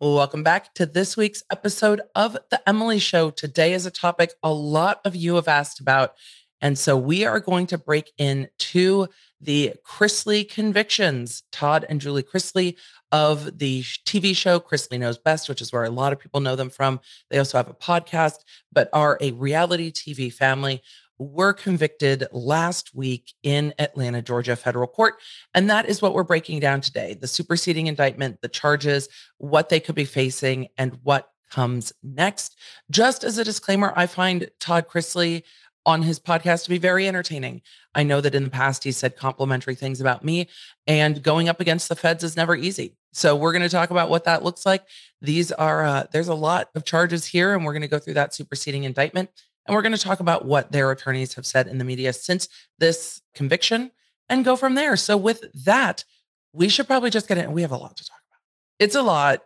Welcome 0.00 0.42
back 0.42 0.74
to 0.74 0.86
this 0.86 1.16
week's 1.16 1.44
episode 1.52 2.00
of 2.16 2.36
The 2.50 2.60
Emily 2.68 2.98
Show. 2.98 3.30
Today 3.30 3.74
is 3.74 3.86
a 3.86 3.92
topic 3.92 4.32
a 4.42 4.52
lot 4.52 5.00
of 5.04 5.14
you 5.14 5.36
have 5.36 5.46
asked 5.46 5.78
about. 5.78 6.14
And 6.60 6.76
so 6.76 6.96
we 6.96 7.24
are 7.24 7.38
going 7.38 7.68
to 7.68 7.78
break 7.78 8.10
into 8.18 9.06
the 9.40 9.74
Chrisley 9.86 10.50
convictions. 10.50 11.44
Todd 11.52 11.86
and 11.88 12.00
Julie 12.00 12.24
Chrisley 12.24 12.76
of 13.12 13.60
the 13.60 13.82
TV 13.82 14.36
show 14.36 14.58
Chrisley 14.58 14.98
Knows 14.98 15.16
Best, 15.16 15.48
which 15.48 15.62
is 15.62 15.72
where 15.72 15.84
a 15.84 15.90
lot 15.90 16.12
of 16.12 16.18
people 16.18 16.40
know 16.40 16.56
them 16.56 16.70
from. 16.70 16.98
They 17.30 17.38
also 17.38 17.56
have 17.56 17.70
a 17.70 17.74
podcast, 17.74 18.38
but 18.72 18.88
are 18.92 19.16
a 19.20 19.30
reality 19.30 19.92
TV 19.92 20.32
family 20.32 20.82
were 21.18 21.52
convicted 21.52 22.26
last 22.32 22.94
week 22.94 23.34
in 23.42 23.74
Atlanta, 23.78 24.22
Georgia 24.22 24.56
federal 24.56 24.86
court. 24.86 25.14
And 25.54 25.70
that 25.70 25.88
is 25.88 26.02
what 26.02 26.14
we're 26.14 26.24
breaking 26.24 26.60
down 26.60 26.80
today 26.80 27.14
the 27.14 27.28
superseding 27.28 27.86
indictment, 27.86 28.40
the 28.40 28.48
charges, 28.48 29.08
what 29.38 29.68
they 29.68 29.80
could 29.80 29.94
be 29.94 30.04
facing, 30.04 30.68
and 30.76 30.98
what 31.02 31.30
comes 31.50 31.92
next. 32.02 32.58
Just 32.90 33.24
as 33.24 33.38
a 33.38 33.44
disclaimer, 33.44 33.92
I 33.94 34.06
find 34.06 34.50
Todd 34.58 34.88
Chrisley 34.88 35.44
on 35.86 36.02
his 36.02 36.18
podcast 36.18 36.64
to 36.64 36.70
be 36.70 36.78
very 36.78 37.06
entertaining. 37.06 37.60
I 37.94 38.02
know 38.02 38.20
that 38.20 38.34
in 38.34 38.44
the 38.44 38.50
past 38.50 38.84
he 38.84 38.92
said 38.92 39.16
complimentary 39.16 39.74
things 39.74 40.00
about 40.00 40.24
me, 40.24 40.48
and 40.86 41.22
going 41.22 41.48
up 41.48 41.60
against 41.60 41.88
the 41.88 41.96
feds 41.96 42.24
is 42.24 42.36
never 42.36 42.56
easy. 42.56 42.96
So 43.12 43.36
we're 43.36 43.52
going 43.52 43.62
to 43.62 43.68
talk 43.68 43.90
about 43.90 44.10
what 44.10 44.24
that 44.24 44.42
looks 44.42 44.66
like. 44.66 44.84
These 45.20 45.52
are 45.52 45.84
uh, 45.84 46.04
there's 46.10 46.28
a 46.28 46.34
lot 46.34 46.70
of 46.74 46.84
charges 46.84 47.26
here, 47.26 47.54
and 47.54 47.64
we're 47.64 47.72
going 47.72 47.82
to 47.82 47.88
go 47.88 47.98
through 47.98 48.14
that 48.14 48.34
superseding 48.34 48.84
indictment. 48.84 49.30
And 49.66 49.74
we're 49.74 49.82
going 49.82 49.94
to 49.94 50.00
talk 50.00 50.20
about 50.20 50.44
what 50.44 50.72
their 50.72 50.90
attorneys 50.90 51.34
have 51.34 51.46
said 51.46 51.66
in 51.66 51.78
the 51.78 51.84
media 51.84 52.12
since 52.12 52.48
this 52.78 53.22
conviction 53.34 53.90
and 54.28 54.44
go 54.44 54.56
from 54.56 54.74
there. 54.74 54.96
So, 54.96 55.16
with 55.16 55.44
that, 55.64 56.04
we 56.52 56.68
should 56.68 56.86
probably 56.86 57.10
just 57.10 57.28
get 57.28 57.38
it. 57.38 57.50
We 57.50 57.62
have 57.62 57.72
a 57.72 57.76
lot 57.76 57.96
to 57.96 58.04
talk 58.04 58.20
about. 58.28 58.40
It's 58.78 58.94
a 58.94 59.02
lot. 59.02 59.40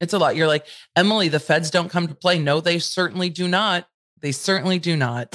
It's 0.00 0.12
a 0.12 0.18
lot. 0.18 0.36
You're 0.36 0.48
like, 0.48 0.66
Emily, 0.96 1.28
the 1.28 1.40
feds 1.40 1.70
don't 1.70 1.90
come 1.90 2.08
to 2.08 2.14
play. 2.14 2.38
No, 2.38 2.60
they 2.60 2.78
certainly 2.78 3.30
do 3.30 3.48
not. 3.48 3.86
They 4.20 4.32
certainly 4.32 4.78
do 4.78 4.96
not. 4.96 5.34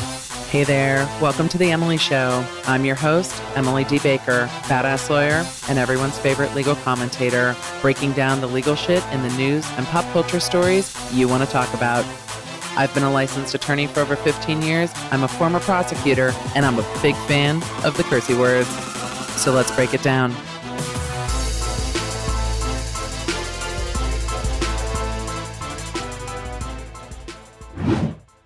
Hey 0.49 0.63
there. 0.63 1.05
Welcome 1.21 1.47
to 1.49 1.59
The 1.59 1.69
Emily 1.69 1.97
Show. 1.97 2.43
I'm 2.65 2.83
your 2.83 2.95
host, 2.95 3.39
Emily 3.55 3.83
D. 3.83 3.99
Baker, 3.99 4.47
badass 4.63 5.07
lawyer 5.07 5.45
and 5.69 5.77
everyone's 5.77 6.17
favorite 6.17 6.55
legal 6.55 6.75
commentator, 6.77 7.55
breaking 7.81 8.13
down 8.13 8.41
the 8.41 8.47
legal 8.47 8.73
shit 8.73 9.05
in 9.11 9.21
the 9.21 9.29
news 9.37 9.63
and 9.77 9.85
pop 9.87 10.11
culture 10.11 10.39
stories 10.39 10.95
you 11.13 11.27
want 11.27 11.43
to 11.43 11.49
talk 11.49 11.71
about. 11.75 12.03
I've 12.77 12.93
been 12.93 13.03
a 13.03 13.11
licensed 13.11 13.55
attorney 13.55 13.87
for 13.87 13.99
over 13.99 14.15
15 14.15 14.61
years. 14.61 14.91
I'm 15.11 15.23
a 15.23 15.27
former 15.27 15.59
prosecutor, 15.59 16.33
and 16.55 16.65
I'm 16.65 16.79
a 16.79 16.99
big 17.01 17.15
fan 17.27 17.57
of 17.83 17.95
the 17.97 18.03
cursey 18.03 18.37
words. 18.37 18.67
So 19.41 19.51
let's 19.51 19.71
break 19.71 19.93
it 19.93 20.01
down. 20.01 20.35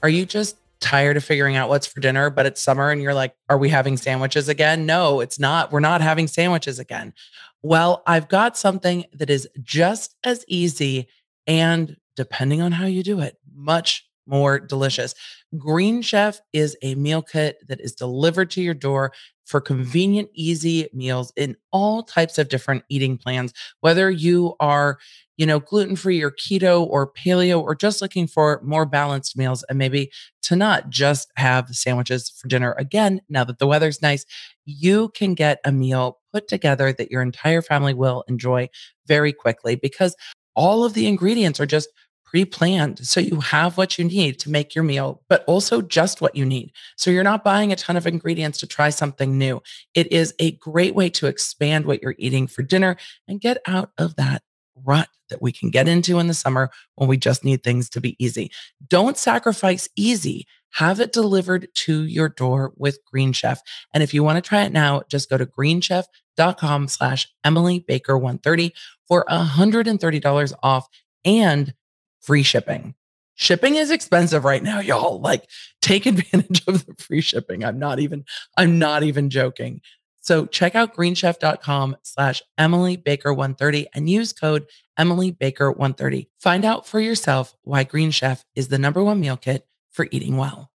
Are 0.04 0.10
you 0.10 0.26
just 0.26 0.58
tired 0.82 1.16
of 1.16 1.24
figuring 1.24 1.56
out 1.56 1.70
what's 1.70 1.88
for 1.88 2.02
dinner, 2.02 2.30
but 2.30 2.46
it's 2.46 2.62
summer 2.62 2.92
and 2.92 3.02
you're 3.02 3.14
like, 3.14 3.34
are 3.50 3.58
we 3.58 3.70
having 3.70 3.96
sandwiches 3.96 4.50
again? 4.50 4.86
No, 4.86 5.22
it's 5.22 5.40
not. 5.40 5.72
We're 5.72 5.80
not 5.80 6.02
having 6.02 6.28
sandwiches 6.28 6.78
again. 6.78 7.14
Well, 7.62 8.04
I've 8.06 8.28
got 8.28 8.58
something 8.58 9.06
that 9.14 9.30
is 9.30 9.48
just 9.62 10.16
as 10.26 10.44
easy 10.50 11.08
and 11.48 11.96
depending 12.18 12.62
on 12.62 12.74
how 12.74 12.86
you 12.86 13.02
do 13.02 13.22
it, 13.22 13.38
much 13.56 14.06
more 14.26 14.60
delicious. 14.60 15.16
Green 15.58 16.02
Chef 16.02 16.40
is 16.54 16.76
a 16.82 16.96
meal 16.96 17.22
kit 17.22 17.58
that 17.68 17.82
is 17.82 17.94
delivered 17.94 18.50
to 18.52 18.62
your 18.62 18.74
door 18.74 19.12
for 19.46 19.60
convenient, 19.60 20.30
easy 20.34 20.88
meals 20.94 21.34
in 21.36 21.56
all 21.72 22.04
types 22.04 22.38
of 22.38 22.50
different 22.50 22.84
eating 22.90 23.18
plans, 23.18 23.54
whether 23.82 24.10
you 24.10 24.56
are, 24.60 24.98
you 25.36 25.46
know, 25.46 25.60
gluten 25.60 25.96
free 25.96 26.22
or 26.22 26.32
keto 26.32 26.86
or 26.88 27.12
paleo, 27.12 27.62
or 27.62 27.76
just 27.76 28.02
looking 28.02 28.26
for 28.26 28.62
more 28.64 28.86
balanced 28.86 29.38
meals 29.38 29.64
and 29.68 29.78
maybe 29.78 30.10
to 30.44 30.56
not 30.56 30.90
just 30.90 31.30
have 31.36 31.68
sandwiches 31.70 32.30
for 32.30 32.48
dinner. 32.48 32.74
Again, 32.78 33.22
now 33.30 33.44
that 33.44 33.60
the 33.60 33.68
weather's 33.68 34.02
nice, 34.02 34.26
you 34.66 35.10
can 35.10 35.34
get 35.34 35.60
a 35.66 35.72
meal 35.72 36.20
put 36.32 36.48
together 36.48 36.94
that 36.94 37.12
your 37.12 37.22
entire 37.22 37.62
family 37.62 37.94
will 37.94 38.24
enjoy 38.28 38.70
very 39.08 39.34
quickly 39.34 39.76
because 39.76 40.16
all 40.56 40.86
of 40.86 40.94
the 40.94 41.08
ingredients 41.08 41.60
are 41.60 41.66
just 41.66 41.90
pre 42.34 42.46
planned. 42.46 43.06
So 43.06 43.20
you 43.20 43.42
have 43.42 43.78
what 43.78 44.00
you 44.00 44.06
need 44.06 44.40
to 44.40 44.50
make 44.50 44.74
your 44.74 44.84
meal, 44.84 45.22
but 45.30 45.44
also 45.46 45.84
just 45.84 46.20
what 46.20 46.36
you 46.36 46.46
need. 46.46 46.72
So 46.98 47.12
you're 47.12 47.24
not 47.24 47.44
buying 47.44 47.72
a 47.72 47.76
ton 47.76 47.96
of 47.96 48.08
ingredients 48.08 48.58
to 48.60 48.68
try 48.68 48.90
something 48.90 49.38
new. 49.38 49.62
It 49.94 50.12
is 50.12 50.34
a 50.40 50.54
great 50.54 50.96
way 50.96 51.12
to 51.12 51.28
expand 51.28 51.86
what 51.86 52.02
you're 52.02 52.16
eating 52.18 52.48
for 52.48 52.64
dinner 52.64 52.98
and 53.28 53.40
get 53.40 53.60
out 53.68 53.92
of 54.00 54.16
that 54.16 54.42
rut 54.84 55.10
that 55.30 55.44
we 55.44 55.52
can 55.52 55.70
get 55.70 55.88
into 55.88 56.18
in 56.18 56.26
the 56.26 56.34
summer 56.34 56.72
when 56.96 57.08
we 57.08 57.18
just 57.18 57.46
need 57.46 57.62
things 57.62 57.88
to 57.92 58.02
be 58.02 58.16
easy. 58.18 58.50
Don't 58.88 59.16
sacrifice 59.16 59.88
easy. 59.96 60.48
Have 60.72 61.00
it 61.00 61.14
delivered 61.14 61.68
to 61.76 62.04
your 62.04 62.30
door 62.30 62.74
with 62.78 62.98
Green 63.06 63.32
Chef. 63.32 63.62
And 63.94 64.02
if 64.02 64.12
you 64.12 64.24
want 64.24 64.44
to 64.44 64.50
try 64.50 64.64
it 64.64 64.74
now, 64.74 65.04
just 65.08 65.30
go 65.30 65.38
to 65.38 65.46
greenchef.com 65.46 66.88
slash 66.88 67.32
Emily 67.44 67.86
Baker 67.88 68.18
130 68.18 68.74
for 69.08 69.24
$130 69.30 70.54
off 70.64 70.88
and 71.24 71.76
free 72.24 72.44
shipping. 72.44 72.96
Shipping 73.36 73.76
is 73.76 73.92
expensive 73.92 74.46
right 74.46 74.64
now, 74.64 74.80
y'all. 74.82 75.20
Like 75.20 75.46
take 75.82 76.06
advantage 76.06 76.64
of 76.68 76.86
the 76.86 76.96
free 76.96 77.22
shipping. 77.22 77.64
I'm 77.64 77.80
not 77.80 78.00
even, 78.00 78.26
I'm 78.58 78.80
not 78.80 79.04
even 79.04 79.30
joking. 79.30 79.82
So 80.22 80.46
check 80.46 80.74
out 80.74 80.96
greenchef.com 80.96 81.98
slash 82.04 82.42
Emily 82.58 82.96
Baker 82.96 83.34
130 83.34 83.88
and 83.94 84.10
use 84.10 84.32
code 84.32 84.66
Emily 84.98 85.32
Baker 85.32 85.70
130. 85.70 86.30
Find 86.40 86.64
out 86.64 86.88
for 86.88 87.02
yourself 87.02 87.54
why 87.64 87.84
Green 87.84 88.12
Chef 88.12 88.46
is 88.56 88.70
the 88.70 88.80
number 88.80 89.04
one 89.04 89.20
meal 89.20 89.36
kit 89.36 89.68
for 89.92 90.08
eating 90.12 90.38
well. 90.38 90.72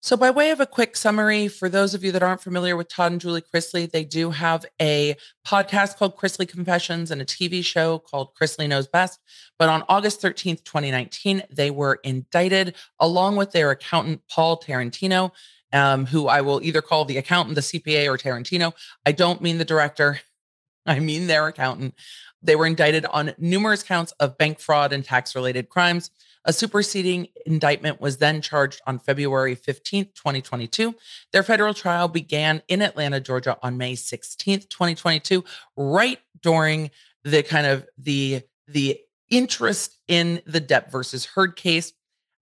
So, 0.00 0.16
by 0.16 0.30
way 0.30 0.50
of 0.50 0.60
a 0.60 0.66
quick 0.66 0.96
summary, 0.96 1.48
for 1.48 1.68
those 1.68 1.92
of 1.92 2.04
you 2.04 2.12
that 2.12 2.22
aren't 2.22 2.40
familiar 2.40 2.76
with 2.76 2.88
Todd 2.88 3.10
and 3.10 3.20
Julie 3.20 3.42
Chrisley, 3.42 3.90
they 3.90 4.04
do 4.04 4.30
have 4.30 4.64
a 4.80 5.16
podcast 5.44 5.96
called 5.96 6.16
Chrisley 6.16 6.48
Confessions 6.48 7.10
and 7.10 7.20
a 7.20 7.24
TV 7.24 7.64
show 7.64 7.98
called 7.98 8.28
Chrisley 8.40 8.68
Knows 8.68 8.86
Best. 8.86 9.18
But 9.58 9.68
on 9.68 9.82
August 9.88 10.22
13th, 10.22 10.62
2019, 10.62 11.42
they 11.50 11.72
were 11.72 11.98
indicted 12.04 12.76
along 13.00 13.36
with 13.36 13.50
their 13.50 13.72
accountant, 13.72 14.22
Paul 14.30 14.60
Tarantino, 14.60 15.32
um, 15.72 16.06
who 16.06 16.28
I 16.28 16.42
will 16.42 16.62
either 16.62 16.80
call 16.80 17.04
the 17.04 17.18
accountant, 17.18 17.56
the 17.56 17.60
CPA, 17.60 18.08
or 18.08 18.16
Tarantino. 18.16 18.74
I 19.04 19.10
don't 19.10 19.42
mean 19.42 19.58
the 19.58 19.64
director, 19.64 20.20
I 20.86 21.00
mean 21.00 21.26
their 21.26 21.48
accountant. 21.48 21.94
They 22.40 22.54
were 22.54 22.66
indicted 22.66 23.04
on 23.06 23.34
numerous 23.36 23.82
counts 23.82 24.12
of 24.20 24.38
bank 24.38 24.60
fraud 24.60 24.92
and 24.92 25.04
tax 25.04 25.34
related 25.34 25.68
crimes. 25.68 26.12
A 26.44 26.52
superseding 26.52 27.28
indictment 27.46 28.00
was 28.00 28.18
then 28.18 28.40
charged 28.40 28.80
on 28.86 28.98
February 28.98 29.54
15, 29.54 30.06
2022. 30.14 30.94
Their 31.32 31.42
federal 31.42 31.74
trial 31.74 32.08
began 32.08 32.62
in 32.68 32.82
Atlanta, 32.82 33.20
Georgia 33.20 33.58
on 33.62 33.76
May 33.76 33.94
16, 33.94 34.60
2022, 34.60 35.44
right 35.76 36.18
during 36.42 36.90
the 37.24 37.42
kind 37.42 37.66
of 37.66 37.86
the 37.98 38.42
the 38.66 39.00
interest 39.30 39.98
in 40.08 40.40
the 40.46 40.60
Depp 40.60 40.90
versus 40.90 41.24
Heard 41.26 41.56
case. 41.56 41.92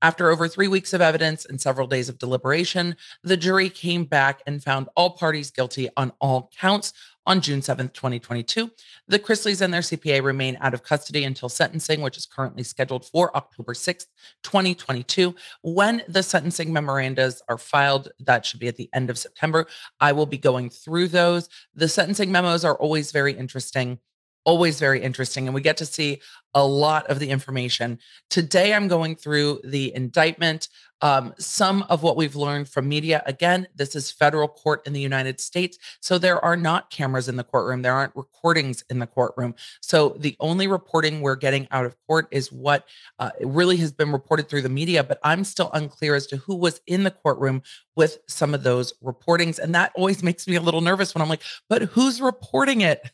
After 0.03 0.31
over 0.31 0.47
three 0.47 0.69
weeks 0.69 0.93
of 0.93 1.01
evidence 1.01 1.47
and 1.47 1.59
several 1.59 1.87
days 1.87 2.11
of 2.11 2.19
deliberation, 2.19 2.97
the 3.23 3.37
jury 3.37 3.71
came 3.71 4.05
back 4.05 4.43
and 4.47 4.63
found 4.63 4.89
all 4.95 5.11
parties 5.11 5.51
guilty 5.51 5.89
on 5.97 6.13
all 6.21 6.51
counts 6.59 6.93
on 7.25 7.41
June 7.41 7.61
7th, 7.61 7.95
2022. 7.95 8.71
The 9.09 9.19
Chrisleys 9.19 9.63
and 9.63 9.73
their 9.73 9.81
CPA 9.81 10.23
remain 10.23 10.59
out 10.61 10.75
of 10.75 10.83
custody 10.83 11.25
until 11.25 11.49
sentencing, 11.49 12.03
which 12.03 12.19
is 12.19 12.27
currently 12.27 12.63
scheduled 12.63 13.07
for 13.07 13.35
October 13.35 13.73
6th, 13.73 14.07
2022. 14.43 15.35
When 15.63 16.03
the 16.09 16.23
sentencing 16.23 16.71
memorandas 16.71 17.41
are 17.49 17.59
filed, 17.59 18.11
that 18.21 18.45
should 18.45 18.61
be 18.61 18.69
at 18.69 18.77
the 18.77 18.91
end 18.95 19.09
of 19.09 19.19
September. 19.19 19.67
I 19.99 20.13
will 20.13 20.27
be 20.27 20.39
going 20.39 20.69
through 20.69 21.09
those. 21.09 21.49
The 21.75 21.89
sentencing 21.89 22.31
memos 22.31 22.65
are 22.65 22.77
always 22.77 23.13
very 23.13 23.33
interesting 23.33 23.99
always 24.47 24.79
very 24.79 25.03
interesting. 25.03 25.47
And 25.47 25.55
we 25.55 25.61
get 25.61 25.77
to 25.79 25.87
see 25.87 26.23
a 26.55 26.65
lot 26.65 27.07
of 27.09 27.19
the 27.19 27.29
information. 27.29 27.99
Today, 28.31 28.73
I'm 28.73 28.89
going 28.89 29.17
through 29.17 29.61
the 29.63 29.95
indictment, 29.95 30.69
um, 31.03 31.35
some 31.37 31.83
of 31.91 32.03
what 32.03 32.17
we've 32.17 32.37
learned 32.37 32.69
from 32.69 32.89
media. 32.89 33.23
Again, 33.27 33.67
this 33.75 33.95
is 33.95 34.11
federal 34.11 34.49
court 34.49 34.87
in 34.87 34.95
the 34.95 35.01
United 35.01 35.39
States. 35.39 35.77
So 36.01 36.17
there 36.17 36.43
are 36.43 36.57
not 36.57 36.89
cameras 36.89 37.29
in 37.29 37.37
the 37.37 37.45
courtroom, 37.45 37.83
there 37.83 37.93
aren't 37.93 38.17
recordings 38.17 38.83
in 38.89 39.01
the 39.01 39.07
courtroom. 39.07 39.55
So 39.83 40.17
the 40.19 40.35
only 40.41 40.67
reporting 40.67 41.21
we're 41.21 41.37
getting 41.37 41.69
out 41.71 41.85
of 41.85 41.95
court 42.07 42.29
is 42.31 42.51
what 42.51 42.87
uh, 43.19 43.33
really 43.43 43.77
has 43.79 43.93
been 43.93 44.11
reported 44.11 44.49
through 44.49 44.63
the 44.63 44.71
media. 44.71 45.05
But 45.05 45.19
I'm 45.23 45.45
still 45.45 45.71
unclear 45.75 46.15
as 46.15 46.27
to 46.29 46.39
who 46.39 46.55
was 46.55 46.81
in 46.87 47.03
the 47.03 47.11
courtroom 47.11 47.63
with 47.97 48.19
some 48.29 48.55
of 48.55 48.63
those 48.63 48.95
reportings. 49.05 49.59
And 49.59 49.75
that 49.75 49.93
always 49.95 50.23
makes 50.29 50.49
me 50.49 50.57
a 50.57 50.63
little 50.63 50.81
nervous 50.81 51.15
when 51.15 51.21
I'm 51.21 51.29
like, 51.29 51.43
but 51.69 51.83
who's 51.83 52.23
reporting 52.23 52.81
it? 52.81 53.11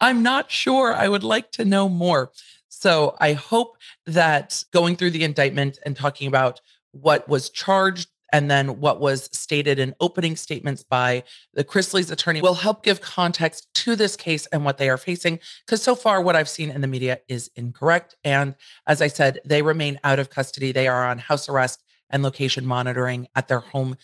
I'm 0.00 0.22
not 0.22 0.50
sure. 0.50 0.94
I 0.94 1.08
would 1.08 1.24
like 1.24 1.50
to 1.52 1.64
know 1.64 1.88
more. 1.88 2.30
So 2.68 3.16
I 3.20 3.34
hope 3.34 3.76
that 4.06 4.64
going 4.72 4.96
through 4.96 5.10
the 5.10 5.24
indictment 5.24 5.78
and 5.84 5.96
talking 5.96 6.26
about 6.26 6.60
what 6.92 7.28
was 7.28 7.48
charged 7.48 8.08
and 8.32 8.50
then 8.50 8.80
what 8.80 8.98
was 8.98 9.28
stated 9.32 9.78
in 9.78 9.94
opening 10.00 10.36
statements 10.36 10.82
by 10.82 11.22
the 11.52 11.62
Chrisley's 11.62 12.10
attorney 12.10 12.40
will 12.40 12.54
help 12.54 12.82
give 12.82 13.00
context 13.00 13.68
to 13.74 13.94
this 13.94 14.16
case 14.16 14.46
and 14.46 14.64
what 14.64 14.78
they 14.78 14.88
are 14.88 14.96
facing. 14.96 15.38
Because 15.66 15.82
so 15.82 15.94
far, 15.94 16.22
what 16.22 16.34
I've 16.34 16.48
seen 16.48 16.70
in 16.70 16.80
the 16.80 16.86
media 16.86 17.20
is 17.28 17.50
incorrect. 17.54 18.16
And 18.24 18.56
as 18.86 19.02
I 19.02 19.08
said, 19.08 19.40
they 19.44 19.60
remain 19.60 20.00
out 20.02 20.18
of 20.18 20.30
custody. 20.30 20.72
They 20.72 20.88
are 20.88 21.06
on 21.06 21.18
house 21.18 21.48
arrest 21.48 21.84
and 22.08 22.22
location 22.22 22.66
monitoring 22.66 23.28
at 23.34 23.48
their 23.48 23.60
home 23.60 23.96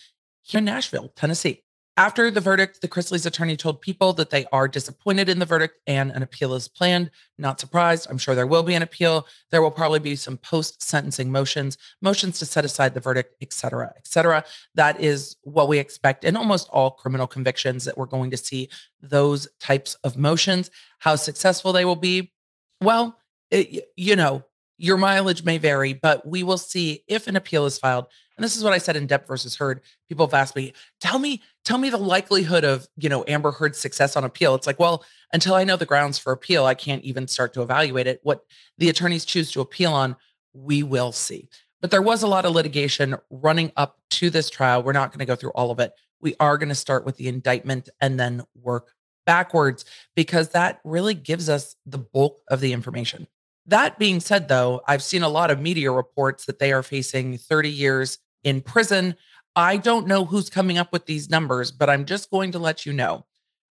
here 0.43 0.59
in 0.59 0.65
Nashville, 0.65 1.11
Tennessee. 1.15 1.63
After 1.97 2.31
the 2.31 2.39
verdict, 2.39 2.79
the 2.79 2.87
Chrisley's 2.87 3.25
attorney 3.25 3.57
told 3.57 3.81
people 3.81 4.13
that 4.13 4.29
they 4.29 4.45
are 4.53 4.69
disappointed 4.69 5.27
in 5.27 5.39
the 5.39 5.45
verdict 5.45 5.79
and 5.85 6.11
an 6.11 6.23
appeal 6.23 6.53
is 6.53 6.69
planned. 6.69 7.11
Not 7.37 7.59
surprised. 7.59 8.07
I'm 8.09 8.17
sure 8.17 8.35
there 8.35 8.47
will 8.47 8.63
be 8.63 8.75
an 8.75 8.81
appeal. 8.81 9.27
There 9.51 9.61
will 9.61 9.69
probably 9.69 9.99
be 9.99 10.15
some 10.15 10.37
post 10.37 10.81
sentencing 10.81 11.29
motions, 11.29 11.77
motions 12.01 12.39
to 12.39 12.45
set 12.45 12.63
aside 12.63 12.93
the 12.93 13.01
verdict, 13.01 13.35
et 13.41 13.51
cetera, 13.51 13.91
et 13.97 14.07
cetera. 14.07 14.45
That 14.75 15.01
is 15.01 15.35
what 15.41 15.67
we 15.67 15.77
expect 15.77 16.23
in 16.23 16.37
almost 16.37 16.69
all 16.69 16.91
criminal 16.91 17.27
convictions 17.27 17.83
that 17.83 17.97
we're 17.97 18.05
going 18.05 18.31
to 18.31 18.37
see 18.37 18.69
those 19.01 19.49
types 19.59 19.95
of 20.05 20.17
motions. 20.17 20.71
How 20.99 21.17
successful 21.17 21.73
they 21.73 21.83
will 21.83 21.97
be, 21.97 22.31
well, 22.79 23.17
it, 23.51 23.89
you 23.97 24.15
know, 24.15 24.45
your 24.77 24.95
mileage 24.95 25.43
may 25.43 25.57
vary, 25.57 25.91
but 25.91 26.25
we 26.25 26.43
will 26.43 26.57
see 26.57 27.03
if 27.09 27.27
an 27.27 27.35
appeal 27.35 27.65
is 27.65 27.77
filed. 27.77 28.05
And 28.39 28.43
this 28.45 28.55
is 28.55 28.63
what 28.63 28.71
I 28.71 28.77
said 28.77 28.95
in 28.95 29.05
Depp 29.05 29.27
versus 29.27 29.57
Heard. 29.57 29.81
People 30.07 30.25
have 30.25 30.33
asked 30.33 30.55
me, 30.55 30.71
tell 31.01 31.19
me, 31.19 31.41
tell 31.65 31.77
me 31.77 31.89
the 31.89 31.97
likelihood 31.97 32.63
of, 32.63 32.87
you 32.95 33.09
know, 33.09 33.25
Amber 33.27 33.51
Heard's 33.51 33.77
success 33.77 34.15
on 34.15 34.23
appeal. 34.23 34.55
It's 34.55 34.65
like, 34.65 34.79
well, 34.79 35.03
until 35.33 35.55
I 35.55 35.65
know 35.65 35.75
the 35.75 35.85
grounds 35.85 36.17
for 36.17 36.31
appeal, 36.31 36.63
I 36.63 36.73
can't 36.73 37.03
even 37.03 37.27
start 37.27 37.53
to 37.55 37.61
evaluate 37.61 38.07
it. 38.07 38.21
What 38.23 38.45
the 38.77 38.87
attorneys 38.87 39.25
choose 39.25 39.51
to 39.51 39.59
appeal 39.59 39.93
on, 39.93 40.15
we 40.53 40.83
will 40.83 41.11
see. 41.11 41.49
But 41.81 41.91
there 41.91 42.01
was 42.01 42.23
a 42.23 42.27
lot 42.27 42.45
of 42.45 42.53
litigation 42.53 43.17
running 43.29 43.73
up 43.75 43.99
to 44.11 44.29
this 44.29 44.49
trial. 44.49 44.83
We're 44.83 44.93
not 44.93 45.11
going 45.11 45.19
to 45.19 45.25
go 45.25 45.35
through 45.35 45.51
all 45.51 45.69
of 45.69 45.79
it. 45.81 45.91
We 46.21 46.33
are 46.39 46.57
going 46.57 46.69
to 46.69 46.75
start 46.75 47.05
with 47.05 47.17
the 47.17 47.27
indictment 47.27 47.89
and 47.99 48.17
then 48.17 48.43
work 48.55 48.93
backwards 49.25 49.83
because 50.15 50.51
that 50.51 50.79
really 50.85 51.13
gives 51.13 51.49
us 51.49 51.75
the 51.85 51.97
bulk 51.97 52.39
of 52.47 52.61
the 52.61 52.71
information. 52.71 53.27
That 53.65 53.99
being 53.99 54.21
said, 54.21 54.47
though, 54.47 54.81
I've 54.87 55.03
seen 55.03 55.23
a 55.23 55.29
lot 55.29 55.51
of 55.51 55.59
media 55.59 55.91
reports 55.91 56.45
that 56.45 56.57
they 56.57 56.71
are 56.71 56.83
facing 56.83 57.37
30 57.37 57.69
years 57.69 58.17
in 58.43 58.61
prison. 58.61 59.15
I 59.55 59.77
don't 59.77 60.07
know 60.07 60.25
who's 60.25 60.49
coming 60.49 60.77
up 60.77 60.93
with 60.93 61.05
these 61.05 61.29
numbers, 61.29 61.71
but 61.71 61.89
I'm 61.89 62.05
just 62.05 62.29
going 62.29 62.51
to 62.53 62.59
let 62.59 62.85
you 62.85 62.93
know. 62.93 63.25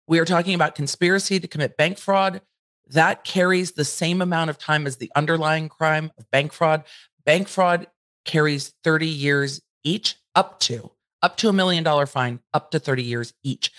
We 0.08 0.20
are 0.20 0.26
talking 0.26 0.56
about 0.56 0.76
conspiracy 0.76 1.40
to 1.40 1.48
commit 1.48 1.78
bank 1.78 1.98
fraud. 1.98 2.42
That 2.88 3.24
carries 3.24 3.72
the 3.72 3.86
same 3.86 4.22
amount 4.22 4.50
of 4.50 4.58
time 4.58 4.86
as 4.86 4.98
the 4.98 5.12
underlying 5.16 5.70
crime 5.70 6.12
of 6.18 6.30
bank 6.32 6.54
fraud. 6.54 6.84
Bank 7.26 7.48
fraud 7.48 7.88
carries 8.24 8.74
30 8.84 9.08
years 9.08 9.62
each, 9.84 10.16
up 10.36 10.60
to 10.62 10.92
up 11.26 11.38
to 11.38 11.50
a 11.50 11.54
million 11.54 11.84
dollar 11.84 12.06
fine, 12.06 12.40
up 12.54 12.70
to 12.70 12.78
30 12.78 13.02
years 13.02 13.34
each. 13.44 13.72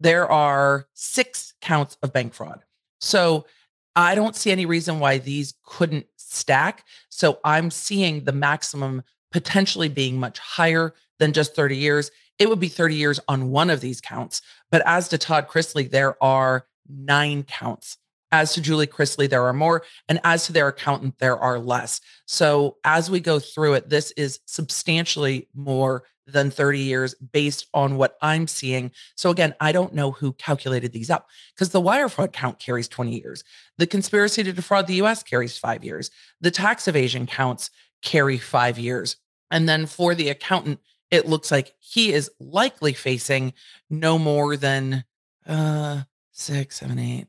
There 0.00 0.28
are 0.28 0.88
six 0.94 1.54
counts 1.62 1.96
of 2.02 2.12
bank 2.12 2.34
fraud. 2.34 2.64
So 3.00 3.46
I 3.94 4.16
don't 4.16 4.34
see 4.34 4.50
any 4.50 4.66
reason 4.66 4.98
why 4.98 5.18
these 5.18 5.54
couldn't 5.64 6.06
stack. 6.16 6.84
So 7.08 7.38
I'm 7.44 7.70
seeing 7.70 8.24
the 8.24 8.32
maximum 8.32 9.04
potentially 9.30 9.88
being 9.88 10.18
much 10.18 10.38
higher 10.38 10.94
than 11.18 11.32
just 11.32 11.54
30 11.54 11.76
years. 11.76 12.10
It 12.38 12.48
would 12.48 12.60
be 12.60 12.68
30 12.68 12.94
years 12.94 13.20
on 13.28 13.50
one 13.50 13.70
of 13.70 13.80
these 13.80 14.00
counts. 14.00 14.42
But 14.70 14.82
as 14.86 15.08
to 15.08 15.18
Todd 15.18 15.48
Chrisley, 15.48 15.90
there 15.90 16.22
are 16.22 16.66
nine 16.88 17.42
counts. 17.42 17.98
As 18.30 18.52
to 18.52 18.60
Julie 18.60 18.86
Chrisley, 18.86 19.28
there 19.28 19.44
are 19.44 19.52
more. 19.52 19.82
And 20.08 20.20
as 20.22 20.46
to 20.46 20.52
their 20.52 20.68
accountant, 20.68 21.18
there 21.18 21.38
are 21.38 21.58
less. 21.58 22.00
So 22.26 22.76
as 22.84 23.10
we 23.10 23.20
go 23.20 23.38
through 23.38 23.74
it, 23.74 23.88
this 23.88 24.10
is 24.12 24.40
substantially 24.46 25.48
more 25.54 26.04
than 26.26 26.50
30 26.50 26.78
years 26.80 27.14
based 27.14 27.66
on 27.72 27.96
what 27.96 28.18
I'm 28.20 28.46
seeing. 28.46 28.90
So 29.16 29.30
again, 29.30 29.54
I 29.60 29.72
don't 29.72 29.94
know 29.94 30.10
who 30.12 30.34
calculated 30.34 30.92
these 30.92 31.08
up 31.08 31.26
because 31.54 31.70
the 31.70 31.80
wire 31.80 32.08
fraud 32.10 32.32
count 32.34 32.58
carries 32.58 32.86
20 32.86 33.18
years. 33.18 33.44
The 33.78 33.86
conspiracy 33.86 34.44
to 34.44 34.52
defraud 34.52 34.86
the 34.86 35.00
US 35.02 35.22
carries 35.22 35.56
5 35.56 35.82
years. 35.82 36.10
The 36.42 36.50
tax 36.50 36.86
evasion 36.86 37.26
counts 37.26 37.70
carry 38.02 38.38
5 38.38 38.78
years. 38.78 39.16
And 39.50 39.68
then 39.68 39.86
for 39.86 40.14
the 40.14 40.28
accountant, 40.28 40.80
it 41.10 41.26
looks 41.26 41.50
like 41.50 41.74
he 41.78 42.12
is 42.12 42.30
likely 42.38 42.92
facing 42.92 43.54
no 43.88 44.18
more 44.18 44.56
than 44.56 45.04
uh 45.46 46.02
six, 46.32 46.78
seven, 46.78 46.98
eight, 46.98 47.26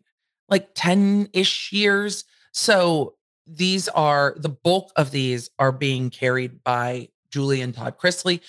like 0.50 0.76
10-ish 0.76 1.72
years. 1.72 2.26
So 2.52 3.16
these 3.48 3.88
are 3.90 4.36
the 4.38 4.50
bulk 4.50 4.92
of 4.96 5.12
these 5.12 5.50
are 5.58 5.72
being 5.72 6.10
carried 6.10 6.64
by 6.64 7.10
Julie 7.32 7.62
and 7.62 7.74
Todd 7.74 7.98
Chrisley. 7.98 8.42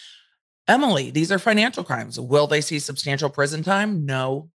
Emily, 0.69 1.11
these 1.11 1.33
are 1.33 1.39
financial 1.39 1.83
crimes. 1.83 2.21
Will 2.21 2.47
they 2.47 2.61
see 2.61 2.79
substantial 2.79 3.31
prison 3.31 3.63
time? 3.63 4.05
No, 4.05 4.51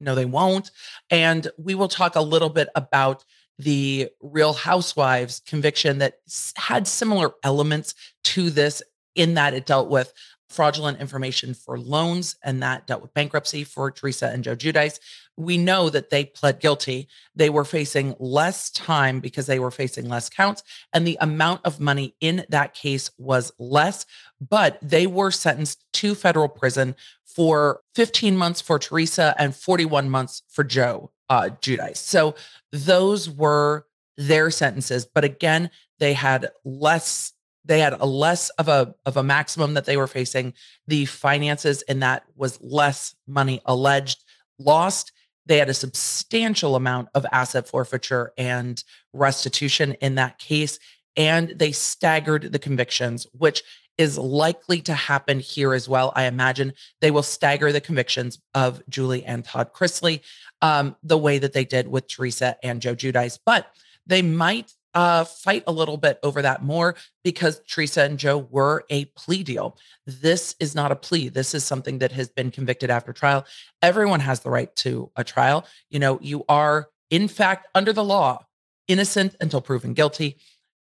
no, 0.00 0.14
they 0.14 0.24
won't. 0.24 0.70
And 1.10 1.48
we 1.56 1.74
will 1.74 1.88
talk 1.88 2.16
a 2.16 2.20
little 2.20 2.50
bit 2.50 2.68
about 2.74 3.24
the 3.58 4.08
Real 4.20 4.52
Housewives 4.52 5.40
conviction 5.46 5.98
that 5.98 6.18
had 6.56 6.86
similar 6.88 7.32
elements 7.42 7.94
to 8.24 8.50
this 8.50 8.82
in 9.14 9.34
that 9.34 9.54
it 9.54 9.66
dealt 9.66 9.88
with 9.88 10.12
fraudulent 10.54 11.00
information 11.00 11.52
for 11.52 11.78
loans 11.78 12.36
and 12.44 12.62
that 12.62 12.86
dealt 12.86 13.02
with 13.02 13.12
bankruptcy 13.14 13.64
for 13.64 13.90
Teresa 13.90 14.28
and 14.28 14.44
Joe 14.44 14.54
Giudice. 14.54 15.00
we 15.36 15.58
know 15.58 15.90
that 15.90 16.10
they 16.10 16.26
pled 16.26 16.60
guilty. 16.60 17.08
They 17.34 17.50
were 17.50 17.64
facing 17.64 18.14
less 18.20 18.70
time 18.70 19.18
because 19.18 19.46
they 19.46 19.58
were 19.58 19.72
facing 19.72 20.08
less 20.08 20.28
counts, 20.28 20.62
and 20.92 21.04
the 21.04 21.18
amount 21.20 21.62
of 21.64 21.80
money 21.80 22.14
in 22.20 22.44
that 22.50 22.72
case 22.72 23.10
was 23.18 23.52
less, 23.58 24.06
but 24.40 24.78
they 24.80 25.08
were 25.08 25.32
sentenced 25.32 25.84
to 25.94 26.14
federal 26.14 26.48
prison 26.48 26.94
for 27.24 27.80
15 27.96 28.36
months 28.36 28.60
for 28.60 28.78
Teresa 28.78 29.34
and 29.38 29.56
41 29.56 30.08
months 30.08 30.42
for 30.48 30.62
Joe 30.62 31.10
uh. 31.28 31.50
So 31.94 32.34
those 32.72 33.30
were 33.30 33.86
their 34.16 34.50
sentences. 34.50 35.06
But 35.06 35.24
again, 35.24 35.70
they 35.98 36.12
had 36.12 36.50
less 36.64 37.32
they 37.66 37.80
had 37.80 37.94
a 37.94 38.04
less 38.04 38.50
of 38.50 38.68
a 38.68 38.94
of 39.06 39.16
a 39.16 39.22
maximum 39.22 39.74
that 39.74 39.86
they 39.86 39.96
were 39.96 40.06
facing 40.06 40.52
the 40.86 41.06
finances 41.06 41.82
and 41.82 42.02
that 42.02 42.24
was 42.36 42.60
less 42.60 43.14
money 43.26 43.62
alleged 43.64 44.22
lost 44.58 45.12
they 45.46 45.58
had 45.58 45.68
a 45.68 45.74
substantial 45.74 46.76
amount 46.76 47.08
of 47.14 47.26
asset 47.32 47.68
forfeiture 47.68 48.32
and 48.38 48.82
restitution 49.12 49.92
in 49.94 50.14
that 50.14 50.38
case. 50.38 50.78
And 51.16 51.50
they 51.50 51.72
staggered 51.72 52.52
the 52.52 52.58
convictions, 52.58 53.26
which 53.32 53.62
is 53.98 54.18
likely 54.18 54.80
to 54.82 54.94
happen 54.94 55.40
here 55.40 55.72
as 55.72 55.88
well. 55.88 56.12
I 56.16 56.24
imagine 56.24 56.72
they 57.00 57.10
will 57.10 57.22
stagger 57.22 57.72
the 57.72 57.80
convictions 57.80 58.40
of 58.54 58.82
Julie 58.88 59.24
and 59.24 59.44
Todd 59.44 59.72
Chrisley 59.72 60.20
um, 60.62 60.96
the 61.02 61.18
way 61.18 61.38
that 61.38 61.52
they 61.52 61.64
did 61.64 61.88
with 61.88 62.08
Teresa 62.08 62.56
and 62.62 62.80
Joe 62.80 62.94
Giudice, 62.94 63.38
But 63.44 63.66
they 64.06 64.22
might 64.22 64.72
uh, 64.94 65.24
fight 65.24 65.64
a 65.66 65.72
little 65.72 65.96
bit 65.96 66.18
over 66.22 66.40
that 66.42 66.62
more 66.62 66.94
because 67.24 67.60
Teresa 67.68 68.04
and 68.04 68.18
Joe 68.18 68.38
were 68.50 68.84
a 68.90 69.06
plea 69.06 69.42
deal. 69.42 69.76
This 70.06 70.54
is 70.60 70.74
not 70.74 70.92
a 70.92 70.96
plea. 70.96 71.28
This 71.28 71.54
is 71.54 71.64
something 71.64 71.98
that 71.98 72.12
has 72.12 72.28
been 72.28 72.50
convicted 72.50 72.90
after 72.90 73.12
trial. 73.12 73.44
Everyone 73.82 74.20
has 74.20 74.40
the 74.40 74.50
right 74.50 74.74
to 74.76 75.10
a 75.16 75.24
trial. 75.24 75.66
You 75.90 75.98
know, 75.98 76.18
you 76.22 76.44
are, 76.48 76.88
in 77.10 77.28
fact, 77.28 77.66
under 77.74 77.92
the 77.92 78.04
law, 78.04 78.46
innocent 78.86 79.34
until 79.40 79.60
proven 79.60 79.94
guilty. 79.94 80.38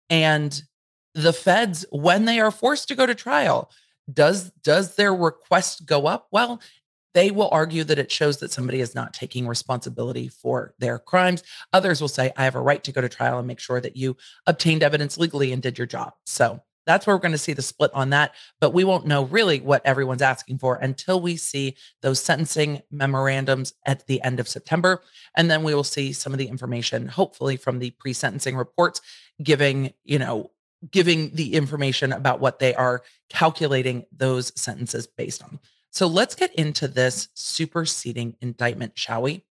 And 0.08 0.60
the 1.18 1.32
feds, 1.32 1.84
when 1.90 2.26
they 2.26 2.38
are 2.38 2.52
forced 2.52 2.88
to 2.88 2.94
go 2.94 3.04
to 3.04 3.14
trial, 3.14 3.70
does 4.10 4.50
does 4.62 4.94
their 4.94 5.14
request 5.14 5.84
go 5.84 6.06
up? 6.06 6.28
Well, 6.30 6.60
they 7.14 7.30
will 7.30 7.48
argue 7.50 7.82
that 7.84 7.98
it 7.98 8.12
shows 8.12 8.38
that 8.38 8.52
somebody 8.52 8.80
is 8.80 8.94
not 8.94 9.12
taking 9.12 9.48
responsibility 9.48 10.28
for 10.28 10.74
their 10.78 10.98
crimes. 10.98 11.42
Others 11.72 12.00
will 12.00 12.08
say, 12.08 12.32
I 12.36 12.44
have 12.44 12.54
a 12.54 12.60
right 12.60 12.84
to 12.84 12.92
go 12.92 13.00
to 13.00 13.08
trial 13.08 13.38
and 13.38 13.48
make 13.48 13.58
sure 13.58 13.80
that 13.80 13.96
you 13.96 14.16
obtained 14.46 14.82
evidence 14.82 15.18
legally 15.18 15.52
and 15.52 15.60
did 15.60 15.78
your 15.78 15.86
job. 15.86 16.12
So 16.24 16.62
that's 16.86 17.06
where 17.06 17.16
we're 17.16 17.20
going 17.20 17.32
to 17.32 17.38
see 17.38 17.54
the 17.54 17.62
split 17.62 17.90
on 17.92 18.10
that. 18.10 18.34
But 18.60 18.72
we 18.72 18.84
won't 18.84 19.06
know 19.06 19.24
really 19.24 19.60
what 19.60 19.84
everyone's 19.84 20.22
asking 20.22 20.58
for 20.58 20.76
until 20.76 21.20
we 21.20 21.36
see 21.36 21.76
those 22.02 22.22
sentencing 22.22 22.82
memorandums 22.90 23.74
at 23.84 24.06
the 24.06 24.22
end 24.22 24.38
of 24.38 24.48
September. 24.48 25.02
And 25.36 25.50
then 25.50 25.64
we 25.64 25.74
will 25.74 25.84
see 25.84 26.12
some 26.12 26.32
of 26.32 26.38
the 26.38 26.48
information, 26.48 27.08
hopefully 27.08 27.56
from 27.56 27.78
the 27.78 27.90
pre 27.90 28.12
sentencing 28.12 28.56
reports, 28.56 29.00
giving, 29.42 29.92
you 30.04 30.18
know, 30.18 30.50
giving 30.90 31.34
the 31.34 31.54
information 31.54 32.12
about 32.12 32.40
what 32.40 32.58
they 32.58 32.74
are 32.74 33.02
calculating 33.28 34.04
those 34.12 34.52
sentences 34.60 35.06
based 35.06 35.42
on. 35.42 35.58
So 35.90 36.06
let's 36.06 36.34
get 36.34 36.54
into 36.54 36.86
this 36.86 37.28
superseding 37.34 38.36
indictment, 38.40 38.92
shall 38.96 39.22
we? 39.22 39.44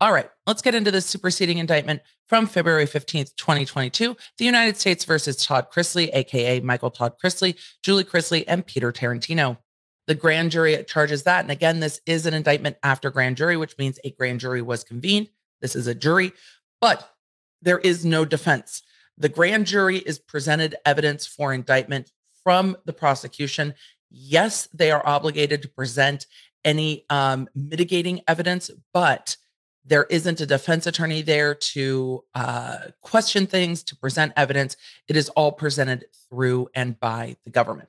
All 0.00 0.12
right, 0.12 0.30
let's 0.46 0.62
get 0.62 0.76
into 0.76 0.92
this 0.92 1.06
superseding 1.06 1.58
indictment 1.58 2.02
from 2.28 2.46
February 2.46 2.86
15th, 2.86 3.34
2022. 3.34 4.16
The 4.38 4.44
United 4.44 4.76
States 4.76 5.04
versus 5.04 5.44
Todd 5.44 5.66
Chrisley, 5.74 6.08
AKA 6.12 6.60
Michael 6.60 6.90
Todd 6.90 7.14
Chrisley, 7.22 7.56
Julie 7.82 8.04
Chrisley, 8.04 8.44
and 8.46 8.64
Peter 8.64 8.92
Tarantino. 8.92 9.58
The 10.06 10.14
grand 10.14 10.52
jury 10.52 10.82
charges 10.84 11.24
that. 11.24 11.40
And 11.40 11.50
again, 11.50 11.80
this 11.80 12.00
is 12.06 12.26
an 12.26 12.32
indictment 12.32 12.76
after 12.82 13.10
grand 13.10 13.36
jury, 13.36 13.56
which 13.56 13.76
means 13.76 13.98
a 14.04 14.12
grand 14.12 14.38
jury 14.38 14.62
was 14.62 14.84
convened. 14.84 15.30
This 15.60 15.74
is 15.74 15.88
a 15.88 15.94
jury, 15.96 16.32
but 16.80 17.12
there 17.60 17.78
is 17.78 18.04
no 18.04 18.24
defense. 18.24 18.82
The 19.18 19.28
grand 19.28 19.66
jury 19.66 19.98
is 19.98 20.20
presented 20.20 20.76
evidence 20.86 21.26
for 21.26 21.52
indictment 21.52 22.12
from 22.44 22.76
the 22.84 22.92
prosecution. 22.92 23.74
Yes, 24.10 24.68
they 24.72 24.92
are 24.92 25.04
obligated 25.04 25.60
to 25.62 25.68
present 25.68 26.26
any 26.64 27.04
um, 27.10 27.48
mitigating 27.54 28.20
evidence, 28.28 28.70
but 28.94 29.36
there 29.84 30.04
isn't 30.04 30.40
a 30.40 30.46
defense 30.46 30.86
attorney 30.86 31.22
there 31.22 31.54
to 31.54 32.22
uh, 32.34 32.78
question 33.00 33.46
things, 33.46 33.82
to 33.84 33.96
present 33.96 34.32
evidence. 34.36 34.76
It 35.08 35.16
is 35.16 35.30
all 35.30 35.50
presented 35.50 36.04
through 36.28 36.68
and 36.74 36.98
by 37.00 37.36
the 37.44 37.50
government. 37.50 37.88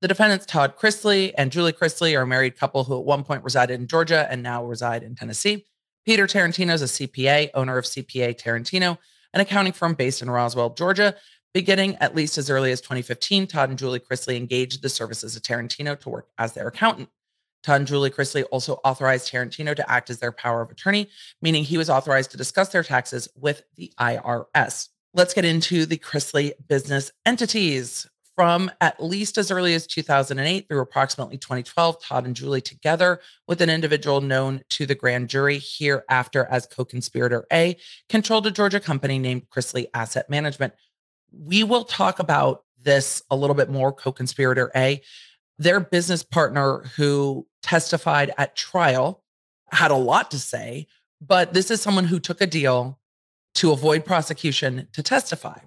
The 0.00 0.08
defendants, 0.08 0.46
Todd 0.46 0.76
Chrisley 0.76 1.32
and 1.36 1.52
Julie 1.52 1.72
Chrisley, 1.72 2.16
are 2.18 2.22
a 2.22 2.26
married 2.26 2.56
couple 2.56 2.84
who 2.84 2.98
at 2.98 3.04
one 3.04 3.24
point 3.24 3.44
resided 3.44 3.78
in 3.78 3.88
Georgia 3.88 4.26
and 4.30 4.42
now 4.42 4.64
reside 4.64 5.02
in 5.02 5.14
Tennessee. 5.16 5.66
Peter 6.04 6.26
Tarantino 6.26 6.72
is 6.72 6.82
a 6.82 6.86
CPA, 6.86 7.50
owner 7.54 7.76
of 7.76 7.84
CPA 7.84 8.40
Tarantino, 8.40 8.98
an 9.32 9.40
accounting 9.40 9.72
firm 9.72 9.94
based 9.94 10.22
in 10.22 10.30
Roswell, 10.30 10.70
Georgia. 10.70 11.14
Beginning 11.54 11.96
at 11.96 12.14
least 12.14 12.38
as 12.38 12.48
early 12.48 12.72
as 12.72 12.80
2015, 12.80 13.46
Todd 13.46 13.68
and 13.68 13.78
Julie 13.78 14.00
Chrisley 14.00 14.36
engaged 14.36 14.80
the 14.80 14.88
services 14.88 15.36
of 15.36 15.42
Tarantino 15.42 16.00
to 16.00 16.08
work 16.08 16.28
as 16.38 16.54
their 16.54 16.68
accountant. 16.68 17.10
Todd 17.62 17.80
and 17.82 17.86
Julie 17.86 18.10
Chrisley 18.10 18.44
also 18.50 18.80
authorized 18.84 19.30
Tarantino 19.30 19.76
to 19.76 19.90
act 19.90 20.08
as 20.08 20.18
their 20.18 20.32
power 20.32 20.62
of 20.62 20.70
attorney, 20.70 21.08
meaning 21.42 21.62
he 21.62 21.78
was 21.78 21.90
authorized 21.90 22.30
to 22.32 22.36
discuss 22.36 22.70
their 22.70 22.82
taxes 22.82 23.28
with 23.36 23.64
the 23.76 23.92
IRS. 24.00 24.88
Let's 25.14 25.34
get 25.34 25.44
into 25.44 25.84
the 25.84 25.98
Chrisley 25.98 26.52
business 26.68 27.12
entities. 27.26 28.08
From 28.34 28.70
at 28.80 29.02
least 29.02 29.36
as 29.36 29.50
early 29.50 29.74
as 29.74 29.86
2008 29.86 30.66
through 30.66 30.80
approximately 30.80 31.36
2012, 31.36 32.02
Todd 32.02 32.24
and 32.24 32.34
Julie, 32.34 32.62
together 32.62 33.20
with 33.46 33.60
an 33.60 33.68
individual 33.68 34.22
known 34.22 34.62
to 34.70 34.86
the 34.86 34.94
grand 34.94 35.28
jury 35.28 35.58
hereafter 35.58 36.46
as 36.50 36.66
co 36.66 36.84
conspirator 36.84 37.46
A, 37.52 37.76
controlled 38.08 38.46
a 38.46 38.50
Georgia 38.50 38.80
company 38.80 39.18
named 39.18 39.50
Chrisley 39.50 39.86
Asset 39.92 40.30
Management. 40.30 40.72
We 41.30 41.62
will 41.62 41.84
talk 41.84 42.18
about 42.18 42.64
this 42.80 43.22
a 43.30 43.36
little 43.36 43.54
bit 43.54 43.70
more, 43.70 43.92
co 43.92 44.12
conspirator 44.12 44.70
A. 44.74 45.02
Their 45.58 45.80
business 45.80 46.22
partner, 46.22 46.84
who 46.96 47.46
testified 47.62 48.32
at 48.38 48.56
trial, 48.56 49.22
had 49.70 49.90
a 49.90 49.96
lot 49.96 50.30
to 50.30 50.38
say, 50.38 50.86
but 51.20 51.52
this 51.52 51.70
is 51.70 51.80
someone 51.80 52.04
who 52.04 52.18
took 52.18 52.40
a 52.40 52.46
deal 52.46 52.98
to 53.54 53.72
avoid 53.72 54.04
prosecution 54.04 54.88
to 54.92 55.02
testify. 55.02 55.58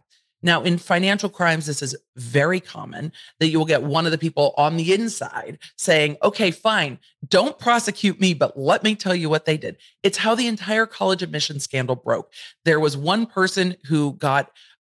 Now, 0.45 0.61
in 0.61 0.77
financial 0.77 1.27
crimes, 1.27 1.65
this 1.65 1.81
is 1.81 1.97
very 2.15 2.59
common 2.59 3.11
that 3.39 3.47
you 3.47 3.57
will 3.57 3.65
get 3.65 3.81
one 3.81 4.05
of 4.05 4.11
the 4.11 4.17
people 4.19 4.53
on 4.57 4.77
the 4.77 4.93
inside 4.93 5.57
saying, 5.75 6.17
okay, 6.21 6.51
fine, 6.51 6.99
don't 7.27 7.57
prosecute 7.57 8.21
me, 8.21 8.35
but 8.35 8.55
let 8.55 8.83
me 8.83 8.93
tell 8.93 9.15
you 9.15 9.27
what 9.27 9.45
they 9.45 9.57
did. 9.57 9.77
It's 10.03 10.19
how 10.19 10.35
the 10.35 10.45
entire 10.45 10.85
college 10.85 11.23
admission 11.23 11.59
scandal 11.59 11.95
broke. 11.95 12.31
There 12.63 12.79
was 12.79 12.95
one 12.95 13.25
person 13.25 13.75
who 13.85 14.13
got 14.13 14.51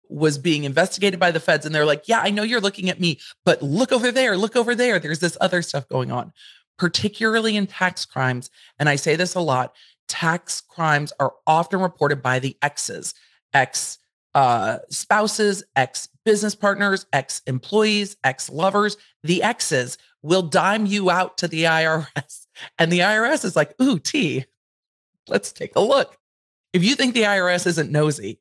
was 0.08 0.38
being 0.38 0.64
investigated 0.64 1.20
by 1.20 1.32
the 1.32 1.40
feds 1.42 1.66
and 1.66 1.76
they're 1.76 1.86
like, 1.86 2.08
"Yeah, 2.08 2.22
I 2.22 2.30
know 2.30 2.44
you're 2.44 2.62
looking 2.62 2.90
at 2.90 3.02
me, 3.02 3.20
but 3.44 3.62
look 3.62 3.92
over 3.92 4.10
there, 4.10 4.38
look 4.38 4.56
over 4.56 4.74
there. 4.74 5.00
There's 5.00 5.20
this 5.20 5.38
other 5.42 5.62
stuff 5.62 5.88
going 5.90 6.12
on." 6.12 6.32
Particularly 6.78 7.58
in 7.58 7.68
tax 7.68 8.06
crimes, 8.06 8.50
and 8.80 8.88
I 8.88 8.96
say 8.96 9.18
this 9.18 9.36
a 9.36 9.42
lot, 9.42 9.74
tax 10.08 10.62
crimes 10.62 11.12
are 11.20 11.34
often 11.46 11.82
reported 11.82 12.22
by 12.22 12.40
the 12.40 12.58
exes, 12.62 13.14
ex 13.54 14.00
uh, 14.34 14.80
spouses, 14.90 15.64
ex 15.76 16.10
business 16.24 16.56
partners, 16.56 17.06
ex 17.14 17.42
employees, 17.48 18.18
ex 18.24 18.50
lovers. 18.50 18.98
The 19.24 19.44
exes 19.44 19.98
will 20.22 20.44
dime 20.44 20.86
you 20.86 21.10
out 21.10 21.38
to 21.40 21.48
the 21.48 21.64
IRS. 21.64 22.08
And 22.78 22.92
the 22.92 23.00
IRS 23.00 23.46
is 23.46 23.56
like, 23.56 23.74
ooh, 23.82 23.98
T, 23.98 24.46
let's 25.30 25.54
take 25.54 25.76
a 25.78 25.80
look. 25.80 26.18
If 26.74 26.84
you 26.84 26.96
think 26.96 27.14
the 27.14 27.24
IRS 27.24 27.66
isn't 27.66 27.92
nosy, 27.92 28.40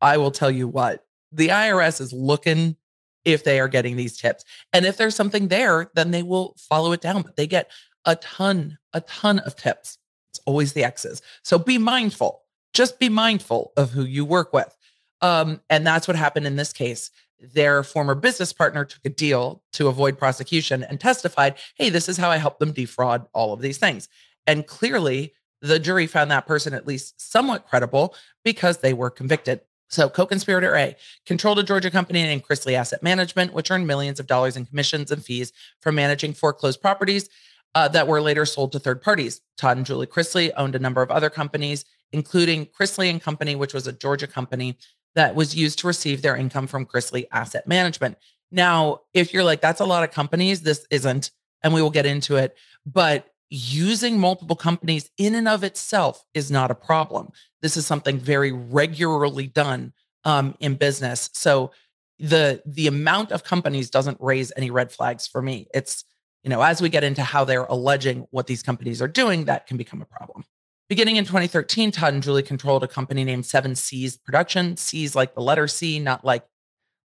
I 0.00 0.18
will 0.18 0.32
tell 0.32 0.50
you 0.50 0.66
what, 0.66 1.06
the 1.30 1.48
IRS 1.48 2.00
is 2.00 2.12
looking 2.12 2.76
if 3.24 3.44
they 3.44 3.60
are 3.60 3.68
getting 3.68 3.96
these 3.96 4.18
tips. 4.18 4.44
And 4.72 4.84
if 4.84 4.96
there's 4.96 5.14
something 5.14 5.48
there, 5.48 5.90
then 5.94 6.10
they 6.10 6.22
will 6.22 6.56
follow 6.58 6.92
it 6.92 7.00
down. 7.00 7.22
But 7.22 7.36
they 7.36 7.46
get 7.46 7.70
a 8.04 8.16
ton, 8.16 8.78
a 8.92 9.00
ton 9.02 9.38
of 9.38 9.56
tips. 9.56 9.98
It's 10.32 10.40
always 10.44 10.72
the 10.72 10.84
exes. 10.84 11.22
So 11.42 11.58
be 11.58 11.78
mindful. 11.78 12.42
Just 12.74 12.98
be 12.98 13.08
mindful 13.08 13.72
of 13.76 13.90
who 13.90 14.02
you 14.02 14.24
work 14.24 14.52
with. 14.52 14.76
Um, 15.22 15.60
and 15.70 15.86
that's 15.86 16.06
what 16.06 16.16
happened 16.16 16.46
in 16.46 16.56
this 16.56 16.72
case. 16.72 17.10
Their 17.40 17.82
former 17.82 18.14
business 18.14 18.52
partner 18.52 18.84
took 18.84 19.04
a 19.04 19.08
deal 19.08 19.62
to 19.72 19.88
avoid 19.88 20.18
prosecution 20.18 20.84
and 20.84 21.00
testified, 21.00 21.54
hey, 21.76 21.88
this 21.88 22.08
is 22.08 22.18
how 22.18 22.30
I 22.30 22.36
helped 22.36 22.60
them 22.60 22.72
defraud 22.72 23.26
all 23.32 23.52
of 23.52 23.60
these 23.60 23.78
things. 23.78 24.08
And 24.46 24.66
clearly, 24.66 25.32
the 25.60 25.78
jury 25.78 26.06
found 26.06 26.30
that 26.30 26.46
person 26.46 26.74
at 26.74 26.86
least 26.86 27.20
somewhat 27.20 27.66
credible 27.66 28.14
because 28.44 28.78
they 28.78 28.92
were 28.92 29.10
convicted. 29.10 29.60
So, 29.88 30.08
co 30.08 30.26
conspirator 30.26 30.74
A 30.74 30.96
controlled 31.26 31.58
a 31.58 31.62
Georgia 31.62 31.90
company 31.90 32.22
named 32.22 32.44
Chrisley 32.44 32.72
Asset 32.72 33.02
Management, 33.02 33.52
which 33.52 33.70
earned 33.70 33.86
millions 33.86 34.18
of 34.18 34.26
dollars 34.26 34.56
in 34.56 34.66
commissions 34.66 35.10
and 35.10 35.24
fees 35.24 35.52
from 35.80 35.94
managing 35.94 36.32
foreclosed 36.32 36.80
properties 36.80 37.28
uh, 37.74 37.88
that 37.88 38.08
were 38.08 38.20
later 38.20 38.46
sold 38.46 38.72
to 38.72 38.78
third 38.78 39.02
parties. 39.02 39.40
Todd 39.56 39.76
and 39.76 39.86
Julie 39.86 40.06
Chrisley 40.06 40.50
owned 40.56 40.74
a 40.74 40.80
number 40.80 41.02
of 41.02 41.10
other 41.10 41.30
companies, 41.30 41.84
including 42.12 42.66
Chrisley 42.66 43.10
and 43.10 43.20
Company, 43.20 43.54
which 43.54 43.74
was 43.74 43.86
a 43.86 43.92
Georgia 43.92 44.26
company 44.26 44.78
that 45.14 45.34
was 45.34 45.54
used 45.54 45.78
to 45.80 45.86
receive 45.86 46.22
their 46.22 46.36
income 46.36 46.66
from 46.66 46.86
Chrisley 46.86 47.26
Asset 47.32 47.66
Management. 47.66 48.16
Now, 48.50 49.00
if 49.14 49.32
you're 49.32 49.44
like, 49.44 49.60
that's 49.60 49.80
a 49.80 49.84
lot 49.84 50.04
of 50.04 50.10
companies, 50.10 50.62
this 50.62 50.86
isn't, 50.90 51.30
and 51.62 51.72
we 51.72 51.82
will 51.82 51.90
get 51.90 52.06
into 52.06 52.36
it, 52.36 52.56
but 52.84 53.26
using 53.48 54.18
multiple 54.18 54.56
companies 54.56 55.10
in 55.18 55.34
and 55.34 55.46
of 55.46 55.62
itself 55.62 56.24
is 56.32 56.50
not 56.50 56.70
a 56.70 56.74
problem. 56.74 57.30
This 57.60 57.76
is 57.76 57.86
something 57.86 58.18
very 58.18 58.50
regularly 58.50 59.46
done 59.46 59.92
um, 60.24 60.54
in 60.58 60.74
business. 60.74 61.28
So 61.34 61.70
the 62.18 62.62
the 62.64 62.86
amount 62.86 63.32
of 63.32 63.44
companies 63.44 63.90
doesn't 63.90 64.16
raise 64.20 64.52
any 64.56 64.70
red 64.70 64.92
flags 64.92 65.26
for 65.26 65.42
me. 65.42 65.66
It's 65.74 66.04
you 66.42 66.50
know 66.50 66.62
as 66.62 66.80
we 66.80 66.88
get 66.88 67.04
into 67.04 67.22
how 67.22 67.44
they're 67.44 67.64
alleging 67.64 68.26
what 68.30 68.46
these 68.46 68.62
companies 68.62 69.02
are 69.02 69.08
doing, 69.08 69.44
that 69.46 69.66
can 69.66 69.76
become 69.76 70.00
a 70.00 70.06
problem. 70.06 70.44
Beginning 70.92 71.16
in 71.16 71.24
2013, 71.24 71.90
Todd 71.90 72.12
and 72.12 72.22
Julie 72.22 72.42
controlled 72.42 72.84
a 72.84 72.86
company 72.86 73.24
named 73.24 73.46
Seven 73.46 73.74
Seas 73.74 74.18
Production. 74.18 74.76
Seas 74.76 75.16
like 75.16 75.34
the 75.34 75.40
letter 75.40 75.66
C, 75.66 75.98
not 75.98 76.22
like 76.22 76.44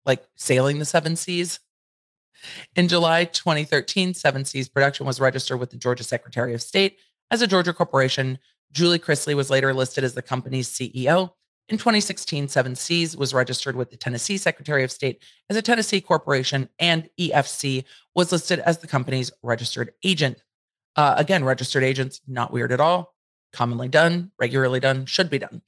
like 0.05 0.25
sailing 0.35 0.79
the 0.79 0.83
seven 0.83 1.15
seas. 1.15 1.61
In 2.75 2.89
July 2.89 3.23
2013, 3.23 4.13
Seven 4.13 4.43
Seas 4.43 4.67
Production 4.67 5.05
was 5.05 5.21
registered 5.21 5.61
with 5.61 5.69
the 5.69 5.77
Georgia 5.77 6.03
Secretary 6.03 6.53
of 6.53 6.61
State 6.61 6.97
as 7.31 7.41
a 7.41 7.47
Georgia 7.47 7.71
corporation. 7.71 8.39
Julie 8.73 8.99
Chrisley 8.99 9.35
was 9.35 9.49
later 9.49 9.73
listed 9.73 10.03
as 10.03 10.15
the 10.15 10.21
company's 10.21 10.67
CEO. 10.67 11.29
In 11.69 11.77
2016, 11.77 12.49
Seven 12.49 12.75
Seas 12.75 13.15
was 13.15 13.33
registered 13.33 13.77
with 13.77 13.89
the 13.89 13.95
Tennessee 13.95 14.37
Secretary 14.37 14.83
of 14.83 14.91
State 14.91 15.23
as 15.49 15.55
a 15.55 15.61
Tennessee 15.61 16.01
corporation, 16.01 16.67
and 16.77 17.09
EFC 17.17 17.85
was 18.13 18.33
listed 18.33 18.59
as 18.59 18.79
the 18.79 18.87
company's 18.87 19.31
registered 19.43 19.93
agent. 20.03 20.43
Uh, 20.97 21.15
again, 21.17 21.45
registered 21.45 21.85
agents, 21.85 22.19
not 22.27 22.51
weird 22.51 22.73
at 22.73 22.81
all 22.81 23.13
commonly 23.53 23.87
done, 23.87 24.31
regularly 24.39 24.79
done, 24.79 25.05
should 25.05 25.29
be 25.29 25.39
done. 25.39 25.61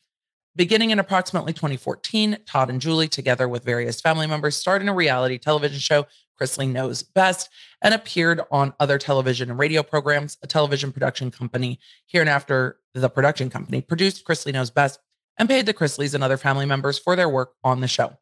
Beginning 0.56 0.90
in 0.90 1.00
approximately 1.00 1.54
2014, 1.54 2.40
Todd 2.46 2.70
and 2.70 2.82
Julie, 2.82 3.08
together 3.08 3.48
with 3.48 3.64
various 3.64 4.02
family 4.02 4.28
members, 4.28 4.58
starred 4.58 4.82
in 4.82 4.90
a 4.90 4.94
reality 4.94 5.38
television 5.38 5.80
show, 5.80 6.06
Chrisley 6.40 6.70
Knows 6.70 7.04
Best, 7.04 7.50
and 7.82 7.94
appeared 7.94 8.42
on 8.52 8.74
other 8.80 8.98
television 8.98 9.50
and 9.50 9.60
radio 9.60 9.84
programs. 9.84 10.38
A 10.42 10.48
television 10.48 10.92
production 10.92 11.32
company, 11.32 11.80
here 12.08 12.22
and 12.22 12.30
after 12.30 12.78
the 12.94 13.10
production 13.10 13.50
company, 13.50 13.82
produced 13.82 14.26
Chrisley 14.26 14.52
Knows 14.52 14.70
Best 14.70 15.00
and 15.38 15.48
paid 15.48 15.66
the 15.66 15.74
Chrisleys 15.74 16.14
and 16.14 16.24
other 16.24 16.38
family 16.38 16.66
members 16.66 17.00
for 17.00 17.16
their 17.16 17.30
work 17.30 17.54
on 17.64 17.82
the 17.82 17.88
show. 17.88 18.18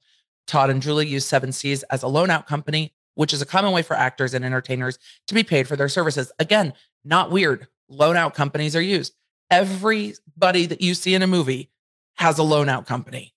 Todd 0.45 0.69
and 0.69 0.81
Julie 0.81 1.07
used 1.07 1.27
Seven 1.27 1.51
Seas 1.51 1.83
as 1.83 2.03
a 2.03 2.07
loan 2.07 2.29
out 2.29 2.45
company, 2.45 2.93
which 3.15 3.33
is 3.33 3.41
a 3.41 3.45
common 3.45 3.71
way 3.71 3.81
for 3.81 3.95
actors 3.95 4.33
and 4.33 4.45
entertainers 4.45 4.99
to 5.27 5.33
be 5.33 5.43
paid 5.43 5.67
for 5.67 5.75
their 5.75 5.89
services. 5.89 6.31
Again, 6.39 6.73
not 7.03 7.31
weird. 7.31 7.67
Loan 7.89 8.15
out 8.15 8.35
companies 8.35 8.75
are 8.75 8.81
used 8.81 9.13
everybody 9.49 10.65
that 10.65 10.81
you 10.81 10.93
see 10.93 11.13
in 11.13 11.21
a 11.21 11.27
movie 11.27 11.69
has 12.15 12.37
a 12.37 12.43
loan 12.43 12.69
out 12.69 12.85
company. 12.85 13.33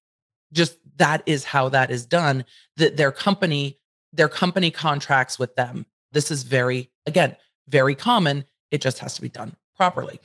Just 0.52 0.76
that 0.96 1.22
is 1.26 1.44
how 1.44 1.68
that 1.68 1.90
is 1.90 2.06
done. 2.06 2.44
That 2.76 2.96
their 2.96 3.12
company, 3.12 3.78
their 4.12 4.28
company 4.28 4.70
contracts 4.70 5.38
with 5.38 5.54
them. 5.56 5.86
This 6.12 6.30
is 6.30 6.42
very, 6.42 6.90
again, 7.06 7.36
very 7.68 7.94
common. 7.94 8.44
It 8.70 8.80
just 8.80 8.98
has 8.98 9.14
to 9.14 9.22
be 9.22 9.28
done 9.28 9.56
properly. 9.76 10.20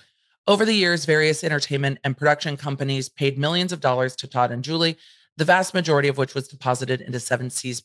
Over 0.47 0.65
the 0.65 0.73
years, 0.73 1.05
various 1.05 1.43
entertainment 1.43 1.99
and 2.03 2.15
production 2.15 2.55
companies 2.57 3.09
paid 3.09 3.37
millions 3.37 3.71
of 3.71 3.79
dollars 3.79 4.15
to 4.17 4.27
Todd 4.27 4.51
and 4.51 4.63
Julie, 4.63 4.97
the 5.37 5.45
vast 5.45 5.73
majority 5.73 6.07
of 6.07 6.17
which 6.17 6.35
was 6.35 6.47
deposited 6.47 7.01
into 7.01 7.19
Seven 7.19 7.49
Seas, 7.49 7.83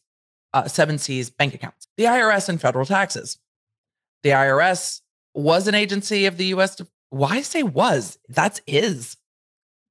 uh, 0.52 0.69
Seven 0.69 0.99
Seas 0.99 1.30
bank 1.30 1.54
accounts. 1.54 1.87
The 1.97 2.04
IRS 2.04 2.49
and 2.49 2.61
federal 2.61 2.85
taxes. 2.85 3.38
The 4.23 4.30
IRS 4.30 5.00
was 5.35 5.69
an 5.69 5.75
agency 5.75 6.26
of 6.26 6.37
the 6.37 6.47
U.S. 6.47 6.80
Why 7.11 7.43
say 7.43 7.62
was? 7.62 8.19
That's 8.29 8.61
is. 8.67 9.17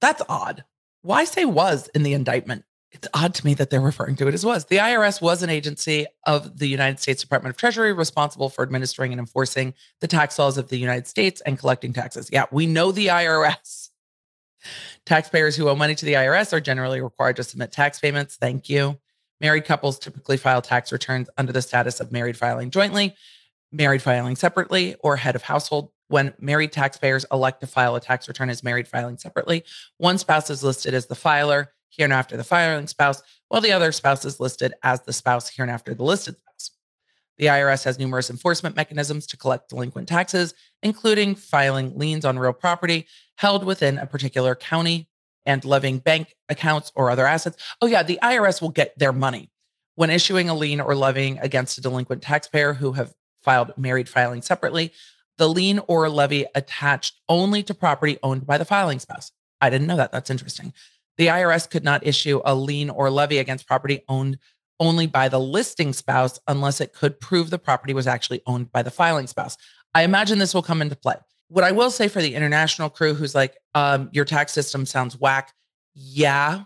That's 0.02 0.22
odd. 0.28 0.64
Why 1.02 1.26
say 1.26 1.46
was 1.46 1.88
in 1.90 2.04
the 2.04 2.14
indictment? 2.14 2.66
It's 2.92 3.08
odd 3.14 3.36
to 3.36 3.46
me 3.46 3.54
that 3.54 3.70
they're 3.70 3.80
referring 3.80 4.16
to 4.16 4.28
it 4.28 4.34
as 4.34 4.46
was. 4.46 4.66
The 4.66 4.78
IRS 4.78 5.22
was 5.22 5.44
an 5.44 5.50
agency 5.50 6.08
of 6.26 6.58
the 6.58 6.68
United 6.68 7.00
States 7.00 7.22
Department 7.22 7.54
of 7.54 7.58
Treasury 7.58 7.94
responsible 7.94 8.50
for 8.50 8.64
administering 8.64 9.12
and 9.12 9.20
enforcing 9.20 9.76
the 10.02 10.08
tax 10.08 10.40
laws 10.40 10.58
of 10.58 10.70
the 10.70 10.78
United 10.78 11.06
States 11.06 11.42
and 11.42 11.60
collecting 11.60 11.94
taxes. 11.94 12.30
Yeah, 12.32 12.46
we 12.52 12.66
know 12.66 12.92
the 12.92 13.08
IRS. 13.08 13.90
Taxpayers 15.06 15.56
who 15.56 15.70
owe 15.70 15.76
money 15.76 15.96
to 15.96 16.06
the 16.06 16.14
IRS 16.14 16.52
are 16.52 16.60
generally 16.60 17.00
required 17.00 17.36
to 17.36 17.44
submit 17.44 17.72
tax 17.72 18.00
payments. 18.00 18.38
Thank 18.38 18.70
you. 18.70 18.98
Married 19.40 19.66
couples 19.66 20.00
typically 20.00 20.38
file 20.38 20.62
tax 20.62 20.92
returns 20.92 21.30
under 21.38 21.54
the 21.54 21.62
status 21.62 22.00
of 22.00 22.12
married 22.12 22.38
filing 22.38 22.72
jointly, 22.72 23.16
married 23.72 24.02
filing 24.02 24.36
separately, 24.36 24.96
or 25.02 25.16
head 25.16 25.36
of 25.36 25.44
household. 25.44 25.92
When 26.10 26.34
married 26.40 26.72
taxpayers 26.72 27.26
elect 27.32 27.62
to 27.62 27.68
file 27.68 27.96
a 27.96 28.02
tax 28.02 28.28
return 28.28 28.50
as 28.50 28.64
married 28.64 28.88
filing 28.88 29.18
separately, 29.18 29.64
one 29.98 30.18
spouse 30.18 30.50
is 30.50 30.64
listed 30.64 30.94
as 30.94 31.06
the 31.06 31.16
filer, 31.16 31.72
hereinafter 31.96 32.36
the 32.36 32.44
filing 32.44 32.88
spouse, 32.88 33.22
while 33.48 33.62
the 33.62 33.72
other 33.72 33.92
spouse 33.92 34.26
is 34.26 34.40
listed 34.40 34.74
as 34.84 35.02
the 35.02 35.14
spouse, 35.14 35.50
hereinafter 35.50 35.94
the 35.94 36.04
listed 36.04 36.36
spouse. 36.36 36.72
The 37.38 37.46
IRS 37.46 37.84
has 37.84 38.00
numerous 38.00 38.30
enforcement 38.32 38.76
mechanisms 38.76 39.28
to 39.28 39.38
collect 39.38 39.70
delinquent 39.70 40.08
taxes, 40.08 40.56
including 40.82 41.36
filing 41.36 41.98
liens 41.98 42.26
on 42.26 42.40
real 42.40 42.54
property 42.54 43.06
held 43.38 43.64
within 43.64 44.00
a 44.00 44.08
particular 44.08 44.56
county 44.56 45.08
and 45.46 45.64
levying 45.64 46.00
bank 46.00 46.36
accounts 46.50 46.92
or 46.96 47.10
other 47.10 47.28
assets. 47.28 47.58
Oh, 47.82 47.88
yeah, 47.88 48.04
the 48.04 48.20
IRS 48.22 48.62
will 48.62 48.70
get 48.70 48.98
their 48.98 49.14
money 49.14 49.52
when 49.96 50.10
issuing 50.10 50.50
a 50.50 50.56
lien 50.56 50.82
or 50.82 50.96
levying 50.96 51.38
against 51.40 51.78
a 51.78 51.82
delinquent 51.82 52.22
taxpayer 52.24 52.74
who 52.74 52.94
have 52.94 53.14
filed 53.42 53.74
married 53.78 54.10
filing 54.10 54.42
separately. 54.42 54.92
The 55.40 55.50
lien 55.50 55.80
or 55.88 56.10
levy 56.10 56.46
attached 56.54 57.20
only 57.28 57.64
to 57.64 57.74
property 57.74 58.20
owned 58.22 58.46
by 58.46 58.58
the 58.60 58.66
filing 58.66 59.00
spouse. 59.00 59.32
I 59.62 59.70
didn't 59.70 59.88
know 59.88 59.98
that. 59.98 60.12
That's 60.12 60.30
interesting. 60.30 60.74
The 61.18 61.28
IRS 61.28 61.70
could 61.70 61.84
not 61.84 62.06
issue 62.06 62.42
a 62.46 62.54
lien 62.54 62.90
or 62.90 63.10
levy 63.10 63.40
against 63.40 63.68
property 63.68 64.02
owned 64.08 64.38
only 64.80 65.08
by 65.08 65.30
the 65.30 65.40
listing 65.40 65.94
spouse 65.94 66.40
unless 66.48 66.80
it 66.80 66.94
could 66.94 67.20
prove 67.20 67.50
the 67.50 67.58
property 67.58 67.94
was 67.94 68.06
actually 68.06 68.42
owned 68.46 68.72
by 68.72 68.84
the 68.84 68.92
filing 68.92 69.28
spouse. 69.28 69.58
I 69.96 70.04
imagine 70.04 70.40
this 70.40 70.54
will 70.54 70.62
come 70.62 70.82
into 70.82 70.96
play. 70.96 71.16
What 71.48 71.64
I 71.64 71.72
will 71.72 71.90
say 71.90 72.08
for 72.08 72.22
the 72.22 72.36
international 72.36 72.90
crew 72.90 73.14
who's 73.14 73.34
like, 73.34 73.58
um, 73.74 74.10
your 74.12 74.26
tax 74.26 74.52
system 74.52 74.86
sounds 74.86 75.20
whack. 75.20 75.54
Yeah, 75.96 76.64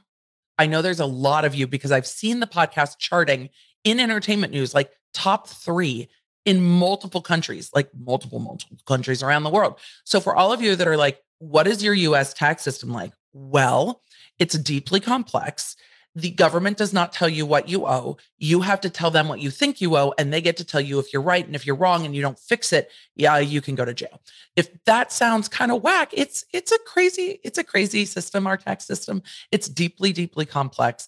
I 0.57 0.67
know 0.67 0.81
there's 0.81 0.99
a 0.99 1.05
lot 1.05 1.45
of 1.45 1.55
you 1.55 1.67
because 1.67 1.91
I've 1.91 2.07
seen 2.07 2.39
the 2.39 2.47
podcast 2.47 2.97
charting 2.99 3.49
in 3.83 3.99
entertainment 3.99 4.51
news, 4.51 4.73
like 4.73 4.91
top 5.13 5.47
three 5.47 6.09
in 6.45 6.61
multiple 6.61 7.21
countries, 7.21 7.69
like 7.73 7.89
multiple, 7.97 8.39
multiple 8.39 8.77
countries 8.85 9.23
around 9.23 9.43
the 9.43 9.49
world. 9.49 9.79
So 10.03 10.19
for 10.19 10.35
all 10.35 10.51
of 10.51 10.61
you 10.61 10.75
that 10.75 10.87
are 10.87 10.97
like, 10.97 11.21
what 11.39 11.67
is 11.67 11.83
your 11.83 11.93
US 11.93 12.33
tax 12.33 12.63
system 12.63 12.91
like? 12.91 13.13
Well, 13.33 14.01
it's 14.39 14.57
deeply 14.57 14.99
complex 14.99 15.75
the 16.15 16.29
government 16.29 16.77
does 16.77 16.93
not 16.93 17.11
tell 17.11 17.29
you 17.29 17.45
what 17.45 17.67
you 17.67 17.87
owe. 17.87 18.17
You 18.37 18.61
have 18.61 18.81
to 18.81 18.89
tell 18.89 19.09
them 19.09 19.27
what 19.27 19.39
you 19.39 19.49
think 19.49 19.81
you 19.81 19.97
owe, 19.97 20.13
and 20.17 20.31
they 20.31 20.41
get 20.41 20.57
to 20.57 20.63
tell 20.63 20.81
you 20.81 20.99
if 20.99 21.11
you're 21.11 21.21
right. 21.21 21.45
And 21.45 21.55
if 21.55 21.65
you're 21.65 21.75
wrong 21.75 22.05
and 22.05 22.15
you 22.15 22.21
don't 22.21 22.37
fix 22.37 22.71
it, 22.71 22.91
yeah, 23.15 23.39
you 23.39 23.61
can 23.61 23.73
go 23.73 23.83
to 23.83 23.93
jail. 23.93 24.21
If 24.55 24.69
that 24.85 25.11
sounds 25.11 25.47
kind 25.47 25.71
of 25.71 25.81
whack, 25.81 26.11
it's 26.13 26.45
it's 26.53 26.71
a 26.71 26.77
crazy, 26.85 27.39
it's 27.43 27.57
a 27.57 27.63
crazy 27.63 28.05
system, 28.05 28.45
our 28.45 28.57
tax 28.57 28.85
system. 28.85 29.23
It's 29.51 29.67
deeply, 29.67 30.13
deeply 30.13 30.45
complex 30.45 31.07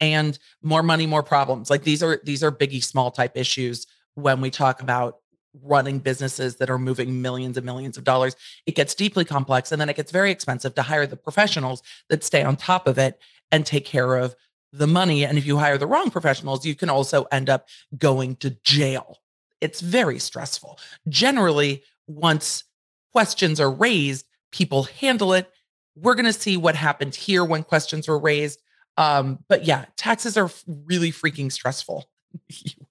and 0.00 0.38
more 0.62 0.82
money, 0.82 1.06
more 1.06 1.22
problems. 1.22 1.68
Like 1.68 1.82
these 1.82 2.02
are 2.02 2.20
these 2.24 2.42
are 2.42 2.50
biggie 2.50 2.84
small 2.84 3.10
type 3.10 3.36
issues 3.36 3.86
when 4.16 4.40
we 4.40 4.50
talk 4.50 4.82
about 4.82 5.20
running 5.62 5.98
businesses 5.98 6.56
that 6.56 6.70
are 6.70 6.78
moving 6.78 7.22
millions 7.22 7.56
and 7.56 7.64
millions 7.64 7.96
of 7.96 8.04
dollars. 8.04 8.36
It 8.66 8.74
gets 8.74 8.94
deeply 8.94 9.24
complex 9.24 9.72
and 9.72 9.80
then 9.80 9.88
it 9.88 9.96
gets 9.96 10.12
very 10.12 10.30
expensive 10.30 10.74
to 10.74 10.82
hire 10.82 11.06
the 11.06 11.16
professionals 11.16 11.82
that 12.08 12.24
stay 12.24 12.42
on 12.42 12.56
top 12.56 12.86
of 12.86 12.98
it 12.98 13.18
and 13.50 13.64
take 13.64 13.84
care 13.84 14.16
of 14.16 14.34
the 14.72 14.86
money. 14.86 15.24
And 15.24 15.38
if 15.38 15.46
you 15.46 15.58
hire 15.58 15.78
the 15.78 15.86
wrong 15.86 16.10
professionals, 16.10 16.66
you 16.66 16.74
can 16.74 16.90
also 16.90 17.24
end 17.32 17.48
up 17.48 17.68
going 17.96 18.36
to 18.36 18.50
jail. 18.64 19.18
It's 19.60 19.80
very 19.80 20.18
stressful. 20.18 20.78
Generally, 21.08 21.82
once 22.06 22.64
questions 23.12 23.60
are 23.60 23.70
raised, 23.70 24.26
people 24.52 24.84
handle 24.84 25.32
it. 25.32 25.50
We're 25.96 26.14
going 26.14 26.26
to 26.26 26.32
see 26.32 26.56
what 26.56 26.74
happened 26.74 27.14
here 27.14 27.44
when 27.44 27.62
questions 27.62 28.06
were 28.06 28.18
raised. 28.18 28.60
Um, 28.98 29.38
but 29.48 29.64
yeah, 29.64 29.86
taxes 29.96 30.36
are 30.36 30.50
really 30.66 31.10
freaking 31.10 31.50
stressful. 31.50 32.08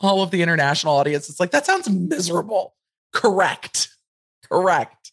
All 0.00 0.22
of 0.22 0.30
the 0.30 0.42
international 0.42 0.94
audience 0.94 1.28
is 1.28 1.40
like, 1.40 1.50
that 1.50 1.66
sounds 1.66 1.88
miserable. 1.88 2.74
Correct. 3.12 3.88
Correct. 4.50 5.12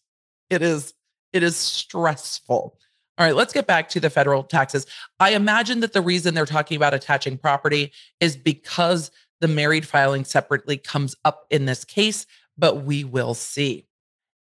It 0.49 0.61
is, 0.61 0.93
it 1.33 1.43
is 1.43 1.55
stressful. 1.55 2.75
All 3.17 3.25
right, 3.25 3.35
let's 3.35 3.53
get 3.53 3.67
back 3.67 3.89
to 3.89 3.99
the 3.99 4.09
federal 4.09 4.43
taxes. 4.43 4.85
I 5.19 5.31
imagine 5.31 5.81
that 5.81 5.91
the 5.93 6.01
reason 6.01 6.33
they're 6.33 6.45
talking 6.45 6.77
about 6.77 6.93
attaching 6.93 7.37
property 7.37 7.91
is 8.21 8.37
because 8.37 9.11
the 9.41 9.47
married 9.47 9.85
filing 9.85 10.23
separately 10.23 10.77
comes 10.77 11.15
up 11.25 11.45
in 11.49 11.65
this 11.65 11.83
case, 11.83 12.25
but 12.57 12.83
we 12.85 13.03
will 13.03 13.33
see. 13.33 13.85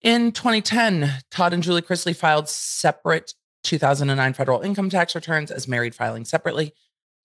In 0.02 0.30
2010, 0.30 1.10
Todd 1.30 1.54
and 1.54 1.62
Julie 1.62 1.82
Chrisley 1.82 2.14
filed 2.14 2.48
separate 2.48 3.34
2009 3.64 4.34
federal 4.34 4.60
income 4.60 4.90
tax 4.90 5.14
returns 5.14 5.50
as 5.50 5.66
married 5.66 5.94
filing 5.94 6.24
separately. 6.24 6.72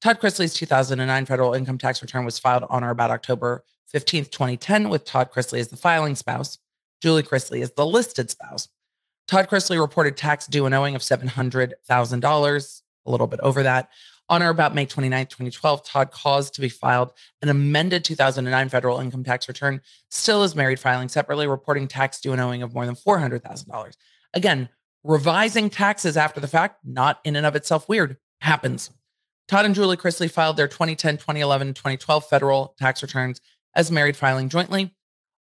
Todd 0.02 0.20
Chrisley's 0.20 0.56
2009 0.56 1.26
federal 1.28 1.54
income 1.54 1.78
tax 1.78 2.02
return 2.02 2.26
was 2.26 2.40
filed 2.40 2.66
on 2.70 2.84
or 2.84 2.90
about 2.90 3.12
October 3.12 3.64
15, 3.90 4.26
2010, 4.26 4.90
with 4.90 5.06
Todd 5.06 5.30
Chrisley 5.32 5.60
as 5.60 5.68
the 5.68 5.78
filing 5.78 6.16
spouse. 6.16 6.58
Julie 7.04 7.22
Chrisley 7.22 7.62
as 7.62 7.72
the 7.72 7.86
listed 7.86 8.32
spouse. 8.32 8.68
Todd 9.28 9.48
Chrisley 9.48 9.80
reported 9.80 10.18
tax 10.18 10.48
due 10.48 10.66
and 10.66 10.74
owing 10.74 10.96
of 10.96 11.02
$700,000, 11.02 12.82
a 13.06 13.12
little 13.12 13.28
bit 13.28 13.40
over 13.42 13.62
that. 13.62 13.90
On 14.28 14.42
or 14.42 14.50
about 14.50 14.74
May 14.74 14.88
29, 14.88 15.28
2012, 15.28 15.86
Todd 15.86 16.10
caused 16.12 16.56
to 16.56 16.62
be 16.62 16.70
filed 16.70 17.14
an 17.44 17.50
amended 17.50 18.04
2009 18.04 18.70
federal 18.70 19.00
income 19.00 19.24
tax 19.24 19.48
return, 19.48 19.82
still 20.10 20.42
as 20.42 20.56
married 20.56 20.80
filing 20.80 21.10
separately, 21.10 21.46
reporting 21.48 21.88
tax 21.88 22.20
due 22.20 22.32
and 22.32 22.42
owing 22.42 22.64
of 22.64 22.74
more 22.74 22.88
than 22.88 22.96
$400,000. 22.96 23.94
Again, 24.34 24.70
revising 25.04 25.70
taxes 25.70 26.18
after 26.18 26.40
the 26.40 26.48
fact, 26.48 26.80
not 26.84 27.20
in 27.24 27.36
and 27.36 27.46
of 27.46 27.56
itself 27.56 27.88
weird, 27.88 28.18
happens. 28.40 28.90
Todd 29.48 29.66
and 29.66 29.76
Julie 29.76 29.98
Chrisley 29.98 30.32
filed 30.32 30.58
their 30.58 30.68
2010, 30.68 31.18
2011, 31.18 31.74
2012 31.74 32.26
federal 32.26 32.76
tax 32.80 33.02
returns 33.02 33.42
as 33.76 33.92
married 33.92 34.16
filing 34.16 34.50
jointly. 34.50 34.94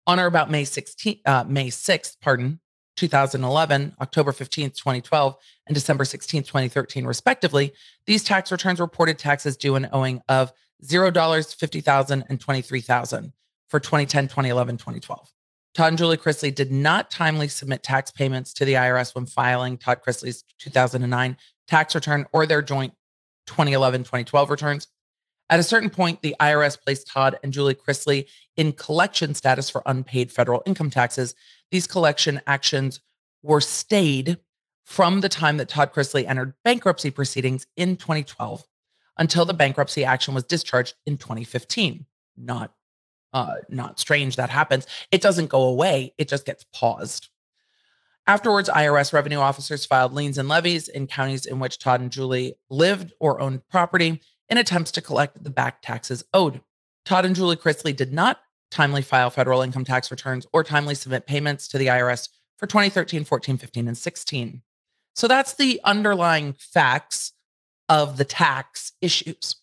On 0.08 0.20
or 0.20 0.26
about 0.26 0.50
May 0.50 0.64
16, 0.64 1.20
uh, 1.26 1.44
May 1.48 1.68
6th, 1.68 2.18
pardon, 2.20 2.60
2011, 2.96 3.96
October 4.02 4.32
15th, 4.32 4.76
2012, 4.76 5.36
and 5.68 5.76
December 5.76 6.04
16th, 6.04 6.46
2013, 6.46 7.06
respectively, 7.06 7.72
these 8.08 8.24
tax 8.24 8.52
returns 8.52 8.80
reported 8.80 9.20
taxes 9.20 9.56
due 9.56 9.76
and 9.76 9.88
owing 9.94 10.22
of 10.28 10.52
$0, 10.84 11.12
$50,000, 11.14 12.24
and 12.28 12.40
$23,000 12.40 13.32
for 13.68 13.80
2010, 13.80 14.26
2011, 14.26 14.78
2012. 14.78 15.32
Todd 15.76 15.88
and 15.90 15.98
Julie 15.98 16.18
Chrisley 16.18 16.54
did 16.54 16.72
not 16.72 17.12
timely 17.12 17.48
submit 17.48 17.84
tax 17.84 18.12
payments 18.12 18.54
to 18.54 18.66
the 18.66 18.74
IRS 18.74 19.16
when 19.16 19.26
filing 19.26 19.78
Todd 19.78 20.00
Chrisley's 20.06 20.44
2009 20.58 21.38
tax 21.68 21.94
return 21.94 22.26
or 22.34 22.46
their 22.46 22.62
joint 22.62 22.94
2011 23.48 24.02
2012 24.02 24.50
returns. 24.50 24.88
At 25.52 25.60
a 25.60 25.64
certain 25.64 25.90
point, 25.90 26.22
the 26.22 26.36
IRS 26.40 26.80
placed 26.80 27.08
Todd 27.08 27.40
and 27.44 27.52
Julie 27.52 27.74
Chrisley 27.74 28.28
in 28.56 28.72
collection 28.72 29.34
status 29.34 29.70
for 29.70 29.82
unpaid 29.86 30.32
federal 30.32 30.62
income 30.66 30.92
taxes 30.92 31.34
these 31.72 31.88
collection 31.88 32.42
actions 32.48 33.00
were 33.44 33.62
stayed 33.62 34.38
from 34.86 35.22
the 35.22 35.30
time 35.30 35.58
that 35.58 35.70
Todd 35.70 35.94
Chrisley 35.94 36.26
entered 36.28 36.54
bankruptcy 36.64 37.12
proceedings 37.12 37.68
in 37.78 37.96
2012 37.96 38.64
until 39.18 39.46
the 39.46 39.54
bankruptcy 39.54 40.04
action 40.04 40.34
was 40.34 40.44
discharged 40.44 40.96
in 41.06 41.18
2015. 41.18 42.06
Not 42.38 42.74
uh, 43.32 43.56
not 43.70 44.00
strange 44.00 44.38
that 44.38 44.50
happens. 44.50 44.88
It 45.12 45.22
doesn't 45.22 45.50
go 45.50 45.62
away, 45.64 46.14
it 46.18 46.28
just 46.28 46.46
gets 46.46 46.66
paused. 46.74 47.30
Afterwards, 48.30 48.70
IRS 48.70 49.12
revenue 49.12 49.40
officers 49.40 49.88
filed 49.88 50.14
liens 50.14 50.38
and 50.38 50.48
levies 50.48 50.88
in 50.88 51.08
counties 51.08 51.48
in 51.48 51.58
which 51.58 51.80
Todd 51.80 52.00
and 52.00 52.12
Julie 52.12 52.54
lived 52.70 53.12
or 53.20 53.42
owned 53.42 53.68
property 53.70 54.22
in 54.48 54.60
attempts 54.60 54.92
to 54.92 55.02
collect 55.02 55.44
the 55.44 55.50
back 55.50 55.82
taxes 55.82 56.24
owed. 56.32 56.62
Todd 57.06 57.26
and 57.26 57.36
Julie 57.36 57.56
Chrisley 57.56 57.96
did 57.96 58.14
not 58.14 58.40
timely 58.70 59.02
file 59.02 59.32
federal 59.32 59.64
income 59.64 59.84
tax 59.84 60.12
returns, 60.12 60.46
or 60.54 60.64
timely 60.64 60.94
submit 60.94 61.26
payments 61.26 61.68
to 61.70 61.80
the 61.80 61.88
IRS 61.88 62.30
for 62.56 62.68
2013, 62.68 63.24
14, 63.24 63.58
15, 63.58 63.88
and 63.88 63.98
16. 63.98 64.62
So 65.16 65.28
that's 65.28 65.56
the 65.56 65.82
underlying 65.84 66.54
facts 66.54 67.34
of 67.90 68.18
the 68.18 68.26
tax 68.26 68.92
issues. 69.02 69.56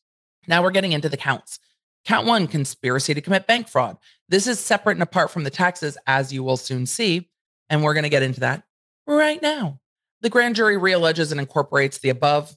Now 0.48 0.64
we're 0.64 0.72
getting 0.72 0.90
into 0.90 1.08
the 1.08 1.16
counts. 1.16 1.60
Count 2.04 2.26
one 2.26 2.48
conspiracy 2.48 3.14
to 3.14 3.20
commit 3.20 3.46
bank 3.46 3.68
fraud. 3.68 3.96
This 4.28 4.48
is 4.48 4.58
separate 4.58 4.96
and 4.96 5.04
apart 5.04 5.30
from 5.30 5.44
the 5.44 5.50
taxes, 5.50 5.96
as 6.08 6.32
you 6.32 6.42
will 6.42 6.56
soon 6.56 6.84
see. 6.84 7.28
And 7.68 7.82
we're 7.82 7.94
going 7.94 8.04
to 8.04 8.10
get 8.10 8.22
into 8.22 8.40
that 8.40 8.62
right 9.06 9.40
now. 9.40 9.80
The 10.22 10.30
grand 10.30 10.56
jury 10.56 10.76
realleges 10.76 11.30
and 11.30 11.40
incorporates 11.40 11.98
the 11.98 12.08
above 12.10 12.56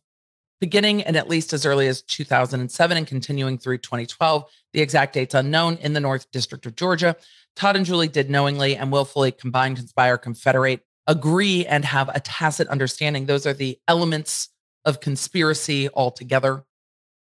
beginning 0.59 1.01
and 1.03 1.15
at 1.15 1.29
least 1.29 1.53
as 1.53 1.65
early 1.65 1.87
as 1.87 2.01
2007 2.01 2.97
and 2.97 3.07
continuing 3.07 3.57
through 3.57 3.77
2012. 3.77 4.45
The 4.73 4.81
exact 4.81 5.13
dates 5.13 5.33
unknown 5.33 5.77
in 5.77 5.93
the 5.93 5.99
North 5.99 6.29
District 6.31 6.65
of 6.65 6.75
Georgia. 6.75 7.15
Todd 7.55 7.75
and 7.75 7.85
Julie 7.85 8.07
did 8.07 8.29
knowingly 8.29 8.75
and 8.75 8.91
willfully 8.91 9.31
combine, 9.31 9.75
conspire, 9.75 10.17
confederate, 10.17 10.81
agree, 11.07 11.65
and 11.65 11.83
have 11.85 12.09
a 12.09 12.19
tacit 12.19 12.67
understanding. 12.67 13.25
Those 13.25 13.45
are 13.45 13.53
the 13.53 13.79
elements 13.87 14.49
of 14.85 14.99
conspiracy 14.99 15.89
altogether. 15.93 16.63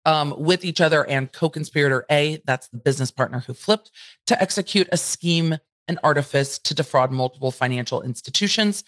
Um, 0.07 0.35
with 0.37 0.67
each 0.67 0.83
other 0.83 1.07
and 1.07 1.33
co 1.33 1.49
conspirator 1.49 2.05
A, 2.11 2.43
that's 2.45 2.69
the 2.69 2.77
business 2.77 3.11
partner 3.11 3.41
who 3.41 3.55
flipped, 3.55 3.91
to 4.27 4.41
execute 4.41 4.87
a 4.93 4.99
scheme 4.99 5.57
and 5.89 5.99
artifice 6.03 6.59
to 6.59 6.75
defraud 6.75 7.13
multiple 7.13 7.51
financial 7.51 8.03
institutions 8.03 8.85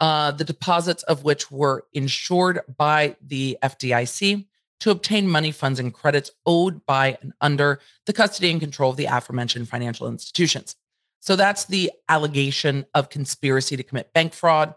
uh, 0.00 0.30
the 0.30 0.44
deposits 0.44 1.02
of 1.04 1.24
which 1.24 1.50
were 1.50 1.84
insured 1.92 2.60
by 2.76 3.16
the 3.20 3.58
FDIC. 3.62 4.46
to 4.80 4.92
obtain 4.92 5.26
money, 5.26 5.50
funds, 5.50 5.80
and 5.80 5.92
credits 5.92 6.30
owed 6.46 6.86
by 6.86 7.18
and 7.20 7.32
under 7.40 7.80
the 8.06 8.12
custody 8.12 8.48
and 8.48 8.60
control 8.60 8.92
of 8.92 8.96
the 8.96 9.06
aforementioned 9.06 9.68
financial 9.68 10.06
institutions. 10.06 10.76
So 11.18 11.34
that's 11.34 11.64
the 11.64 11.90
allegation 12.08 12.86
of 12.94 13.08
conspiracy 13.08 13.76
to 13.76 13.82
commit 13.82 14.12
bank 14.12 14.34
fraud. 14.34 14.76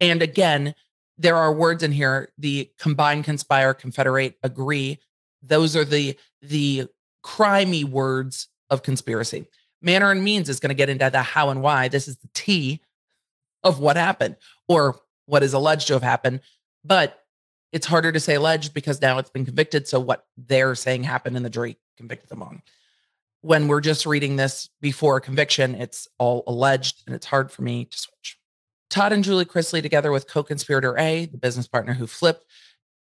And 0.00 0.22
again, 0.22 0.74
there 1.18 1.36
are 1.36 1.52
words 1.52 1.82
in 1.82 1.92
here 1.92 2.32
the 2.38 2.70
combine, 2.78 3.22
conspire, 3.22 3.74
confederate, 3.74 4.38
agree. 4.42 5.00
Those 5.42 5.76
are 5.76 5.84
the 5.84 6.16
the 6.40 6.86
crimey 7.22 7.84
words 7.84 8.48
of 8.70 8.82
conspiracy. 8.82 9.44
Manner 9.82 10.10
and 10.10 10.24
means 10.24 10.48
is 10.48 10.60
going 10.60 10.70
to 10.70 10.74
get 10.74 10.88
into 10.88 11.08
the 11.10 11.22
how 11.22 11.50
and 11.50 11.62
why. 11.62 11.88
This 11.88 12.08
is 12.08 12.16
the 12.16 12.28
T 12.34 12.80
of 13.62 13.80
what 13.80 13.96
happened 13.96 14.36
or 14.68 15.00
what 15.26 15.42
is 15.42 15.52
alleged 15.52 15.88
to 15.88 15.94
have 15.94 16.02
happened. 16.02 16.40
But 16.84 17.22
it's 17.72 17.86
harder 17.86 18.12
to 18.12 18.20
say 18.20 18.34
alleged 18.34 18.72
because 18.72 19.00
now 19.00 19.18
it's 19.18 19.30
been 19.30 19.44
convicted. 19.44 19.86
So 19.88 20.00
what 20.00 20.24
they're 20.36 20.74
saying 20.74 21.04
happened 21.04 21.36
and 21.36 21.44
the 21.44 21.50
jury 21.50 21.76
convicted 21.96 22.30
them 22.30 22.42
on. 22.42 22.62
When 23.42 23.68
we're 23.68 23.80
just 23.80 24.06
reading 24.06 24.36
this 24.36 24.70
before 24.80 25.20
conviction, 25.20 25.74
it's 25.74 26.08
all 26.18 26.42
alleged 26.46 27.02
and 27.06 27.14
it's 27.14 27.26
hard 27.26 27.50
for 27.50 27.62
me 27.62 27.84
to 27.84 27.98
switch. 27.98 28.38
Todd 28.88 29.12
and 29.12 29.24
Julie 29.24 29.44
Chrisley, 29.44 29.82
together 29.82 30.12
with 30.12 30.28
co 30.28 30.42
conspirator 30.42 30.96
A, 30.98 31.26
the 31.26 31.38
business 31.38 31.66
partner 31.66 31.92
who 31.92 32.06
flipped, 32.06 32.44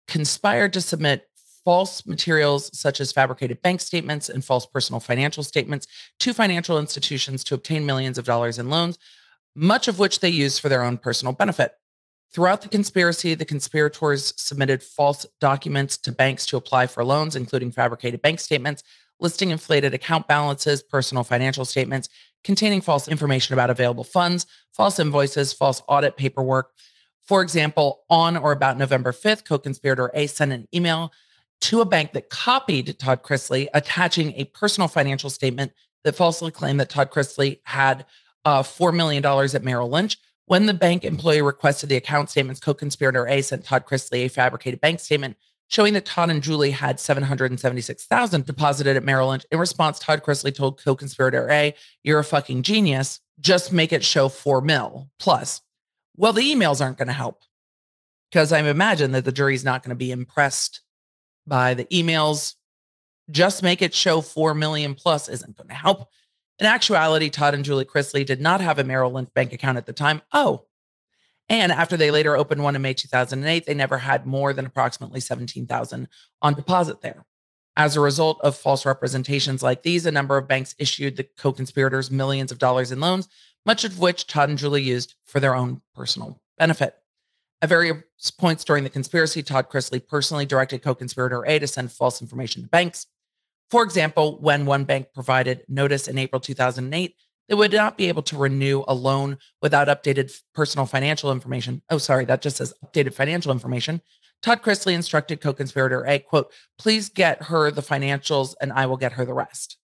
conspired 0.08 0.74
to 0.74 0.82
submit 0.82 1.29
false 1.70 2.04
materials 2.08 2.76
such 2.76 3.00
as 3.00 3.12
fabricated 3.12 3.62
bank 3.62 3.80
statements 3.80 4.28
and 4.28 4.44
false 4.44 4.66
personal 4.66 5.00
financial 5.00 5.44
statements 5.44 5.86
to 6.20 6.34
financial 6.34 6.80
institutions 6.80 7.44
to 7.44 7.54
obtain 7.54 7.86
millions 7.86 8.18
of 8.18 8.26
dollars 8.26 8.58
in 8.58 8.72
loans, 8.72 8.98
much 9.54 9.88
of 9.88 10.00
which 10.00 10.20
they 10.20 10.30
used 10.30 10.60
for 10.60 10.68
their 10.68 10.82
own 10.82 10.98
personal 10.98 11.32
benefit. 11.32 11.74
Throughout 12.34 12.64
the 12.64 12.70
conspiracy, 12.70 13.36
the 13.36 13.46
conspirators 13.46 14.34
submitted 14.36 14.82
false 14.82 15.28
documents 15.40 15.96
to 16.00 16.12
banks 16.12 16.44
to 16.48 16.58
apply 16.58 16.88
for 16.88 17.06
loans, 17.06 17.36
including 17.36 17.70
fabricated 17.70 18.20
bank 18.24 18.40
statements, 18.40 18.82
listing 19.20 19.52
inflated 19.52 19.94
account 19.94 20.28
balances, 20.28 20.82
personal 20.82 21.24
financial 21.24 21.66
statements 21.66 22.10
containing 22.44 22.82
false 22.82 23.08
information 23.08 23.54
about 23.54 23.70
available 23.70 24.04
funds, 24.04 24.48
false 24.74 24.98
invoices, 24.98 25.54
false 25.54 25.84
audit 25.88 26.18
paperwork. 26.18 26.72
For 27.28 27.44
example, 27.44 28.06
on 28.10 28.38
or 28.38 28.54
about 28.54 28.80
November 28.80 29.12
5th, 29.12 29.46
co 29.46 29.60
conspirator 29.60 30.10
A 30.16 30.26
sent 30.26 30.52
an 30.52 30.68
email 30.74 31.12
to 31.62 31.82
a 31.82 31.86
bank 31.86 32.14
that 32.14 32.30
copied 32.30 32.98
Todd 33.00 33.24
Chrisley, 33.24 33.68
attaching 33.74 34.34
a 34.34 34.46
personal 34.46 34.88
financial 34.88 35.30
statement 35.30 35.72
that 36.04 36.16
falsely 36.16 36.52
claimed 36.52 36.80
that 36.80 36.90
Todd 36.90 37.12
Chrisley 37.12 37.60
had 37.64 38.06
uh, 38.46 38.64
$4 38.64 38.96
million 38.96 39.26
at 39.26 39.64
Merrill 39.64 39.90
Lynch. 39.90 40.18
When 40.46 40.66
the 40.66 40.74
bank 40.74 41.04
employee 41.04 41.42
requested 41.42 41.90
the 41.90 41.98
account 41.98 42.30
statements, 42.30 42.60
co 42.60 42.74
conspirator 42.74 43.28
A 43.28 43.42
sent 43.42 43.66
Todd 43.66 43.86
Chrisley 43.86 44.26
a 44.26 44.30
fabricated 44.30 44.82
bank 44.82 45.00
statement 45.00 45.38
showing 45.68 45.94
that 45.94 46.06
Todd 46.06 46.32
and 46.32 46.42
Julie 46.42 46.72
had 46.72 47.00
776,000 47.00 48.46
deposited 48.46 48.98
at 48.98 49.04
Merrill 49.04 49.30
Lynch. 49.30 49.46
In 49.52 49.60
response, 49.60 50.00
Todd 50.00 50.24
Chrisley 50.24 50.54
told 50.54 50.84
co-conspirator 50.84 51.48
A, 51.52 51.76
"You're 52.04 52.20
a 52.20 52.24
fucking 52.24 52.64
genius. 52.64 53.20
Just 53.40 53.72
make 53.72 53.94
it 53.94 54.04
show 54.04 54.30
4 54.30 54.62
mil 54.62 55.12
plus." 55.20 55.62
Well, 56.18 56.34
the 56.34 56.42
emails 56.42 56.82
aren't 56.82 56.98
going 56.98 57.08
to 57.08 57.14
help 57.14 57.44
because 58.32 58.52
I 58.52 58.60
imagine 58.60 59.12
that 59.12 59.26
the 59.26 59.32
jury's 59.32 59.64
not 59.64 59.84
going 59.84 59.92
to 59.92 59.96
be 59.96 60.12
impressed 60.12 60.82
by 61.50 61.74
the 61.74 61.86
emails. 61.86 62.56
Just 63.30 63.62
make 63.62 63.82
it 63.82 63.94
show 63.94 64.22
4 64.22 64.54
million 64.54 64.96
plus 64.96 65.28
isn't 65.28 65.58
going 65.58 65.68
to 65.68 65.76
help. 65.76 66.08
In 66.60 66.66
actuality, 66.66 67.30
Todd 67.30 67.54
and 67.54 67.66
Julie 67.66 67.86
Chrisley 67.86 68.26
did 68.26 68.42
not 68.42 68.62
have 68.62 68.80
a 68.80 68.84
Merrill 68.84 69.12
Lynch 69.12 69.30
bank 69.34 69.54
account 69.54 69.78
at 69.78 69.86
the 69.86 69.94
time. 69.94 70.22
Oh, 70.34 70.66
and 71.50 71.72
after 71.72 71.98
they 71.98 72.12
later 72.12 72.38
opened 72.38 72.64
one 72.64 72.76
in 72.76 72.82
May 72.82 72.94
2008, 72.94 73.66
they 73.66 73.74
never 73.74 73.98
had 73.98 74.28
more 74.28 74.54
than 74.54 74.68
approximately 74.68 75.20
17,000 75.20 76.08
on 76.42 76.54
deposit 76.54 77.02
there. 77.02 77.26
As 77.76 77.96
a 77.96 78.02
result 78.02 78.40
of 78.44 78.56
false 78.56 78.86
representations 78.86 79.64
like 79.64 79.82
these, 79.84 80.06
a 80.06 80.12
number 80.12 80.38
of 80.38 80.48
banks 80.48 80.76
issued 80.78 81.16
the 81.16 81.28
co-conspirators 81.38 82.12
millions 82.12 82.52
of 82.52 82.60
dollars 82.60 82.92
in 82.92 83.00
loans, 83.00 83.28
much 83.66 83.84
of 83.84 84.00
which 84.00 84.28
Todd 84.28 84.50
and 84.50 84.58
Julie 84.58 84.84
used 84.84 85.16
for 85.26 85.40
their 85.40 85.56
own 85.56 85.82
personal 85.96 86.40
benefit. 86.58 86.96
At 87.62 87.70
various 87.70 88.04
points 88.38 88.64
during 88.64 88.84
the 88.84 88.90
conspiracy, 88.90 89.44
Todd 89.44 89.70
Chrisley 89.70 90.06
personally 90.06 90.46
directed 90.46 90.82
co-conspirator 90.82 91.46
A 91.46 91.60
to 91.60 91.68
send 91.68 91.92
false 91.92 92.22
information 92.22 92.64
to 92.64 92.70
banks. 92.70 93.08
For 93.70 93.84
example, 93.84 94.40
when 94.40 94.66
one 94.66 94.86
bank 94.86 95.08
provided 95.14 95.64
notice 95.68 96.08
in 96.08 96.18
April 96.18 96.40
2008 96.40 97.16
they 97.50 97.56
would 97.56 97.74
not 97.74 97.98
be 97.98 98.08
able 98.08 98.22
to 98.22 98.38
renew 98.38 98.84
a 98.88 98.94
loan 98.94 99.38
without 99.62 99.88
updated 99.88 100.32
personal 100.54 100.86
financial 100.86 101.32
information. 101.32 101.82
Oh, 101.90 101.98
sorry, 101.98 102.26
that 102.26 102.44
just 102.44 102.58
says 102.58 102.74
updated 102.86 103.16
financial 103.16 103.52
information. 103.52 104.02
Todd 104.44 104.62
Chrisley 104.62 104.94
instructed 104.94 105.42
co-conspirator 105.42 106.06
A, 106.06 106.20
quote, 106.20 106.54
please 106.78 107.10
get 107.10 107.44
her 107.44 107.72
the 107.72 107.82
financials 107.82 108.54
and 108.62 108.72
I 108.72 108.86
will 108.86 108.98
get 108.98 109.14
her 109.14 109.26
the 109.26 109.34
rest. 109.34 109.78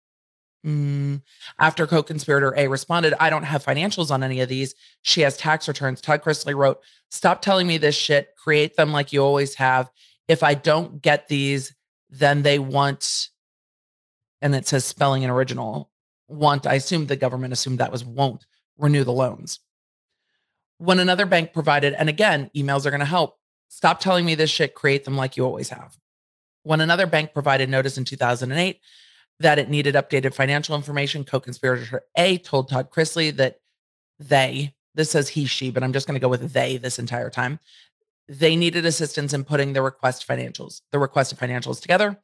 Mm. 0.64 1.22
After 1.59 1.87
co-conspirator 1.87 2.55
A 2.57 2.68
responded, 2.68 3.14
I 3.18 3.31
don't 3.31 3.42
have 3.42 3.64
financials 3.64 4.11
on 4.11 4.22
any 4.22 4.40
of 4.40 4.48
these. 4.48 4.75
She 5.03 5.22
has 5.22 5.37
tax 5.37 5.66
returns. 5.66 6.01
Todd 6.01 6.22
Chrisley 6.22 6.55
wrote, 6.55 6.81
stop 7.11 7.42
telling 7.42 7.66
me 7.66 7.79
this 7.79 7.96
shit. 7.96 8.29
Create 8.37 8.77
them 8.77 8.92
like 8.92 9.12
you 9.12 9.22
always 9.22 9.57
have. 9.57 9.90
If 10.29 10.42
I 10.42 10.55
don't 10.55 11.03
get 11.03 11.29
these, 11.29 11.75
then 12.11 12.42
they 12.42 12.59
want, 12.59 13.29
and 14.40 14.55
it 14.55 14.68
says 14.68 14.85
spelling 14.85 15.25
and 15.25 15.33
original, 15.33 15.90
want, 16.29 16.66
I 16.66 16.75
assume 16.75 17.07
the 17.07 17.16
government 17.16 17.53
assumed 17.53 17.79
that 17.79 17.92
was 17.92 18.05
won't 18.05 18.46
renew 18.79 19.05
the 19.05 19.12
loans. 19.12 19.61
When 20.79 21.01
another 21.01 21.27
bank 21.27 21.53
provided, 21.53 21.94
and 21.94 22.09
again, 22.09 22.51
emails 22.57 22.87
are 22.87 22.90
going 22.90 23.01
to 23.01 23.07
help. 23.07 23.37
Stop 23.68 24.01
telling 24.01 24.25
me 24.25 24.35
this 24.35 24.51
shit, 24.51 24.75
create 24.75 25.05
them 25.05 25.16
like 25.16 25.37
you 25.37 25.44
always 25.44 25.70
have. 25.70 25.96
When 26.62 26.81
another 26.81 27.07
bank 27.07 27.33
provided 27.33 27.68
notice 27.68 27.98
in 27.98 28.05
2008 28.05 28.81
that 29.42 29.59
it 29.59 29.68
needed 29.68 29.94
updated 29.94 30.35
financial 30.35 30.74
information, 30.74 31.24
co 31.24 31.40
conspirator 31.40 32.02
A 32.16 32.38
told 32.38 32.68
Todd 32.68 32.90
Chrisley 32.90 33.35
that 33.37 33.61
they, 34.18 34.74
this 34.94 35.11
says 35.11 35.28
he, 35.28 35.46
she, 35.46 35.70
but 35.70 35.83
I'm 35.83 35.92
just 35.92 36.07
going 36.07 36.14
to 36.14 36.20
go 36.20 36.28
with 36.28 36.52
they 36.52 36.76
this 36.76 36.98
entire 36.98 37.31
time. 37.31 37.59
They 38.28 38.57
needed 38.57 38.87
assistance 38.87 39.33
in 39.33 39.44
putting 39.44 39.72
the 39.72 39.83
request 39.83 40.26
financials, 40.26 40.83
the 40.90 40.98
requested 40.98 41.38
financials 41.38 41.81
together. 41.81 42.18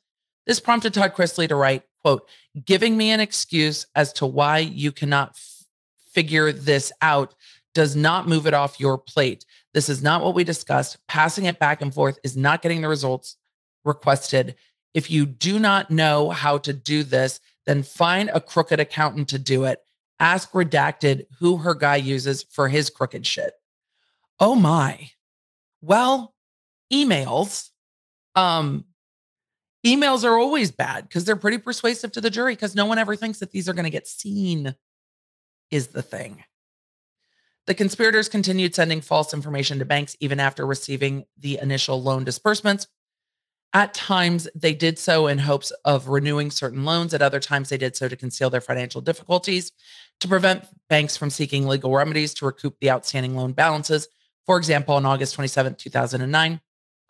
This 0.46 0.60
prompted 0.60 0.94
Todd 0.94 1.14
Chrisley 1.14 1.48
to 1.48 1.56
write, 1.56 1.82
quote, 2.00 2.26
giving 2.64 2.96
me 2.96 3.10
an 3.10 3.20
excuse 3.20 3.86
as 3.94 4.12
to 4.14 4.26
why 4.26 4.58
you 4.58 4.92
cannot 4.92 5.30
f- 5.30 5.64
figure 6.12 6.52
this 6.52 6.92
out 7.02 7.34
does 7.74 7.94
not 7.94 8.26
move 8.26 8.46
it 8.46 8.54
off 8.54 8.80
your 8.80 8.96
plate. 8.96 9.44
This 9.74 9.88
is 9.88 10.02
not 10.02 10.22
what 10.22 10.34
we 10.34 10.44
discussed. 10.44 10.96
Passing 11.06 11.44
it 11.44 11.58
back 11.58 11.82
and 11.82 11.92
forth 11.92 12.18
is 12.24 12.36
not 12.36 12.62
getting 12.62 12.80
the 12.80 12.88
results 12.88 13.36
requested. 13.84 14.54
If 14.94 15.10
you 15.10 15.26
do 15.26 15.58
not 15.58 15.90
know 15.90 16.30
how 16.30 16.58
to 16.58 16.72
do 16.72 17.02
this, 17.02 17.40
then 17.66 17.82
find 17.82 18.30
a 18.32 18.40
crooked 18.40 18.80
accountant 18.80 19.28
to 19.28 19.38
do 19.38 19.64
it. 19.64 19.80
Ask 20.20 20.50
Redacted 20.52 21.26
who 21.38 21.58
her 21.58 21.74
guy 21.74 21.96
uses 21.96 22.44
for 22.50 22.68
his 22.68 22.90
crooked 22.90 23.26
shit. 23.26 23.52
Oh 24.40 24.54
my. 24.54 25.10
Well, 25.80 26.34
emails. 26.92 27.70
Um, 28.34 28.84
emails 29.86 30.24
are 30.24 30.38
always 30.38 30.70
bad 30.70 31.04
because 31.04 31.24
they're 31.24 31.36
pretty 31.36 31.58
persuasive 31.58 32.12
to 32.12 32.20
the 32.20 32.30
jury 32.30 32.54
because 32.54 32.74
no 32.74 32.86
one 32.86 32.98
ever 32.98 33.16
thinks 33.16 33.38
that 33.38 33.50
these 33.52 33.68
are 33.68 33.74
going 33.74 33.84
to 33.84 33.90
get 33.90 34.06
seen, 34.06 34.74
is 35.70 35.88
the 35.88 36.02
thing. 36.02 36.44
The 37.66 37.74
conspirators 37.74 38.28
continued 38.28 38.74
sending 38.74 39.02
false 39.02 39.34
information 39.34 39.78
to 39.78 39.84
banks 39.84 40.16
even 40.20 40.40
after 40.40 40.66
receiving 40.66 41.24
the 41.38 41.58
initial 41.60 42.02
loan 42.02 42.24
disbursements. 42.24 42.86
At 43.74 43.92
times, 43.92 44.48
they 44.54 44.72
did 44.74 44.98
so 44.98 45.26
in 45.26 45.38
hopes 45.38 45.70
of 45.84 46.08
renewing 46.08 46.50
certain 46.50 46.84
loans. 46.84 47.12
At 47.12 47.20
other 47.20 47.40
times, 47.40 47.68
they 47.68 47.76
did 47.76 47.96
so 47.96 48.08
to 48.08 48.16
conceal 48.16 48.48
their 48.48 48.62
financial 48.62 49.00
difficulties, 49.00 49.72
to 50.20 50.28
prevent 50.28 50.64
banks 50.88 51.16
from 51.16 51.28
seeking 51.28 51.66
legal 51.66 51.94
remedies 51.94 52.32
to 52.34 52.46
recoup 52.46 52.78
the 52.80 52.90
outstanding 52.90 53.36
loan 53.36 53.52
balances. 53.52 54.08
For 54.46 54.56
example, 54.56 54.94
on 54.94 55.04
August 55.04 55.34
27, 55.34 55.74
2009, 55.74 56.60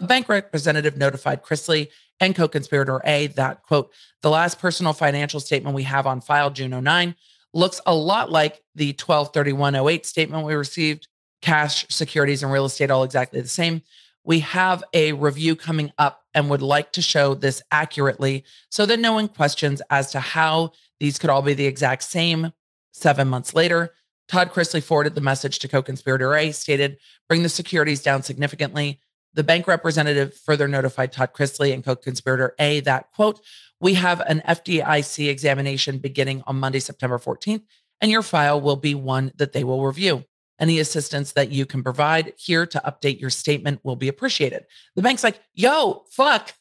a 0.01 0.07
bank 0.07 0.29
representative 0.29 0.97
notified 0.97 1.45
Chrisley 1.45 1.89
and 2.21 2.35
co-conspirator 2.35 3.01
A 3.05 3.29
that 3.29 3.63
quote, 3.63 3.93
the 4.23 4.31
last 4.31 4.59
personal 4.59 4.93
financial 4.93 5.39
statement 5.39 5.77
we 5.77 5.85
have 5.85 6.07
on 6.07 6.21
file, 6.21 6.51
June 6.51 6.83
09, 6.83 7.15
looks 7.55 7.81
a 7.87 7.95
lot 7.95 8.31
like 8.31 8.63
the 8.75 8.89
123108 8.89 10.05
statement 10.05 10.45
we 10.45 10.55
received. 10.55 11.07
Cash, 11.41 11.87
securities, 11.89 12.43
and 12.43 12.51
real 12.51 12.65
estate 12.65 12.91
all 12.91 13.05
exactly 13.05 13.41
the 13.41 13.47
same. 13.47 13.83
We 14.25 14.41
have 14.41 14.83
a 14.93 15.13
review 15.13 15.55
coming 15.55 15.93
up 15.99 16.25
and 16.39 16.49
would 16.49 16.63
like 16.63 16.93
to 16.93 17.03
show 17.03 17.35
this 17.35 17.61
accurately 17.73 18.45
so 18.71 18.87
that 18.87 19.01
no 19.01 19.13
one 19.13 19.27
questions 19.27 19.83
as 19.91 20.13
to 20.13 20.21
how 20.21 20.71
these 21.01 21.19
could 21.19 21.31
all 21.31 21.43
be 21.43 21.53
the 21.53 21.67
exact 21.67 22.05
same. 22.05 22.53
Seven 22.93 23.27
months 23.27 23.55
later, 23.55 23.93
Todd 24.29 24.53
Chrisley 24.53 24.81
forwarded 24.81 25.17
the 25.17 25.21
message 25.21 25.59
to 25.59 25.69
co 25.69 25.83
conspirator 25.83 26.37
A, 26.37 26.53
stated, 26.53 26.99
bring 27.29 27.43
the 27.43 27.49
securities 27.49 28.03
down 28.03 28.23
significantly. 28.23 29.01
The 29.35 29.43
bank 29.43 29.67
representative 29.67 30.35
further 30.35 30.69
notified 30.69 31.13
Todd 31.13 31.33
Chrisley 31.33 31.75
and 31.75 31.85
co-conspirator 31.85 32.55
A 32.61 32.81
that, 32.81 33.11
quote, 33.13 33.41
we 33.81 33.95
have 33.95 34.21
an 34.21 34.43
FDIC 34.47 35.29
examination 35.29 35.99
beginning 35.99 36.45
on 36.47 36.61
Monday, 36.61 36.81
September 36.81 37.19
14th, 37.19 37.63
and 38.01 38.11
your 38.13 38.23
file 38.23 38.61
will 38.61 38.77
be 38.77 38.95
one 38.95 39.33
that 39.37 39.53
they 39.53 39.65
will 39.65 39.85
review. 39.85 40.25
Any 40.61 40.81
assistance 40.81 41.33
that 41.33 41.51
you 41.51 41.67
can 41.67 41.83
provide 41.83 42.33
here 42.37 42.67
to 42.67 42.83
update 42.85 43.21
your 43.21 43.31
statement 43.31 43.81
will 43.85 43.97
be 43.97 44.09
appreciated. 44.09 44.65
The 44.97 45.03
bank's 45.03 45.23
like, 45.23 45.41
yo, 45.55 46.05
fuck. 46.11 46.53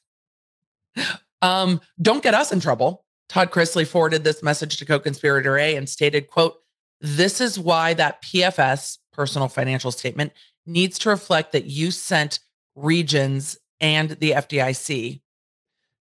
Um, 1.41 1.81
don't 2.01 2.23
get 2.23 2.33
us 2.33 2.51
in 2.51 2.59
trouble. 2.59 3.05
Todd 3.29 3.51
Chrisley 3.51 3.85
forwarded 3.85 4.23
this 4.23 4.41
message 4.41 4.77
to 4.77 4.85
co-conspirator 4.85 5.57
A 5.57 5.75
and 5.75 5.87
stated, 5.87 6.27
quote, 6.27 6.55
this 7.01 7.41
is 7.41 7.59
why 7.59 7.93
that 7.95 8.23
PFS, 8.23 8.97
personal 9.13 9.47
financial 9.47 9.91
statement, 9.91 10.33
needs 10.65 10.97
to 10.99 11.09
reflect 11.09 11.51
that 11.51 11.65
you 11.65 11.91
sent 11.91 12.39
regions 12.75 13.57
and 13.79 14.11
the 14.11 14.31
FDIC. 14.31 15.21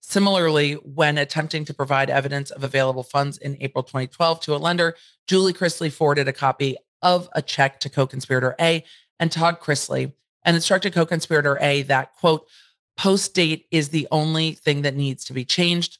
Similarly, 0.01 0.73
when 0.73 1.17
attempting 1.17 1.65
to 1.65 1.73
provide 1.73 2.09
evidence 2.09 2.49
of 2.49 2.63
available 2.63 3.03
funds 3.03 3.37
in 3.37 3.57
April 3.59 3.83
2012 3.83 4.39
to 4.41 4.55
a 4.55 4.57
lender, 4.57 4.95
Julie 5.27 5.53
Chrisley 5.53 5.91
forwarded 5.91 6.27
a 6.27 6.33
copy 6.33 6.77
of 7.01 7.29
a 7.33 7.41
check 7.41 7.79
to 7.81 7.89
co-conspirator 7.89 8.55
A 8.59 8.83
and 9.19 9.31
Todd 9.31 9.59
Chrisley 9.59 10.13
and 10.43 10.55
instructed 10.55 10.93
co-conspirator 10.93 11.57
A 11.61 11.83
that, 11.83 12.13
quote, 12.15 12.47
post 12.97 13.33
date 13.33 13.67
is 13.71 13.89
the 13.89 14.07
only 14.11 14.53
thing 14.53 14.81
that 14.81 14.95
needs 14.95 15.23
to 15.25 15.33
be 15.33 15.45
changed. 15.45 15.99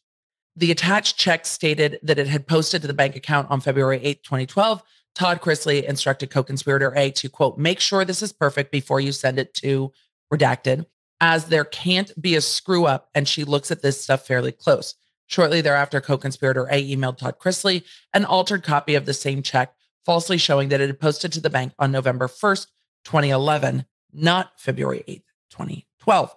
The 0.56 0.72
attached 0.72 1.18
check 1.18 1.46
stated 1.46 2.00
that 2.02 2.18
it 2.18 2.28
had 2.28 2.48
posted 2.48 2.82
to 2.82 2.88
the 2.88 2.94
bank 2.94 3.16
account 3.16 3.50
on 3.52 3.62
February 3.62 4.00
8, 4.04 4.24
2012. 4.24 4.82
Todd 5.14 5.42
Chrisley 5.42 5.84
instructed 5.84 6.32
co 6.32 6.44
conspirator 6.44 6.94
A 6.96 7.12
to, 7.12 7.30
quote, 7.30 7.58
make 7.58 7.80
sure 7.80 8.06
this 8.06 8.22
is 8.22 8.34
perfect 8.34 8.72
before 8.72 9.00
you 9.00 9.12
send 9.12 9.40
it 9.40 9.54
to 9.56 9.92
redacted, 10.34 10.86
as 11.22 11.46
there 11.46 11.66
can't 11.66 12.20
be 12.22 12.36
a 12.36 12.42
screw 12.42 12.86
up. 12.86 13.10
And 13.14 13.28
she 13.28 13.44
looks 13.44 13.72
at 13.72 13.82
this 13.82 14.02
stuff 14.02 14.26
fairly 14.26 14.52
close. 14.52 14.96
Shortly 15.28 15.62
thereafter, 15.62 16.02
co 16.02 16.18
conspirator 16.18 16.68
A 16.72 16.96
emailed 16.96 17.18
Todd 17.18 17.38
Chrisley 17.40 17.84
an 18.14 18.26
altered 18.26 18.64
copy 18.64 18.96
of 18.96 19.06
the 19.06 19.14
same 19.14 19.44
check, 19.44 19.74
falsely 20.08 20.38
showing 20.38 20.70
that 20.70 20.80
it 20.80 20.88
had 20.88 21.02
posted 21.02 21.34
to 21.34 21.42
the 21.42 21.50
bank 21.50 21.74
on 21.78 21.92
November 21.92 22.30
1st, 22.30 22.68
2011, 23.04 23.86
not 24.14 24.54
February 24.58 25.04
8th, 25.06 25.24
2012. 25.52 26.34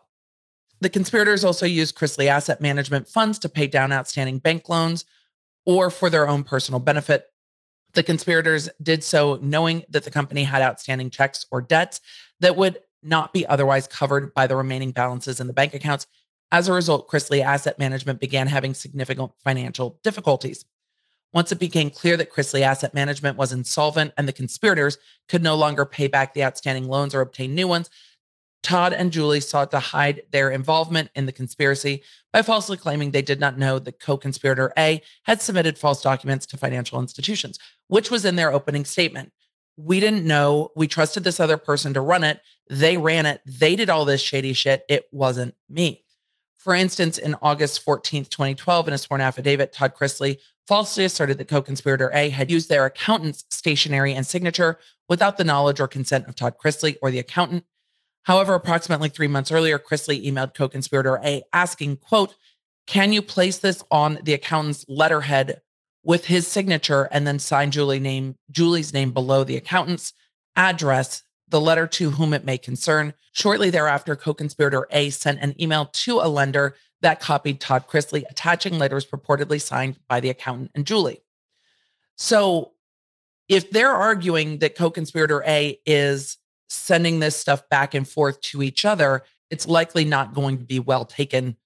The 0.80 0.88
conspirators 0.88 1.44
also 1.44 1.66
used 1.66 1.94
Chrisley 1.94 2.26
Asset 2.26 2.61
Management 2.61 3.06
funds 3.06 3.38
to 3.38 3.48
pay 3.48 3.68
down 3.68 3.92
outstanding 3.92 4.40
bank 4.40 4.68
loans 4.68 5.04
or 5.64 5.88
for 5.88 6.11
their 6.11 6.28
own 6.28 6.42
personal 6.42 6.80
benefit. 6.80 7.26
The 7.92 8.02
conspirators 8.02 8.68
did 8.83 9.04
so 9.04 9.38
knowing 9.40 9.85
that 9.88 10.02
the 10.02 10.11
company 10.11 10.42
had 10.42 10.62
outstanding 10.62 11.09
checks 11.09 11.46
or 11.52 11.62
debts 11.62 12.00
that 12.40 12.56
would 12.56 12.78
not 13.04 13.33
be 13.33 13.46
otherwise 13.46 13.87
covered 13.87 14.35
by 14.35 14.48
the 14.48 14.56
remaining 14.56 14.90
balances 14.90 15.38
in 15.38 15.46
the 15.46 15.52
bank 15.52 15.74
accounts. 15.74 16.09
As 16.50 16.66
a 16.66 16.72
result, 16.72 17.09
Chrisley 17.09 17.40
Asset 17.40 17.78
Management 17.78 18.18
began 18.18 18.48
having 18.48 18.74
significant 18.74 19.30
financial 19.44 20.00
difficulties. 20.02 20.64
Once 21.33 21.53
it 21.53 21.61
became 21.61 21.90
clear 21.90 22.16
that 22.16 22.33
Chrisley 22.33 22.62
Asset 22.62 22.93
Management 22.93 23.37
was 23.37 23.53
insolvent 23.53 24.12
and 24.16 24.27
the 24.27 24.33
conspirators 24.33 24.99
could 25.29 25.43
no 25.43 25.55
longer 25.55 25.85
pay 25.87 26.09
back 26.09 26.35
the 26.35 26.43
outstanding 26.43 26.88
loans 26.88 27.14
or 27.14 27.21
obtain 27.21 27.55
new 27.55 27.69
ones, 27.69 27.88
Todd 28.62 28.93
and 28.93 29.12
Julie 29.12 29.40
sought 29.40 29.71
to 29.71 29.79
hide 29.79 30.23
their 30.33 30.51
involvement 30.51 31.11
in 31.14 31.27
the 31.27 31.33
conspiracy 31.33 32.03
by 32.33 32.43
falsely 32.43 32.77
claiming 32.77 33.11
they 33.11 33.23
did 33.23 33.40
not 33.40 33.59
know 33.59 33.79
that 33.79 34.01
co 34.01 34.16
conspirator 34.16 34.73
A 34.77 35.01
had 35.23 35.40
submitted 35.40 35.79
false 35.79 36.03
documents 36.03 36.47
to 36.47 36.57
financial 36.57 37.01
institutions, 37.01 37.59
which 37.88 38.11
was 38.11 38.25
in 38.25 38.37
their 38.37 38.53
opening 38.53 38.85
statement. 38.85 39.33
We 39.77 39.99
didn't 39.99 40.27
know. 40.27 40.71
We 40.77 40.88
trusted 40.88 41.25
this 41.25 41.40
other 41.40 41.57
person 41.57 41.95
to 41.95 42.03
run 42.03 42.23
it. 42.23 42.40
They 42.69 42.99
ran 42.99 43.25
it. 43.25 43.40
They 43.47 43.77
did 43.77 43.88
all 43.88 44.05
this 44.05 44.21
shady 44.21 44.53
shit. 44.53 44.85
It 44.88 45.07
wasn't 45.11 45.55
me. 45.69 46.05
For 46.59 46.75
instance, 46.75 47.16
in 47.16 47.37
August 47.40 47.85
14th, 47.87 48.29
2012, 48.29 48.88
in 48.88 48.95
a 48.95 48.99
sworn 48.99 49.23
affidavit, 49.23 49.73
Todd 49.73 49.95
Chrisley 49.99 50.37
falsely 50.70 51.04
asserted 51.04 51.37
that 51.37 51.48
co 51.48 51.61
conspirator 51.61 52.11
A 52.14 52.28
had 52.28 52.50
used 52.50 52.68
their 52.68 52.87
accountant's 52.87 53.44
stationery 53.50 54.14
and 54.14 54.24
signature 54.24 54.78
without 55.09 55.37
the 55.37 55.44
knowledge 55.44 55.80
or 55.80 55.88
consent 55.88 56.28
of 56.28 56.37
Todd 56.37 56.54
Chrisley 56.62 56.96
or 57.02 57.11
the 57.11 57.18
accountant 57.18 57.64
However, 58.24 58.54
approximately 58.54 59.09
three 59.09 59.28
months 59.28 59.50
earlier, 59.50 59.78
Chrisley 59.78 60.24
emailed 60.24 60.54
co-conspirator 60.54 61.20
A 61.24 61.42
asking, 61.52 61.96
quote, 61.96 62.35
can 62.87 63.12
you 63.12 63.22
place 63.22 63.59
this 63.59 63.83
on 63.90 64.18
the 64.22 64.35
accountant's 64.35 64.85
letterhead 64.88 65.62
with 66.02 66.26
his 66.26 66.46
signature 66.46 67.09
and 67.12 67.26
then 67.26 67.38
sign 67.38 67.70
Julie 67.70 68.00
name, 68.00 68.37
Julie's 68.50 68.92
name 68.92 69.12
below 69.12 69.44
the 69.44 69.56
accountant's 69.56 70.12
address, 70.56 71.22
the 71.48 71.61
letter 71.61 71.87
to 71.87 72.11
whom 72.11 72.33
it 72.33 72.44
may 72.44 72.59
concern. 72.59 73.14
Shortly 73.33 73.70
thereafter, 73.70 74.16
co-conspirator 74.16 74.87
A 74.90 75.11
sent 75.11 75.40
an 75.40 75.61
email 75.61 75.87
to 75.87 76.20
a 76.20 76.28
lender 76.28 76.74
that 77.02 77.20
copied 77.20 77.60
Todd 77.60 77.86
Chrisley, 77.88 78.24
attaching 78.28 78.78
letters 78.78 79.06
purportedly 79.06 79.60
signed 79.60 79.98
by 80.08 80.20
the 80.20 80.30
accountant 80.30 80.70
and 80.74 80.86
Julie. 80.86 81.22
So 82.16 82.72
if 83.48 83.70
they're 83.70 83.94
arguing 83.94 84.58
that 84.58 84.76
co-conspirator 84.76 85.42
A 85.46 85.80
is 85.86 86.38
sending 86.68 87.20
this 87.20 87.36
stuff 87.36 87.68
back 87.68 87.94
and 87.94 88.08
forth 88.08 88.40
to 88.42 88.62
each 88.62 88.84
other, 88.84 89.24
it's 89.50 89.66
likely 89.66 90.04
not 90.04 90.34
going 90.34 90.58
to 90.58 90.64
be 90.64 90.78
well 90.78 91.04
taken 91.04 91.56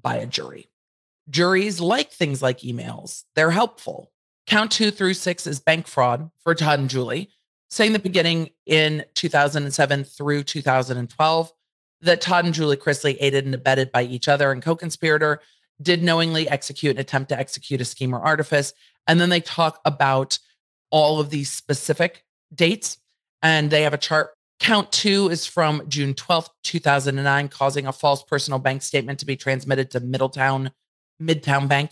by 0.00 0.16
a 0.16 0.26
jury. 0.26 0.70
Juries 1.28 1.80
like 1.80 2.10
things 2.10 2.42
like 2.42 2.60
emails, 2.60 3.24
they're 3.34 3.50
helpful. 3.50 4.10
Count 4.46 4.70
two 4.70 4.90
through 4.90 5.14
six 5.14 5.46
is 5.46 5.60
bank 5.60 5.86
fraud 5.86 6.30
for 6.38 6.54
Todd 6.54 6.78
and 6.78 6.90
Julie, 6.90 7.30
saying 7.70 7.92
the 7.92 7.98
beginning 7.98 8.50
in 8.66 9.04
2007 9.14 10.04
through 10.04 10.42
2012, 10.44 11.52
that 12.04 12.20
Todd 12.20 12.44
and 12.44 12.54
Julie 12.54 12.76
Chrisley 12.76 13.16
aided 13.20 13.44
and 13.44 13.54
abetted 13.54 13.92
by 13.92 14.02
each 14.02 14.28
other 14.28 14.52
and 14.52 14.62
co 14.62 14.76
conspirator 14.76 15.40
did 15.82 16.02
knowingly 16.02 16.48
execute 16.48 16.90
and 16.90 17.00
attempt 17.00 17.30
to 17.30 17.38
execute 17.38 17.80
a 17.80 17.84
scheme 17.84 18.14
or 18.14 18.20
artifice. 18.20 18.72
And 19.06 19.20
then 19.20 19.28
they 19.28 19.40
talk 19.40 19.80
about 19.84 20.38
all 20.90 21.20
of 21.20 21.30
these 21.30 21.50
specific 21.50 22.24
dates. 22.54 22.98
And 23.42 23.70
they 23.70 23.82
have 23.82 23.92
a 23.92 23.98
chart 23.98 24.30
Count 24.60 24.90
two 24.92 25.28
is 25.28 25.44
from 25.44 25.82
June 25.88 26.14
12th, 26.14 26.48
2009, 26.62 27.48
causing 27.48 27.86
a 27.86 27.92
false 27.92 28.22
personal 28.22 28.58
bank 28.58 28.80
statement 28.80 29.18
to 29.18 29.26
be 29.26 29.36
transmitted 29.36 29.90
to 29.90 30.00
Middletown, 30.00 30.70
Midtown 31.20 31.68
Bank. 31.68 31.90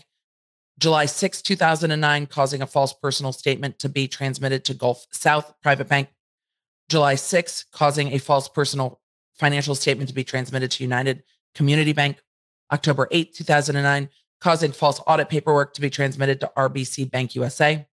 July 0.78 1.04
6, 1.04 1.42
2009, 1.42 2.26
causing 2.28 2.62
a 2.62 2.66
false 2.66 2.94
personal 2.94 3.32
statement 3.32 3.78
to 3.80 3.90
be 3.90 4.08
transmitted 4.08 4.64
to 4.64 4.72
Gulf 4.72 5.06
South 5.12 5.52
Private 5.60 5.86
Bank. 5.86 6.08
July 6.88 7.14
6, 7.14 7.66
causing 7.72 8.12
a 8.12 8.18
false 8.18 8.48
personal 8.48 9.01
financial 9.42 9.74
statement 9.74 10.08
to 10.08 10.14
be 10.14 10.22
transmitted 10.22 10.70
to 10.70 10.84
United 10.84 11.24
Community 11.56 11.92
Bank. 11.92 12.22
October 12.72 13.08
8, 13.10 13.34
2009, 13.34 14.08
causing 14.40 14.70
false 14.70 15.00
audit 15.04 15.28
paperwork 15.28 15.74
to 15.74 15.80
be 15.80 15.90
transmitted 15.90 16.38
to 16.40 16.52
RBC 16.56 17.10
Bank 17.10 17.34
USA. 17.34 17.84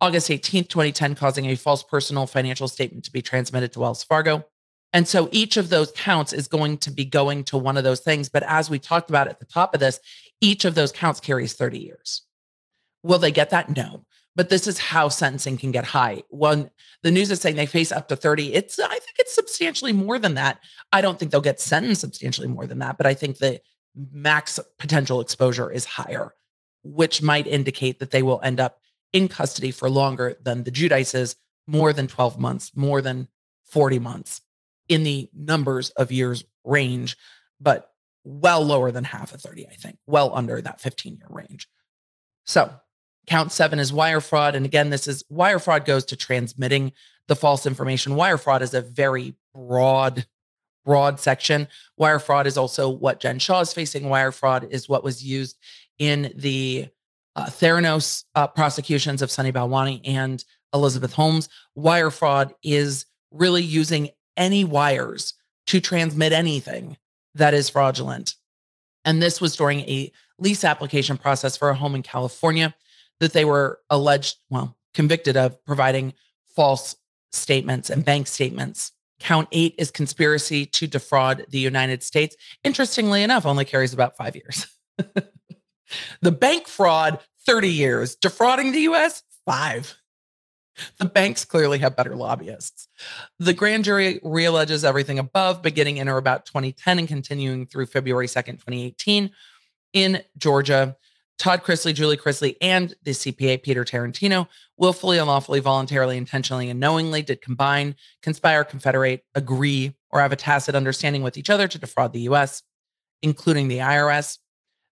August 0.00 0.32
18, 0.32 0.64
2010, 0.64 1.14
causing 1.14 1.46
a 1.46 1.54
false 1.54 1.84
personal 1.84 2.26
financial 2.26 2.66
statement 2.66 3.04
to 3.04 3.12
be 3.12 3.22
transmitted 3.22 3.72
to 3.72 3.78
Wells 3.78 4.02
Fargo. 4.02 4.44
And 4.92 5.06
so 5.06 5.28
each 5.30 5.56
of 5.56 5.68
those 5.68 5.92
counts 5.92 6.32
is 6.32 6.48
going 6.48 6.78
to 6.78 6.90
be 6.90 7.04
going 7.04 7.44
to 7.44 7.56
one 7.56 7.76
of 7.76 7.84
those 7.84 8.00
things. 8.00 8.28
But 8.28 8.42
as 8.42 8.68
we 8.68 8.80
talked 8.80 9.10
about 9.10 9.28
at 9.28 9.38
the 9.38 9.46
top 9.46 9.72
of 9.72 9.78
this, 9.78 10.00
each 10.40 10.64
of 10.64 10.74
those 10.74 10.90
counts 10.90 11.20
carries 11.20 11.54
30 11.54 11.78
years. 11.78 12.22
Will 13.04 13.20
they 13.20 13.30
get 13.30 13.50
that? 13.50 13.76
No. 13.76 14.04
But 14.34 14.48
this 14.48 14.66
is 14.66 14.78
how 14.78 15.08
sentencing 15.08 15.58
can 15.58 15.70
get 15.70 15.84
high. 15.84 16.24
When 16.30 16.70
the 17.02 17.10
news 17.10 17.30
is 17.30 17.40
saying 17.40 17.56
they 17.56 17.66
face 17.66 17.92
up 17.92 18.08
to 18.08 18.16
30, 18.16 18.54
it's 18.54 18.78
I 18.78 18.88
think 18.88 19.09
substantially 19.34 19.92
more 19.92 20.18
than 20.18 20.34
that. 20.34 20.60
I 20.92 21.00
don't 21.00 21.18
think 21.18 21.30
they'll 21.30 21.40
get 21.40 21.60
sentenced 21.60 22.00
substantially 22.00 22.48
more 22.48 22.66
than 22.66 22.78
that, 22.80 22.96
but 22.96 23.06
I 23.06 23.14
think 23.14 23.38
the 23.38 23.60
max 24.12 24.58
potential 24.78 25.20
exposure 25.20 25.70
is 25.70 25.84
higher, 25.84 26.34
which 26.82 27.22
might 27.22 27.46
indicate 27.46 27.98
that 27.98 28.10
they 28.10 28.22
will 28.22 28.40
end 28.42 28.60
up 28.60 28.80
in 29.12 29.28
custody 29.28 29.70
for 29.70 29.90
longer 29.90 30.36
than 30.42 30.64
the 30.64 30.70
Giudices, 30.70 31.36
more 31.66 31.92
than 31.92 32.06
12 32.06 32.38
months, 32.38 32.72
more 32.74 33.00
than 33.00 33.28
40 33.64 33.98
months 33.98 34.40
in 34.88 35.04
the 35.04 35.30
numbers 35.34 35.90
of 35.90 36.10
years 36.10 36.44
range, 36.64 37.16
but 37.60 37.92
well 38.24 38.64
lower 38.64 38.90
than 38.90 39.04
half 39.04 39.32
of 39.32 39.40
30, 39.40 39.66
I 39.68 39.74
think, 39.74 39.98
well 40.06 40.34
under 40.34 40.60
that 40.60 40.80
15 40.80 41.16
year 41.16 41.26
range. 41.28 41.68
So, 42.44 42.72
count 43.26 43.52
seven 43.52 43.78
is 43.78 43.92
wire 43.92 44.20
fraud. 44.20 44.54
And 44.54 44.66
again, 44.66 44.90
this 44.90 45.06
is 45.06 45.24
wire 45.28 45.58
fraud 45.58 45.84
goes 45.84 46.04
to 46.06 46.16
transmitting 46.16 46.92
the 47.30 47.36
false 47.36 47.64
information. 47.64 48.16
Wire 48.16 48.36
fraud 48.36 48.60
is 48.60 48.74
a 48.74 48.80
very 48.80 49.36
broad, 49.54 50.26
broad 50.84 51.20
section. 51.20 51.68
Wire 51.96 52.18
fraud 52.18 52.48
is 52.48 52.58
also 52.58 52.88
what 52.88 53.20
Jen 53.20 53.38
Shah 53.38 53.60
is 53.60 53.72
facing. 53.72 54.08
Wire 54.08 54.32
fraud 54.32 54.66
is 54.72 54.88
what 54.88 55.04
was 55.04 55.22
used 55.22 55.56
in 56.00 56.32
the 56.34 56.88
uh, 57.36 57.46
Theranos 57.46 58.24
uh, 58.34 58.48
prosecutions 58.48 59.22
of 59.22 59.30
Sunny 59.30 59.52
Balwani 59.52 60.00
and 60.04 60.44
Elizabeth 60.74 61.12
Holmes. 61.12 61.48
Wire 61.76 62.10
fraud 62.10 62.52
is 62.64 63.06
really 63.30 63.62
using 63.62 64.10
any 64.36 64.64
wires 64.64 65.34
to 65.68 65.80
transmit 65.80 66.32
anything 66.32 66.96
that 67.36 67.54
is 67.54 67.70
fraudulent. 67.70 68.34
And 69.04 69.22
this 69.22 69.40
was 69.40 69.54
during 69.54 69.82
a 69.82 70.10
lease 70.40 70.64
application 70.64 71.16
process 71.16 71.56
for 71.56 71.70
a 71.70 71.76
home 71.76 71.94
in 71.94 72.02
California 72.02 72.74
that 73.20 73.34
they 73.34 73.44
were 73.44 73.78
alleged, 73.88 74.38
well, 74.48 74.76
convicted 74.94 75.36
of 75.36 75.64
providing 75.64 76.12
false 76.56 76.96
statements 77.32 77.90
and 77.90 78.04
bank 78.04 78.26
statements. 78.26 78.92
Count 79.18 79.48
eight 79.52 79.74
is 79.78 79.90
conspiracy 79.90 80.64
to 80.66 80.86
defraud 80.86 81.44
the 81.50 81.58
United 81.58 82.02
States. 82.02 82.36
Interestingly 82.64 83.22
enough, 83.22 83.44
only 83.44 83.64
carries 83.64 83.92
about 83.92 84.16
five 84.16 84.34
years. 84.36 84.66
The 86.22 86.32
bank 86.32 86.68
fraud, 86.68 87.18
30 87.46 87.68
years. 87.68 88.14
Defrauding 88.16 88.72
the 88.72 88.80
US, 88.80 89.22
five. 89.44 89.96
The 90.98 91.04
banks 91.04 91.44
clearly 91.44 91.78
have 91.78 91.96
better 91.96 92.16
lobbyists. 92.16 92.88
The 93.38 93.52
grand 93.52 93.84
jury 93.84 94.18
realleges 94.20 94.84
everything 94.84 95.18
above, 95.18 95.62
beginning 95.62 95.98
in 95.98 96.08
or 96.08 96.16
about 96.16 96.46
2010 96.46 96.98
and 97.00 97.08
continuing 97.08 97.66
through 97.66 97.86
February 97.86 98.28
2nd, 98.28 98.52
2018. 98.52 99.30
in 99.92 100.22
Georgia. 100.38 100.96
Todd 101.40 101.62
Chrisley, 101.62 101.94
Julie 101.94 102.18
Chrisley, 102.18 102.56
and 102.60 102.94
the 103.02 103.12
CPA 103.12 103.62
Peter 103.62 103.82
Tarantino 103.82 104.46
willfully, 104.76 105.16
unlawfully, 105.16 105.60
voluntarily, 105.60 106.18
intentionally, 106.18 106.68
and 106.68 106.78
knowingly 106.78 107.22
did 107.22 107.40
combine, 107.40 107.96
conspire, 108.20 108.62
confederate, 108.62 109.24
agree, 109.34 109.96
or 110.10 110.20
have 110.20 110.32
a 110.32 110.36
tacit 110.36 110.74
understanding 110.74 111.22
with 111.22 111.38
each 111.38 111.48
other 111.48 111.66
to 111.66 111.78
defraud 111.78 112.12
the 112.12 112.28
US, 112.28 112.62
including 113.22 113.68
the 113.68 113.78
IRS. 113.78 114.36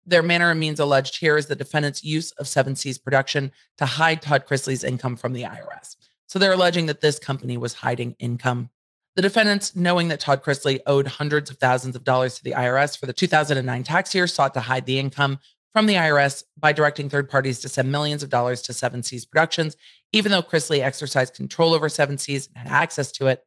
Their 0.07 0.23
manner 0.23 0.51
and 0.51 0.59
means 0.59 0.81
alleged 0.81 1.21
here 1.21 1.37
is 1.37 1.49
the 1.49 1.55
defendant's 1.55 2.03
use 2.03 2.31
of 2.33 2.49
Seven 2.49 2.75
Seas 2.75 2.97
production 2.97 3.53
to 3.77 3.85
hide 3.85 4.23
Todd 4.23 4.47
Chrisley's 4.49 4.85
income 4.85 5.17
from 5.17 5.35
the 5.35 5.43
IRS. 5.43 5.97
So 6.29 6.39
they're 6.39 6.55
alleging 6.55 6.87
that 6.87 7.03
this 7.03 7.19
company 7.19 7.59
was 7.59 7.75
hiding 7.75 8.17
income. 8.19 8.71
The 9.17 9.23
defendants, 9.23 9.77
knowing 9.77 10.09
that 10.09 10.21
Todd 10.21 10.43
Chrisley 10.43 10.81
owed 10.87 11.09
hundreds 11.09 11.51
of 11.51 11.59
thousands 11.59 11.95
of 11.95 12.05
dollars 12.05 12.37
to 12.37 12.45
the 12.45 12.53
IRS 12.53 12.99
for 12.99 13.05
the 13.05 13.13
2009 13.13 13.83
tax 13.83 14.15
year, 14.15 14.27
sought 14.27 14.55
to 14.55 14.61
hide 14.61 14.87
the 14.87 14.99
income 14.99 15.41
from 15.79 15.87
the 15.87 15.95
IRS 15.95 16.43
by 16.57 16.73
directing 16.73 17.09
third 17.09 17.31
parties 17.31 17.61
to 17.61 17.69
send 17.69 17.93
millions 17.93 18.25
of 18.25 18.29
dollars 18.29 18.61
to 18.63 18.73
Seven 18.73 19.01
Seas 19.01 19.25
Productions, 19.25 19.77
even 20.11 20.33
though 20.33 20.43
Chrisley 20.43 20.81
exercised 20.81 21.35
control 21.35 21.73
over 21.73 21.89
Seven 21.89 22.19
Seas 22.19 22.49
and 22.49 22.67
had 22.67 22.83
access 22.83 23.13
to 23.13 23.29
it. 23.29 23.45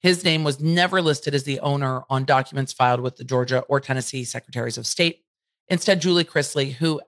His 0.00 0.24
name 0.24 0.42
was 0.42 0.58
never 0.58 1.00
listed 1.00 1.36
as 1.36 1.44
the 1.44 1.60
owner 1.60 2.02
on 2.10 2.24
documents 2.24 2.72
filed 2.72 2.98
with 2.98 3.14
the 3.14 3.22
Georgia 3.22 3.60
or 3.68 3.78
Tennessee 3.78 4.24
Secretaries 4.24 4.76
of 4.76 4.88
State. 4.88 5.20
Instead, 5.68 6.00
Julie 6.00 6.24
Chrisley, 6.24 6.72
who, 6.72 7.00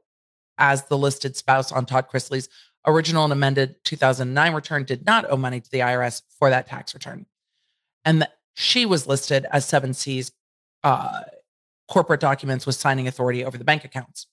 as 0.56 0.84
the 0.84 0.96
listed 0.96 1.36
spouse 1.36 1.72
on 1.72 1.84
Todd 1.84 2.06
Chrisley's 2.08 2.48
original 2.86 3.24
and 3.24 3.32
amended 3.32 3.74
2009 3.82 4.54
return, 4.54 4.84
did 4.84 5.04
not 5.04 5.28
owe 5.28 5.36
money 5.36 5.60
to 5.60 5.70
the 5.72 5.80
IRS 5.80 6.22
for 6.38 6.48
that 6.50 6.68
tax 6.68 6.94
return. 6.94 7.26
And 8.04 8.22
the, 8.22 8.30
she 8.54 8.86
was 8.86 9.08
listed 9.08 9.46
as 9.50 9.64
Seven 9.64 9.94
Seas 9.94 10.30
uh, 10.84 11.22
corporate 11.88 12.20
documents 12.20 12.66
with 12.66 12.76
signing 12.76 13.08
authority 13.08 13.44
over 13.44 13.58
the 13.58 13.64
bank 13.64 13.84
accounts. 13.84 14.28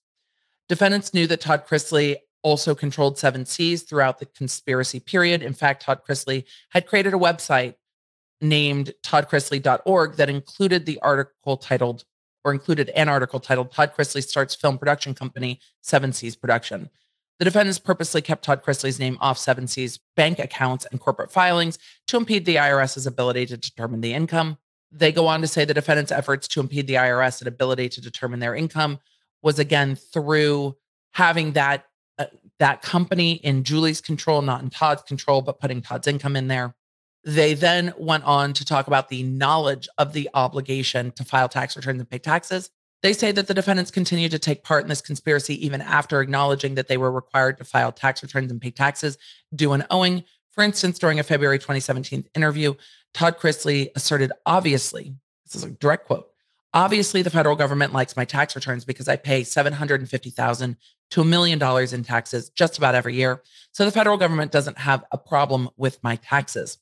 Defendants 0.71 1.13
knew 1.13 1.27
that 1.27 1.41
Todd 1.41 1.67
Chrisley 1.67 2.15
also 2.43 2.73
controlled 2.73 3.17
Seven 3.17 3.45
Seas 3.45 3.83
throughout 3.83 4.19
the 4.19 4.25
conspiracy 4.25 5.01
period. 5.01 5.43
In 5.43 5.51
fact, 5.51 5.83
Todd 5.83 5.99
Chrisley 6.07 6.45
had 6.69 6.87
created 6.87 7.13
a 7.13 7.17
website 7.17 7.75
named 8.39 8.93
toddchrisley.org 9.03 10.15
that 10.15 10.29
included 10.29 10.85
the 10.85 10.97
article 11.01 11.57
titled 11.57 12.05
or 12.45 12.53
included 12.53 12.87
an 12.91 13.09
article 13.09 13.41
titled 13.41 13.73
Todd 13.73 13.91
Chrisley 13.97 14.23
starts 14.23 14.55
film 14.55 14.77
production 14.77 15.13
company 15.13 15.59
Seven 15.81 16.13
Seas 16.13 16.37
Production. 16.37 16.89
The 17.39 17.43
defendants 17.43 17.77
purposely 17.77 18.21
kept 18.21 18.45
Todd 18.45 18.63
Chrisley's 18.63 18.97
name 18.97 19.17
off 19.19 19.37
Seven 19.37 19.67
Seas 19.67 19.99
bank 20.15 20.39
accounts 20.39 20.85
and 20.85 21.01
corporate 21.01 21.33
filings 21.33 21.79
to 22.07 22.15
impede 22.15 22.45
the 22.45 22.55
IRS's 22.55 23.05
ability 23.05 23.45
to 23.47 23.57
determine 23.57 23.99
the 23.99 24.13
income. 24.13 24.57
They 24.89 25.11
go 25.11 25.27
on 25.27 25.41
to 25.41 25.47
say 25.47 25.65
the 25.65 25.73
defendants' 25.73 26.13
efforts 26.13 26.47
to 26.47 26.61
impede 26.61 26.87
the 26.87 26.93
IRS 26.93 27.45
ability 27.45 27.89
to 27.89 27.99
determine 27.99 28.39
their 28.39 28.55
income 28.55 28.99
was 29.41 29.59
again 29.59 29.95
through 29.95 30.75
having 31.13 31.53
that 31.53 31.85
uh, 32.17 32.25
that 32.59 32.81
company 32.81 33.33
in 33.33 33.63
Julie's 33.63 34.01
control, 34.01 34.41
not 34.41 34.61
in 34.61 34.69
Todd's 34.69 35.01
control, 35.03 35.41
but 35.41 35.59
putting 35.59 35.81
Todd's 35.81 36.07
income 36.07 36.35
in 36.35 36.47
there. 36.47 36.75
They 37.23 37.53
then 37.53 37.93
went 37.97 38.23
on 38.23 38.53
to 38.53 38.65
talk 38.65 38.87
about 38.87 39.09
the 39.09 39.23
knowledge 39.23 39.87
of 39.97 40.13
the 40.13 40.29
obligation 40.33 41.11
to 41.11 41.23
file 41.23 41.49
tax 41.49 41.75
returns 41.75 41.99
and 41.99 42.09
pay 42.09 42.17
taxes. 42.17 42.71
They 43.01 43.13
say 43.13 43.31
that 43.31 43.47
the 43.47 43.53
defendants 43.53 43.91
continued 43.91 44.31
to 44.31 44.39
take 44.39 44.63
part 44.63 44.83
in 44.83 44.89
this 44.89 45.01
conspiracy 45.01 45.63
even 45.65 45.81
after 45.81 46.21
acknowledging 46.21 46.75
that 46.75 46.87
they 46.87 46.97
were 46.97 47.11
required 47.11 47.57
to 47.57 47.63
file 47.63 47.91
tax 47.91 48.21
returns 48.21 48.51
and 48.51 48.61
pay 48.61 48.71
taxes 48.71 49.17
due 49.55 49.73
and 49.73 49.85
owing. 49.89 50.23
For 50.51 50.63
instance, 50.63 50.99
during 50.99 51.19
a 51.19 51.23
February 51.23 51.57
2017 51.57 52.25
interview, 52.35 52.75
Todd 53.13 53.37
Chrisley 53.39 53.89
asserted, 53.95 54.31
obviously, 54.45 55.15
this 55.45 55.55
is 55.55 55.63
a 55.63 55.71
direct 55.71 56.05
quote, 56.05 56.30
obviously 56.73 57.21
the 57.21 57.29
federal 57.29 57.55
government 57.55 57.93
likes 57.93 58.15
my 58.15 58.25
tax 58.25 58.55
returns 58.55 58.85
because 58.85 59.07
I 59.07 59.15
pay 59.15 59.43
750,000 59.43 60.77
to 61.11 61.21
a 61.21 61.25
million 61.25 61.59
dollars 61.59 61.93
in 61.93 62.03
taxes 62.03 62.49
just 62.49 62.77
about 62.77 62.95
every 62.95 63.15
year. 63.15 63.41
So 63.73 63.85
the 63.85 63.91
federal 63.91 64.17
government 64.17 64.51
doesn't 64.51 64.77
have 64.77 65.03
a 65.11 65.17
problem 65.17 65.69
with 65.77 66.01
my 66.03 66.15
taxes. 66.17 66.77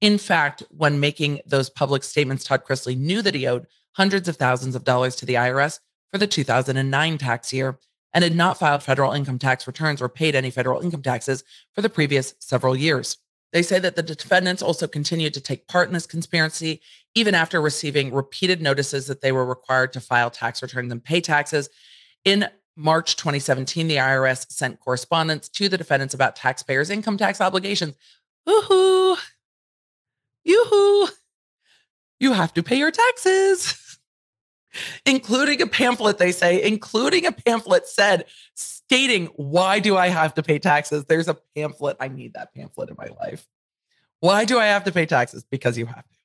In 0.00 0.16
fact, 0.16 0.62
when 0.70 1.00
making 1.00 1.40
those 1.44 1.68
public 1.68 2.02
statements, 2.02 2.44
Todd 2.44 2.64
Chrisley 2.64 2.96
knew 2.96 3.20
that 3.20 3.34
he 3.34 3.46
owed 3.46 3.66
hundreds 3.92 4.28
of 4.28 4.36
thousands 4.36 4.74
of 4.74 4.84
dollars 4.84 5.14
to 5.16 5.26
the 5.26 5.34
IRS 5.34 5.80
for 6.10 6.18
the 6.18 6.26
2009 6.26 7.18
tax 7.18 7.52
year 7.52 7.78
and 8.14 8.24
had 8.24 8.34
not 8.34 8.58
filed 8.58 8.82
federal 8.82 9.12
income 9.12 9.38
tax 9.38 9.66
returns 9.66 10.00
or 10.00 10.08
paid 10.08 10.34
any 10.34 10.50
federal 10.50 10.80
income 10.80 11.02
taxes 11.02 11.44
for 11.74 11.82
the 11.82 11.88
previous 11.88 12.34
several 12.38 12.74
years. 12.74 13.18
They 13.52 13.62
say 13.62 13.78
that 13.80 13.96
the 13.96 14.02
defendants 14.02 14.62
also 14.62 14.86
continued 14.86 15.34
to 15.34 15.40
take 15.40 15.66
part 15.66 15.88
in 15.88 15.94
this 15.94 16.06
conspiracy, 16.06 16.80
even 17.14 17.34
after 17.34 17.60
receiving 17.60 18.14
repeated 18.14 18.62
notices 18.62 19.06
that 19.08 19.20
they 19.20 19.32
were 19.32 19.44
required 19.44 19.92
to 19.94 20.00
file 20.00 20.30
tax 20.30 20.62
returns 20.62 20.92
and 20.92 21.02
pay 21.02 21.20
taxes. 21.20 21.68
In 22.24 22.48
March 22.76 23.16
2017, 23.16 23.88
the 23.88 23.96
IRS 23.96 24.50
sent 24.50 24.80
correspondence 24.80 25.48
to 25.48 25.68
the 25.68 25.78
defendants 25.78 26.14
about 26.14 26.36
taxpayers' 26.36 26.90
income 26.90 27.16
tax 27.16 27.40
obligations. 27.40 27.96
Woohoo! 28.48 29.16
Yoo-hoo! 30.44 31.08
You 32.20 32.32
have 32.32 32.54
to 32.54 32.62
pay 32.62 32.76
your 32.76 32.90
taxes. 32.90 33.98
including 35.06 35.60
a 35.62 35.66
pamphlet, 35.66 36.18
they 36.18 36.32
say, 36.32 36.62
including 36.62 37.26
a 37.26 37.32
pamphlet 37.32 37.86
said, 37.86 38.26
stating, 38.54 39.26
Why 39.36 39.78
do 39.80 39.96
I 39.96 40.08
have 40.08 40.34
to 40.34 40.42
pay 40.42 40.58
taxes? 40.58 41.04
There's 41.04 41.28
a 41.28 41.36
pamphlet. 41.56 41.96
I 42.00 42.08
need 42.08 42.34
that 42.34 42.54
pamphlet 42.54 42.90
in 42.90 42.96
my 42.98 43.08
life. 43.20 43.46
Why 44.20 44.44
do 44.44 44.58
I 44.58 44.66
have 44.66 44.84
to 44.84 44.92
pay 44.92 45.06
taxes? 45.06 45.44
Because 45.44 45.78
you 45.78 45.86
have 45.86 46.06
to. 46.06 46.16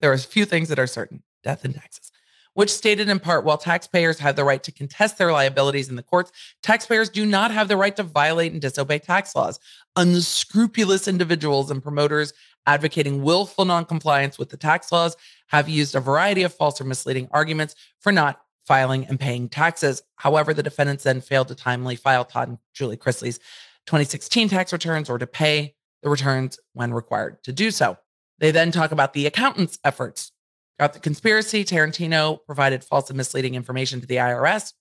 There 0.00 0.10
are 0.10 0.14
a 0.14 0.18
few 0.18 0.44
things 0.44 0.68
that 0.68 0.78
are 0.78 0.86
certain 0.86 1.22
death 1.42 1.64
and 1.64 1.74
taxes, 1.74 2.12
which 2.54 2.70
stated 2.70 3.08
in 3.08 3.20
part 3.20 3.44
while 3.44 3.58
taxpayers 3.58 4.18
have 4.18 4.36
the 4.36 4.44
right 4.44 4.62
to 4.64 4.72
contest 4.72 5.18
their 5.18 5.32
liabilities 5.32 5.88
in 5.88 5.96
the 5.96 6.02
courts, 6.02 6.32
taxpayers 6.62 7.08
do 7.08 7.24
not 7.24 7.50
have 7.50 7.68
the 7.68 7.76
right 7.76 7.96
to 7.96 8.02
violate 8.02 8.52
and 8.52 8.60
disobey 8.60 8.98
tax 8.98 9.34
laws. 9.34 9.58
Unscrupulous 9.96 11.08
individuals 11.08 11.70
and 11.70 11.82
promoters 11.82 12.32
advocating 12.66 13.22
willful 13.22 13.64
noncompliance 13.64 14.38
with 14.38 14.50
the 14.50 14.56
tax 14.56 14.92
laws 14.92 15.16
have 15.48 15.68
used 15.68 15.94
a 15.94 16.00
variety 16.00 16.42
of 16.42 16.54
false 16.54 16.80
or 16.80 16.84
misleading 16.84 17.28
arguments 17.30 17.74
for 18.00 18.12
not 18.12 18.40
filing 18.66 19.06
and 19.06 19.18
paying 19.18 19.48
taxes. 19.48 20.02
However, 20.16 20.52
the 20.52 20.62
defendants 20.62 21.04
then 21.04 21.20
failed 21.20 21.48
to 21.48 21.54
timely 21.54 21.96
file 21.96 22.24
Todd 22.24 22.48
and 22.48 22.58
Julie 22.74 22.98
Chrisley's 22.98 23.38
2016 23.86 24.50
tax 24.50 24.72
returns 24.72 25.08
or 25.08 25.18
to 25.18 25.26
pay 25.26 25.74
the 26.02 26.10
returns 26.10 26.58
when 26.74 26.92
required 26.92 27.42
to 27.44 27.52
do 27.52 27.70
so. 27.70 27.96
They 28.38 28.50
then 28.50 28.70
talk 28.70 28.92
about 28.92 29.14
the 29.14 29.26
accountant's 29.26 29.78
efforts. 29.82 30.32
Throughout 30.78 30.92
the 30.92 31.00
conspiracy, 31.00 31.64
Tarantino 31.64 32.38
provided 32.46 32.84
false 32.84 33.10
and 33.10 33.16
misleading 33.16 33.54
information 33.54 34.00
to 34.00 34.06
the 34.06 34.16
IRS. 34.16 34.74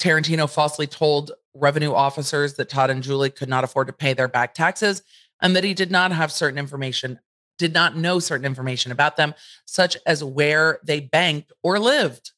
Tarantino 0.00 0.50
falsely 0.50 0.86
told 0.86 1.32
revenue 1.54 1.92
officers 1.92 2.54
that 2.54 2.68
Todd 2.68 2.90
and 2.90 3.02
Julie 3.02 3.30
could 3.30 3.48
not 3.48 3.62
afford 3.62 3.86
to 3.86 3.92
pay 3.92 4.14
their 4.14 4.26
back 4.26 4.54
taxes 4.54 5.02
and 5.40 5.54
that 5.54 5.62
he 5.64 5.74
did 5.74 5.90
not 5.90 6.10
have 6.10 6.32
certain 6.32 6.58
information 6.58 7.20
did 7.58 7.72
not 7.72 7.96
know 7.96 8.18
certain 8.18 8.46
information 8.46 8.92
about 8.92 9.16
them, 9.16 9.34
such 9.66 9.96
as 10.06 10.24
where 10.24 10.80
they 10.84 11.00
banked 11.00 11.52
or 11.62 11.78
lived. 11.78 12.32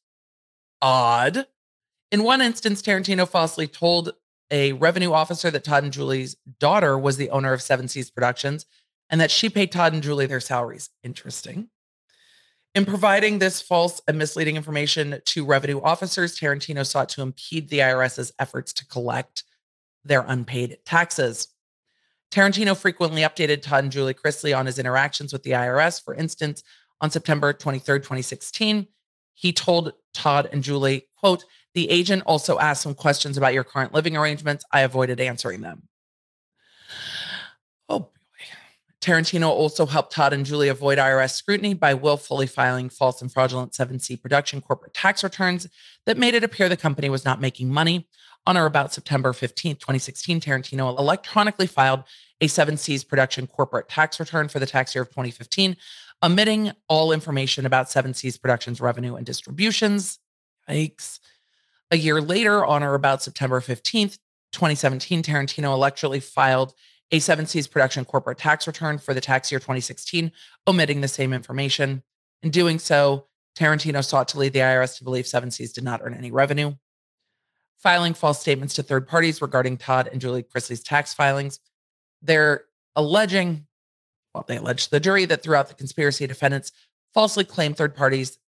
Odd. 0.81 1.47
In 2.11 2.23
one 2.23 2.41
instance, 2.41 2.81
Tarantino 2.81 3.27
falsely 3.27 3.67
told 3.67 4.13
a 4.49 4.73
revenue 4.73 5.11
officer 5.11 5.51
that 5.51 5.63
Todd 5.63 5.83
and 5.83 5.91
Julie's 5.91 6.35
daughter 6.59 6.97
was 6.97 7.17
the 7.17 7.29
owner 7.29 7.53
of 7.53 7.61
Seven 7.61 7.87
Seas 7.87 8.09
Productions 8.09 8.65
and 9.09 9.19
that 9.19 9.31
she 9.31 9.49
paid 9.49 9.71
Todd 9.71 9.93
and 9.93 10.03
Julie 10.03 10.25
their 10.25 10.39
salaries. 10.39 10.89
Interesting. 11.03 11.69
In 12.75 12.85
providing 12.85 13.39
this 13.39 13.61
false 13.61 14.01
and 14.07 14.17
misleading 14.17 14.55
information 14.55 15.21
to 15.25 15.45
revenue 15.45 15.81
officers, 15.81 16.37
Tarantino 16.37 16.85
sought 16.85 17.09
to 17.09 17.21
impede 17.21 17.69
the 17.69 17.79
IRS's 17.79 18.31
efforts 18.37 18.71
to 18.73 18.85
collect 18.85 19.43
their 20.05 20.23
unpaid 20.27 20.77
taxes. 20.85 21.47
Tarantino 22.31 22.75
frequently 22.75 23.21
updated 23.21 23.61
Todd 23.61 23.85
and 23.85 23.91
Julie 23.91 24.13
Chrisley 24.13 24.57
on 24.57 24.65
his 24.65 24.79
interactions 24.79 25.31
with 25.31 25.43
the 25.43 25.51
IRS. 25.51 26.03
For 26.03 26.13
instance, 26.13 26.63
on 26.99 27.09
September 27.09 27.53
23rd, 27.53 27.99
2016, 27.99 28.87
he 29.33 29.53
told 29.53 29.93
Todd 30.13 30.49
and 30.51 30.63
Julie, 30.63 31.07
quote, 31.15 31.45
the 31.73 31.89
agent 31.91 32.23
also 32.25 32.57
asked 32.57 32.81
some 32.81 32.95
questions 32.95 33.37
about 33.37 33.53
your 33.53 33.63
current 33.63 33.93
living 33.93 34.17
arrangements. 34.17 34.65
I 34.71 34.81
avoided 34.81 35.19
answering 35.19 35.61
them. 35.61 35.83
Oh 37.87 37.99
boy. 37.99 38.07
Tarantino 38.99 39.49
also 39.49 39.85
helped 39.85 40.11
Todd 40.11 40.33
and 40.33 40.43
Julie 40.45 40.69
avoid 40.69 40.97
IRS 40.97 41.35
scrutiny 41.35 41.75
by 41.75 41.93
willfully 41.93 42.47
filing 42.47 42.89
false 42.89 43.21
and 43.21 43.31
fraudulent 43.31 43.75
Seven 43.75 43.99
Seas 43.99 44.19
production 44.19 44.59
corporate 44.59 44.95
tax 44.95 45.23
returns 45.23 45.67
that 46.07 46.17
made 46.17 46.33
it 46.33 46.43
appear 46.43 46.67
the 46.67 46.75
company 46.75 47.09
was 47.09 47.23
not 47.23 47.39
making 47.39 47.71
money 47.71 48.07
on 48.47 48.57
or 48.57 48.65
about 48.65 48.93
September 48.93 49.33
15, 49.33 49.75
2016, 49.75 50.39
Tarantino 50.39 50.97
electronically 50.97 51.67
filed 51.67 52.03
a 52.39 52.47
Seven 52.47 52.77
Seas 52.77 53.03
production 53.03 53.45
corporate 53.45 53.89
tax 53.89 54.19
return 54.19 54.47
for 54.47 54.59
the 54.59 54.65
tax 54.65 54.95
year 54.95 55.01
of 55.01 55.09
2015, 55.09 55.75
omitting 56.23 56.71
all 56.87 57.11
information 57.11 57.65
about 57.65 57.91
Seven 57.91 58.13
Seas 58.13 58.37
Productions 58.37 58.79
revenue 58.79 59.15
and 59.15 59.25
distributions. 59.25 60.19
Yikes. 60.69 61.19
A 61.91 61.97
year 61.97 62.21
later, 62.21 62.65
on 62.65 62.83
or 62.83 62.93
about 62.93 63.21
September 63.21 63.59
15th, 63.59 64.17
2017, 64.53 65.23
Tarantino 65.23 65.73
electronically 65.73 66.21
filed 66.21 66.73
a 67.11 67.19
Seven 67.19 67.45
Seas 67.45 67.67
production 67.67 68.05
corporate 68.05 68.37
tax 68.37 68.65
return 68.65 68.97
for 68.97 69.13
the 69.13 69.21
tax 69.21 69.51
year 69.51 69.59
2016, 69.59 70.31
omitting 70.67 71.01
the 71.01 71.07
same 71.09 71.33
information. 71.33 72.01
In 72.43 72.49
doing 72.49 72.79
so, 72.79 73.27
Tarantino 73.57 74.03
sought 74.03 74.29
to 74.29 74.39
lead 74.39 74.53
the 74.53 74.59
IRS 74.59 74.97
to 74.97 75.03
believe 75.03 75.27
Seven 75.27 75.51
Seas 75.51 75.73
did 75.73 75.83
not 75.83 76.01
earn 76.01 76.13
any 76.13 76.31
revenue. 76.31 76.73
Filing 77.77 78.13
false 78.13 78.39
statements 78.39 78.73
to 78.75 78.83
third 78.83 79.07
parties 79.07 79.41
regarding 79.41 79.77
Todd 79.77 80.09
and 80.11 80.19
Julie 80.19 80.43
Chrisley's 80.43 80.83
tax 80.83 81.13
filings. 81.13 81.59
They're 82.21 82.65
alleging, 82.95 83.67
well, 84.33 84.45
they 84.47 84.57
allege 84.57 84.85
to 84.85 84.91
the 84.91 84.99
jury 84.99 85.25
that 85.25 85.43
throughout 85.43 85.67
the 85.67 85.75
conspiracy, 85.75 86.25
defendants 86.27 86.71
falsely 87.13 87.43
claimed 87.43 87.77
third 87.77 87.95
parties 87.95 88.39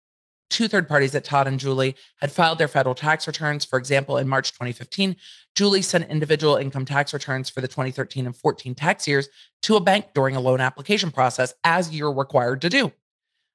two 0.50 0.68
third 0.68 0.88
parties 0.88 1.12
that 1.12 1.24
Todd 1.24 1.46
and 1.46 1.60
Julie 1.60 1.96
had 2.20 2.32
filed 2.32 2.58
their 2.58 2.68
federal 2.68 2.94
tax 2.94 3.26
returns. 3.26 3.64
For 3.64 3.78
example, 3.78 4.16
in 4.16 4.28
March 4.28 4.52
2015, 4.52 5.16
Julie 5.54 5.82
sent 5.82 6.08
individual 6.08 6.56
income 6.56 6.84
tax 6.84 7.12
returns 7.12 7.50
for 7.50 7.60
the 7.60 7.68
2013 7.68 8.26
and 8.26 8.36
14 8.36 8.74
tax 8.74 9.06
years 9.06 9.28
to 9.62 9.76
a 9.76 9.80
bank 9.80 10.06
during 10.14 10.36
a 10.36 10.40
loan 10.40 10.60
application 10.60 11.10
process, 11.10 11.54
as 11.64 11.94
you're 11.94 12.12
required 12.12 12.60
to 12.62 12.68
do. 12.68 12.92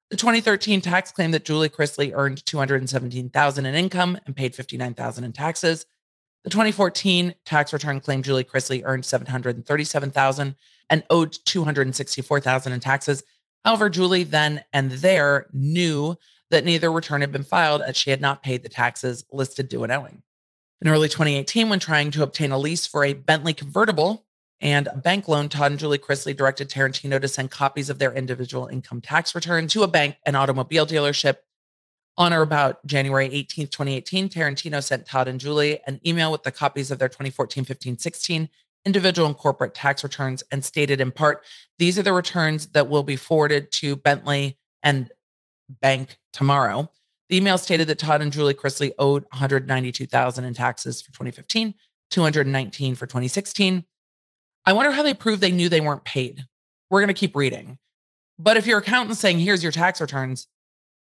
The 0.09 0.17
2013 0.17 0.81
tax 0.81 1.11
claim 1.11 1.31
that 1.31 1.45
Julie 1.45 1.69
Chrisley 1.69 2.11
earned 2.13 2.45
217,000 2.45 3.65
in 3.65 3.75
income 3.75 4.17
and 4.25 4.35
paid 4.35 4.55
59,000 4.55 5.23
in 5.23 5.33
taxes. 5.33 5.85
The 6.43 6.49
2014 6.49 7.35
tax 7.45 7.73
return 7.73 7.99
claimed 7.99 8.25
Julie 8.25 8.43
Chrisley 8.43 8.83
earned 8.85 9.05
737,000 9.05 10.55
and 10.89 11.03
owed 11.09 11.37
264,000 11.45 12.73
in 12.73 12.79
taxes. 12.79 13.23
However, 13.63 13.89
Julie 13.89 14.23
then 14.23 14.63
and 14.73 14.91
there 14.91 15.47
knew 15.53 16.17
that 16.51 16.65
neither 16.65 16.91
return 16.91 17.21
had 17.21 17.31
been 17.31 17.43
filed 17.43 17.81
as 17.81 17.97
she 17.97 18.09
had 18.09 18.21
not 18.21 18.43
paid 18.43 18.61
the 18.61 18.69
taxes 18.69 19.25
listed 19.31 19.69
due 19.69 19.83
and 19.83 19.91
owing. 19.91 20.21
In 20.81 20.89
early 20.89 21.07
2018, 21.07 21.69
when 21.69 21.79
trying 21.79 22.11
to 22.11 22.23
obtain 22.23 22.51
a 22.51 22.57
lease 22.57 22.85
for 22.85 23.05
a 23.05 23.13
Bentley 23.13 23.53
convertible 23.53 24.25
and 24.63 24.87
bank 25.03 25.27
loan, 25.27 25.49
Todd 25.49 25.71
and 25.71 25.79
Julie 25.79 25.97
Chrisley 25.97 26.35
directed 26.35 26.69
Tarantino 26.69 27.19
to 27.19 27.27
send 27.27 27.51
copies 27.51 27.89
of 27.89 27.99
their 27.99 28.13
individual 28.13 28.67
income 28.67 29.01
tax 29.01 29.35
return 29.35 29.67
to 29.67 29.83
a 29.83 29.87
bank 29.89 30.15
and 30.25 30.37
automobile 30.37 30.87
dealership. 30.87 31.35
On 32.15 32.31
or 32.31 32.41
about 32.41 32.85
January 32.85 33.27
18th, 33.27 33.71
2018, 33.71 34.29
Tarantino 34.29 34.81
sent 34.81 35.05
Todd 35.05 35.27
and 35.27 35.39
Julie 35.39 35.81
an 35.85 35.99
email 36.05 36.31
with 36.31 36.43
the 36.43 36.51
copies 36.51 36.91
of 36.91 36.99
their 36.99 37.09
2014, 37.09 37.65
15, 37.65 37.97
16 37.97 38.49
individual 38.85 39.27
and 39.27 39.37
corporate 39.37 39.73
tax 39.73 40.01
returns 40.03 40.43
and 40.51 40.63
stated 40.63 41.01
in 41.01 41.11
part, 41.11 41.43
these 41.77 41.99
are 41.99 42.03
the 42.03 42.13
returns 42.13 42.67
that 42.67 42.89
will 42.89 43.03
be 43.03 43.15
forwarded 43.15 43.71
to 43.71 43.97
Bentley 43.97 44.57
and 44.81 45.11
bank 45.81 46.17
tomorrow. 46.31 46.89
The 47.29 47.37
email 47.37 47.57
stated 47.57 47.87
that 47.87 47.99
Todd 47.99 48.21
and 48.21 48.31
Julie 48.31 48.53
Chrisley 48.53 48.91
owed 48.97 49.23
192,000 49.31 50.45
in 50.45 50.53
taxes 50.53 51.01
for 51.01 51.11
2015, 51.11 51.73
219 52.11 52.95
for 52.95 53.07
2016. 53.07 53.85
I 54.65 54.73
wonder 54.73 54.91
how 54.91 55.03
they 55.03 55.13
proved 55.13 55.41
they 55.41 55.51
knew 55.51 55.69
they 55.69 55.81
weren't 55.81 56.05
paid. 56.05 56.45
We're 56.89 57.01
going 57.01 57.07
to 57.07 57.13
keep 57.13 57.35
reading. 57.35 57.77
But 58.39 58.57
if 58.57 58.65
your 58.65 58.79
accountant's 58.79 59.19
saying, 59.19 59.39
here's 59.39 59.63
your 59.63 59.71
tax 59.71 60.01
returns, 60.01 60.47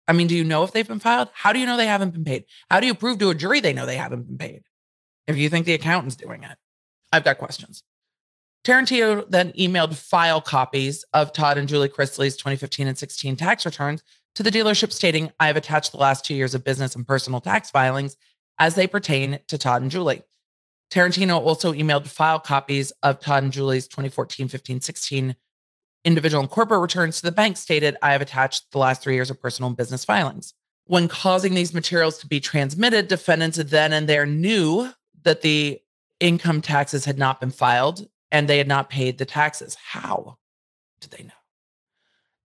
I 0.08 0.14
mean, 0.14 0.28
do 0.28 0.36
you 0.36 0.44
know 0.44 0.64
if 0.64 0.72
they've 0.72 0.88
been 0.88 1.00
filed? 1.00 1.30
How 1.34 1.54
do 1.54 1.60
you 1.60 1.66
know 1.66 1.78
they 1.78 1.88
haven't 1.88 2.12
been 2.12 2.24
paid? 2.24 2.46
How 2.70 2.80
do 2.80 2.88
you 2.88 2.96
prove 2.96 3.20
to 3.20 3.30
a 3.30 3.36
jury 3.36 3.60
they 3.60 3.74
know 3.74 3.86
they 3.86 3.98
haven't 3.98 4.28
been 4.28 4.38
paid? 4.38 4.64
If 5.28 5.38
you 5.38 5.50
think 5.50 5.66
the 5.66 5.74
accountant's 5.74 6.16
doing 6.16 6.44
it, 6.44 6.58
I've 7.12 7.24
got 7.24 7.38
questions. 7.38 7.84
Tarantino 8.66 9.30
then 9.30 9.52
emailed 9.54 9.96
file 9.96 10.42
copies 10.42 11.06
of 11.14 11.32
Todd 11.32 11.58
and 11.58 11.68
Julie 11.68 11.90
Chrisley's 11.90 12.36
2015 12.36 12.88
and 12.88 12.98
16 12.98 13.36
tax 13.36 13.66
returns 13.66 14.04
to 14.36 14.44
the 14.44 14.52
dealership 14.52 14.92
stating, 14.92 15.32
I 15.40 15.48
have 15.48 15.58
attached 15.58 15.92
the 15.92 15.98
last 15.98 16.26
two 16.26 16.36
years 16.36 16.54
of 16.54 16.64
business 16.64 16.96
and 16.96 17.08
personal 17.08 17.42
tax 17.42 17.70
filings 17.70 18.18
as 18.58 18.76
they 18.76 18.88
pertain 18.88 19.40
to 19.48 19.58
Todd 19.58 19.82
and 19.82 19.92
Julie. 19.92 20.24
Tarantino 20.92 21.40
also 21.40 21.74
emailed 21.74 22.08
file 22.08 22.40
copies 22.40 22.92
of 23.04 23.20
Todd 23.20 23.44
and 23.44 23.54
Julie's 23.54 23.88
2014, 23.88 24.48
15, 24.48 24.82
16 24.82 25.36
individual 26.06 26.42
and 26.42 26.50
corporate 26.50 26.82
returns 26.82 27.18
to 27.18 27.24
the 27.24 27.32
bank 27.32 27.58
stated, 27.58 27.98
I 28.02 28.14
have 28.14 28.22
attached 28.22 28.72
the 28.72 28.78
last 28.78 29.02
three 29.02 29.16
years 29.16 29.30
of 29.30 29.42
personal 29.42 29.68
and 29.68 29.78
business 29.78 30.06
filings. 30.06 30.54
When 30.86 31.08
causing 31.08 31.54
these 31.54 31.74
materials 31.74 32.18
to 32.20 32.28
be 32.28 32.40
transmitted, 32.40 33.08
defendants 33.08 33.58
then 33.58 33.94
and 33.94 34.10
there 34.10 34.26
knew 34.26 34.92
that 35.24 35.42
the 35.42 35.80
income 36.20 36.62
taxes 36.62 37.06
had 37.06 37.18
not 37.18 37.40
been 37.40 37.52
filed 37.52 38.08
and 38.32 38.48
they 38.48 38.58
had 38.58 38.68
not 38.68 38.90
paid 38.90 39.18
the 39.18 39.26
taxes. 39.26 39.76
How 39.76 40.38
did 41.00 41.12
they 41.12 41.24
know? 41.24 41.32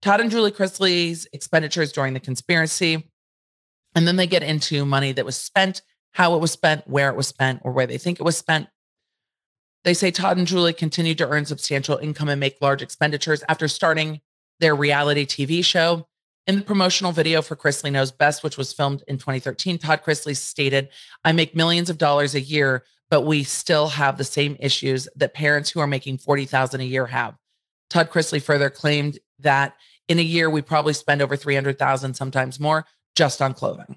Todd 0.02 0.20
and 0.20 0.30
Julie 0.30 0.52
Chrisley's 0.52 1.26
expenditures 1.32 1.92
during 1.92 2.12
the 2.12 2.20
conspiracy. 2.20 3.10
And 3.94 4.06
then 4.06 4.16
they 4.16 4.26
get 4.26 4.42
into 4.42 4.84
money 4.84 5.12
that 5.12 5.24
was 5.24 5.36
spent, 5.36 5.82
how 6.14 6.34
it 6.34 6.40
was 6.40 6.52
spent, 6.52 6.86
where 6.88 7.10
it 7.10 7.16
was 7.16 7.28
spent, 7.28 7.60
or 7.64 7.72
where 7.72 7.86
they 7.86 7.98
think 7.98 8.18
it 8.18 8.24
was 8.24 8.36
spent. 8.36 8.68
They 9.84 9.94
say 9.94 10.10
Todd 10.10 10.38
and 10.38 10.46
Julie 10.46 10.72
continued 10.72 11.18
to 11.18 11.28
earn 11.28 11.44
substantial 11.44 11.98
income 11.98 12.28
and 12.28 12.40
make 12.40 12.56
large 12.60 12.82
expenditures 12.82 13.44
after 13.48 13.68
starting 13.68 14.20
their 14.60 14.74
reality 14.74 15.26
TV 15.26 15.64
show. 15.64 16.06
In 16.46 16.56
the 16.56 16.62
promotional 16.62 17.12
video 17.12 17.42
for 17.42 17.56
Chrisley 17.56 17.90
Knows 17.90 18.12
Best, 18.12 18.42
which 18.42 18.56
was 18.56 18.72
filmed 18.72 19.02
in 19.08 19.18
2013, 19.18 19.78
Todd 19.78 20.02
Chrisley 20.04 20.36
stated, 20.36 20.88
I 21.24 21.32
make 21.32 21.56
millions 21.56 21.90
of 21.90 21.98
dollars 21.98 22.34
a 22.34 22.40
year, 22.40 22.84
but 23.10 23.22
we 23.22 23.42
still 23.44 23.88
have 23.88 24.16
the 24.16 24.24
same 24.24 24.56
issues 24.60 25.08
that 25.16 25.34
parents 25.34 25.70
who 25.70 25.80
are 25.80 25.86
making 25.86 26.18
40,000 26.18 26.80
a 26.80 26.84
year 26.84 27.06
have. 27.06 27.34
Todd 27.90 28.10
Chrisley 28.10 28.42
further 28.42 28.70
claimed 28.70 29.18
that 29.40 29.74
in 30.06 30.18
a 30.18 30.22
year, 30.22 30.50
we 30.50 30.62
probably 30.62 30.92
spend 30.92 31.22
over 31.22 31.34
300,000, 31.34 32.14
sometimes 32.14 32.60
more, 32.60 32.86
just 33.16 33.40
on 33.40 33.54
clothing. 33.54 33.96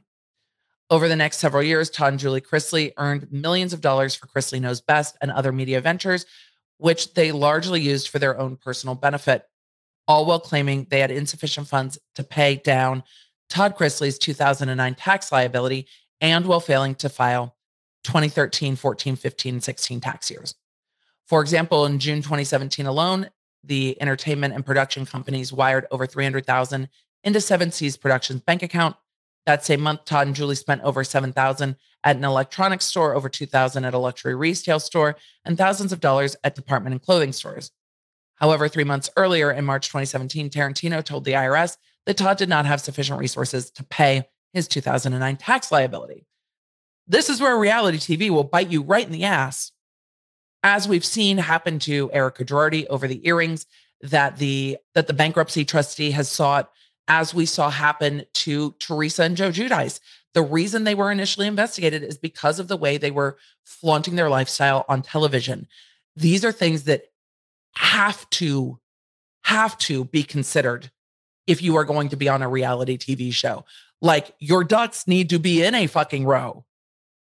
Over 0.90 1.10
the 1.10 1.16
next 1.16 1.38
several 1.38 1.64
years, 1.64 1.90
Todd 1.90 2.14
and 2.14 2.20
Julie 2.20 2.42
Chrisley 2.42 2.94
earned 2.98 3.32
millions 3.32 3.74
of 3.74 3.82
dollars 3.82 4.16
for 4.16 4.28
Chrisley 4.28 4.62
Knows 4.62 4.80
Best 4.80 5.18
and 5.22 5.32
other 5.32 5.52
media 5.52 5.82
ventures, 5.82 6.26
which 6.78 7.14
they 7.14 7.32
largely 7.34 7.82
used 7.82 8.08
for 8.08 8.20
their 8.20 8.40
own 8.40 8.56
personal 8.56 8.96
benefit, 8.96 9.44
all 10.08 10.26
while 10.26 10.40
claiming 10.40 10.88
they 10.90 11.02
had 11.02 11.12
insufficient 11.12 11.68
funds 11.68 12.00
to 12.16 12.24
pay 12.24 12.56
down 12.56 13.04
Todd 13.50 13.76
Chrisley's 13.78 14.18
2009 14.18 14.96
tax 14.96 15.32
liability 15.32 15.88
and 16.22 16.46
while 16.46 16.60
failing 16.60 16.96
to 16.96 17.10
file 17.10 17.56
2013, 18.04 18.76
14, 18.76 19.16
15, 19.16 19.56
and 19.56 19.64
16 19.64 20.00
tax 20.00 20.32
years. 20.32 20.56
For 21.26 21.42
example, 21.42 21.86
in 21.86 22.00
June 22.00 22.22
2017 22.22 22.86
alone, 22.86 23.30
the 23.64 24.02
entertainment 24.02 24.54
and 24.54 24.66
production 24.66 25.06
companies 25.06 25.52
wired 25.52 25.86
over 25.92 26.08
300,000 26.08 26.88
into 27.24 27.42
Seven 27.42 27.72
Seas 27.72 27.98
Productions 27.98 28.42
bank 28.42 28.64
account. 28.64 28.96
That 29.48 29.64
same 29.64 29.80
month, 29.80 30.04
Todd 30.04 30.28
and 30.28 30.36
Julie 30.36 30.56
spent 30.56 30.82
over 30.84 31.06
7,000 31.06 31.78
at 32.04 32.16
an 32.18 32.24
electronics 32.26 32.86
store, 32.86 33.16
over 33.16 33.30
2,000 33.30 33.86
at 33.86 33.94
a 33.94 33.98
luxury 33.98 34.36
retail 34.36 34.78
store, 34.78 35.16
and 35.46 35.58
thousands 35.58 35.94
of 35.94 36.02
dollars 36.02 36.36
at 36.44 36.54
department 36.54 36.94
and 36.94 37.02
clothing 37.02 37.32
stores. 37.32 37.72
However, 38.36 38.68
three 38.68 38.84
months 38.84 39.10
earlier, 39.16 39.50
in 39.50 39.64
March 39.64 39.88
2017, 39.88 40.50
Tarantino 40.50 41.02
told 41.02 41.24
the 41.24 41.32
IRS 41.32 41.78
that 42.06 42.18
Todd 42.18 42.38
did 42.38 42.50
not 42.50 42.66
have 42.66 42.82
sufficient 42.82 43.20
resources 43.20 43.72
to 43.72 43.86
pay 43.86 44.28
his 44.52 44.68
2009 44.68 45.38
tax 45.38 45.72
liability. 45.72 46.26
This 47.08 47.30
is 47.30 47.40
where 47.40 47.58
reality 47.58 48.00
TV 48.00 48.30
will 48.30 48.44
bite 48.44 48.70
you 48.70 48.84
right 48.84 49.06
in 49.06 49.14
the 49.14 49.24
ass 49.24 49.72
as 50.62 50.90
we've 50.90 51.06
seen 51.06 51.38
happen 51.38 51.80
to 51.80 52.12
Erika 52.12 52.44
Girardi 52.44 52.86
over 52.90 53.08
the 53.08 53.26
earrings 53.26 53.66
that 54.02 54.38
the 54.38 54.78
that 54.94 55.08
the 55.08 55.14
bankruptcy 55.14 55.64
trustee 55.64 56.12
has 56.12 56.30
sought, 56.30 56.70
as 57.08 57.34
we 57.34 57.46
saw 57.46 57.70
happen 57.70 58.24
to 58.34 58.76
Teresa 58.80 59.24
and 59.24 59.38
Joe 59.38 59.50
Giudice. 59.50 60.00
The 60.34 60.42
reason 60.42 60.84
they 60.84 60.96
were 60.96 61.12
initially 61.12 61.48
investigated 61.48 62.04
is 62.04 62.18
because 62.18 62.60
of 62.60 62.68
the 62.68 62.78
way 62.78 62.98
they 62.98 63.12
were 63.12 63.38
flaunting 63.64 64.16
their 64.16 64.30
lifestyle 64.30 64.86
on 64.88 65.02
television. 65.02 65.68
These 66.16 66.44
are 66.46 66.52
things 66.52 66.84
that 66.84 67.04
have 67.76 68.30
to 68.32 68.80
have 69.44 69.78
to 69.78 70.06
be 70.06 70.24
considered 70.24 70.92
if 71.48 71.62
you 71.62 71.78
are 71.78 71.86
going 71.86 72.10
to 72.10 72.18
be 72.18 72.28
on 72.28 72.42
a 72.42 72.50
reality 72.50 72.98
TV 72.98 73.32
show. 73.32 73.66
Like 74.02 74.36
your 74.40 74.64
ducks 74.64 75.08
need 75.08 75.30
to 75.30 75.40
be 75.40 75.64
in 75.64 75.74
a 75.74 75.88
fucking 75.88 76.26
row 76.26 76.66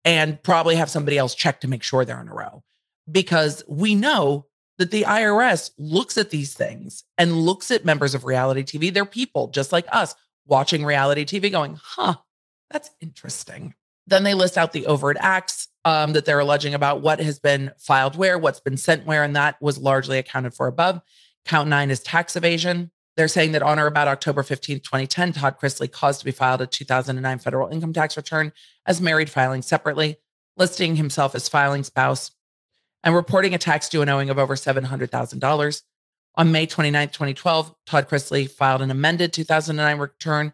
and 0.06 0.42
probably 0.42 0.76
have 0.76 0.90
somebody 0.90 1.18
else 1.18 1.36
check 1.36 1.62
to 1.62 1.68
make 1.68 1.84
sure 1.84 2.06
they're 2.06 2.22
in 2.22 2.28
a 2.28 2.34
row 2.34 2.64
because 3.12 3.64
we 3.68 3.96
know 3.96 4.46
that 4.82 4.90
the 4.90 5.04
IRS 5.04 5.70
looks 5.78 6.18
at 6.18 6.32
these 6.32 6.56
things 6.56 7.04
and 7.16 7.44
looks 7.44 7.70
at 7.70 7.86
members 7.86 8.16
of 8.16 8.26
reality 8.26 8.64
TV. 8.64 8.92
They're 8.92 9.06
people 9.06 9.50
just 9.50 9.72
like 9.72 9.86
us 9.92 10.16
watching 10.48 10.84
reality 10.84 11.24
TV 11.24 11.52
going, 11.52 11.78
huh, 11.80 12.16
that's 12.72 12.90
interesting. 13.00 13.76
Then 14.08 14.24
they 14.24 14.34
list 14.34 14.58
out 14.58 14.74
the 14.74 14.88
overt 14.88 15.18
acts 15.20 15.68
um, 15.86 16.14
that 16.14 16.26
they're 16.26 16.40
alleging 16.40 16.74
about 16.74 17.02
what 17.02 17.20
has 17.20 17.38
been 17.38 17.72
filed 17.78 18.16
where, 18.16 18.40
what's 18.40 18.60
been 18.60 18.76
sent 18.76 19.06
where, 19.06 19.24
and 19.24 19.36
that 19.36 19.62
was 19.62 19.78
largely 19.78 20.18
accounted 20.18 20.56
for 20.56 20.66
above. 20.66 21.00
Count 21.46 21.70
nine 21.70 21.92
is 21.92 22.00
tax 22.00 22.36
evasion. 22.36 22.90
They're 23.18 23.28
saying 23.28 23.52
that 23.52 23.62
on 23.62 23.78
or 23.78 23.86
about 23.86 24.08
October 24.08 24.42
15, 24.42 24.80
2010, 24.80 25.34
Todd 25.34 25.60
Chrisley 25.62 25.92
caused 25.92 26.22
to 26.22 26.26
be 26.26 26.32
filed 26.32 26.62
a 26.62 26.66
2009 26.66 27.38
federal 27.38 27.68
income 27.68 27.94
tax 27.94 28.18
return 28.18 28.52
as 28.88 29.00
married 29.00 29.30
filing 29.30 29.62
separately, 29.62 30.18
listing 30.58 30.96
himself 30.96 31.36
as 31.36 31.48
filing 31.48 31.84
spouse 31.84 32.32
and 33.04 33.16
reporting 33.16 33.54
a 33.54 33.58
tax 33.58 33.90
due 33.90 34.02
and 34.02 34.10
owing 34.10 34.30
of 34.30 34.38
over 34.38 34.56
$700,000. 34.56 35.82
On 36.36 36.52
May 36.52 36.66
29, 36.66 37.10
2012, 37.10 37.76
Todd 37.86 38.10
Chrisley 38.10 38.50
filed 38.50 38.82
an 38.82 38.92
amended 38.92 39.34
2009 39.34 39.98
return 39.98 40.54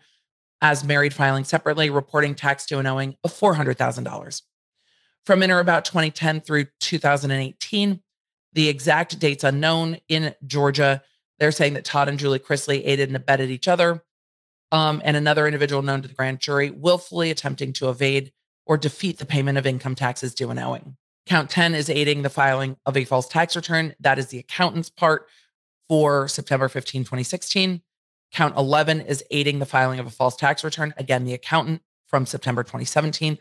as 0.62 0.84
married 0.84 1.14
filing 1.14 1.44
separately, 1.44 1.90
reporting 1.90 2.34
tax 2.34 2.66
due 2.66 2.80
and 2.80 2.88
owing 2.88 3.16
of 3.24 3.32
$400,000. 3.32 4.42
From 5.26 5.44
in 5.44 5.52
or 5.52 5.60
about 5.60 5.86
2010 5.86 6.42
through 6.42 6.66
2018, 6.80 8.02
the 8.54 8.70
exact 8.70 9.20
dates 9.20 9.44
unknown 9.44 9.98
in 10.08 10.34
Georgia, 10.46 11.04
they're 11.38 11.52
saying 11.52 11.74
that 11.74 11.86
Todd 11.86 12.10
and 12.10 12.18
Julie 12.18 12.40
Chrisley 12.40 12.82
aided 12.86 13.10
and 13.10 13.16
abetted 13.16 13.52
each 13.52 13.68
other 13.68 14.04
um, 14.72 15.02
and 15.06 15.16
another 15.16 15.46
individual 15.46 15.82
known 15.82 16.02
to 16.02 16.08
the 16.08 16.14
grand 16.14 16.40
jury 16.40 16.72
willfully 16.72 17.30
attempting 17.30 17.74
to 17.74 17.90
evade 17.90 18.32
or 18.66 18.78
defeat 18.78 19.18
the 19.18 19.26
payment 19.26 19.58
of 19.58 19.66
income 19.66 19.96
taxes 19.96 20.34
due 20.34 20.50
and 20.50 20.60
owing. 20.60 20.98
Count 21.28 21.50
10 21.50 21.76
is 21.76 21.90
aiding 21.90 22.22
the 22.22 22.30
filing 22.30 22.78
of 22.86 22.96
a 22.96 23.04
false 23.04 23.28
tax 23.28 23.56
return. 23.56 23.94
That 24.00 24.18
is 24.18 24.28
the 24.28 24.40
accountant's 24.40 24.90
part 24.90 25.28
for 25.90 26.28
September 26.30 26.70
15, 26.70 27.04
2016. 27.04 27.82
Count 28.32 28.56
11 28.56 29.02
is 29.02 29.24
aiding 29.30 29.60
the 29.60 29.66
filing 29.66 30.00
of 30.00 30.08
a 30.08 30.12
false 30.12 30.38
tax 30.38 30.64
return. 30.64 30.94
Again, 30.98 31.26
the 31.26 31.34
accountant 31.34 31.82
from 32.08 32.26
September 32.26 32.64
2017. 32.64 33.40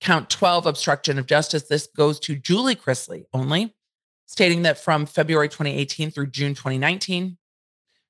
Count 0.00 0.30
12, 0.30 0.66
obstruction 0.66 1.18
of 1.18 1.26
justice. 1.26 1.64
This 1.64 1.88
goes 1.88 2.20
to 2.20 2.36
Julie 2.36 2.76
Chrisley 2.76 3.24
only, 3.32 3.74
stating 4.26 4.62
that 4.62 4.78
from 4.78 5.04
February 5.04 5.48
2018 5.48 6.10
through 6.12 6.28
June 6.28 6.54
2019, 6.54 7.38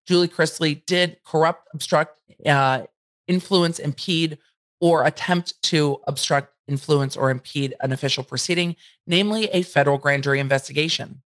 Julie 0.06 0.28
Chrisley 0.28 0.84
did 0.84 1.18
corrupt, 1.24 1.68
obstruct, 1.72 2.18
uh, 2.44 2.82
influence, 3.26 3.78
impede, 3.78 4.38
or 4.80 5.06
attempt 5.06 5.60
to 5.64 6.00
obstruct, 6.06 6.52
influence, 6.68 7.16
or 7.16 7.30
impede 7.30 7.74
an 7.80 7.92
official 7.92 8.24
proceeding, 8.24 8.76
namely 9.06 9.46
a 9.46 9.62
federal 9.62 9.98
grand 9.98 10.22
jury 10.22 10.40
investigation. 10.40 11.22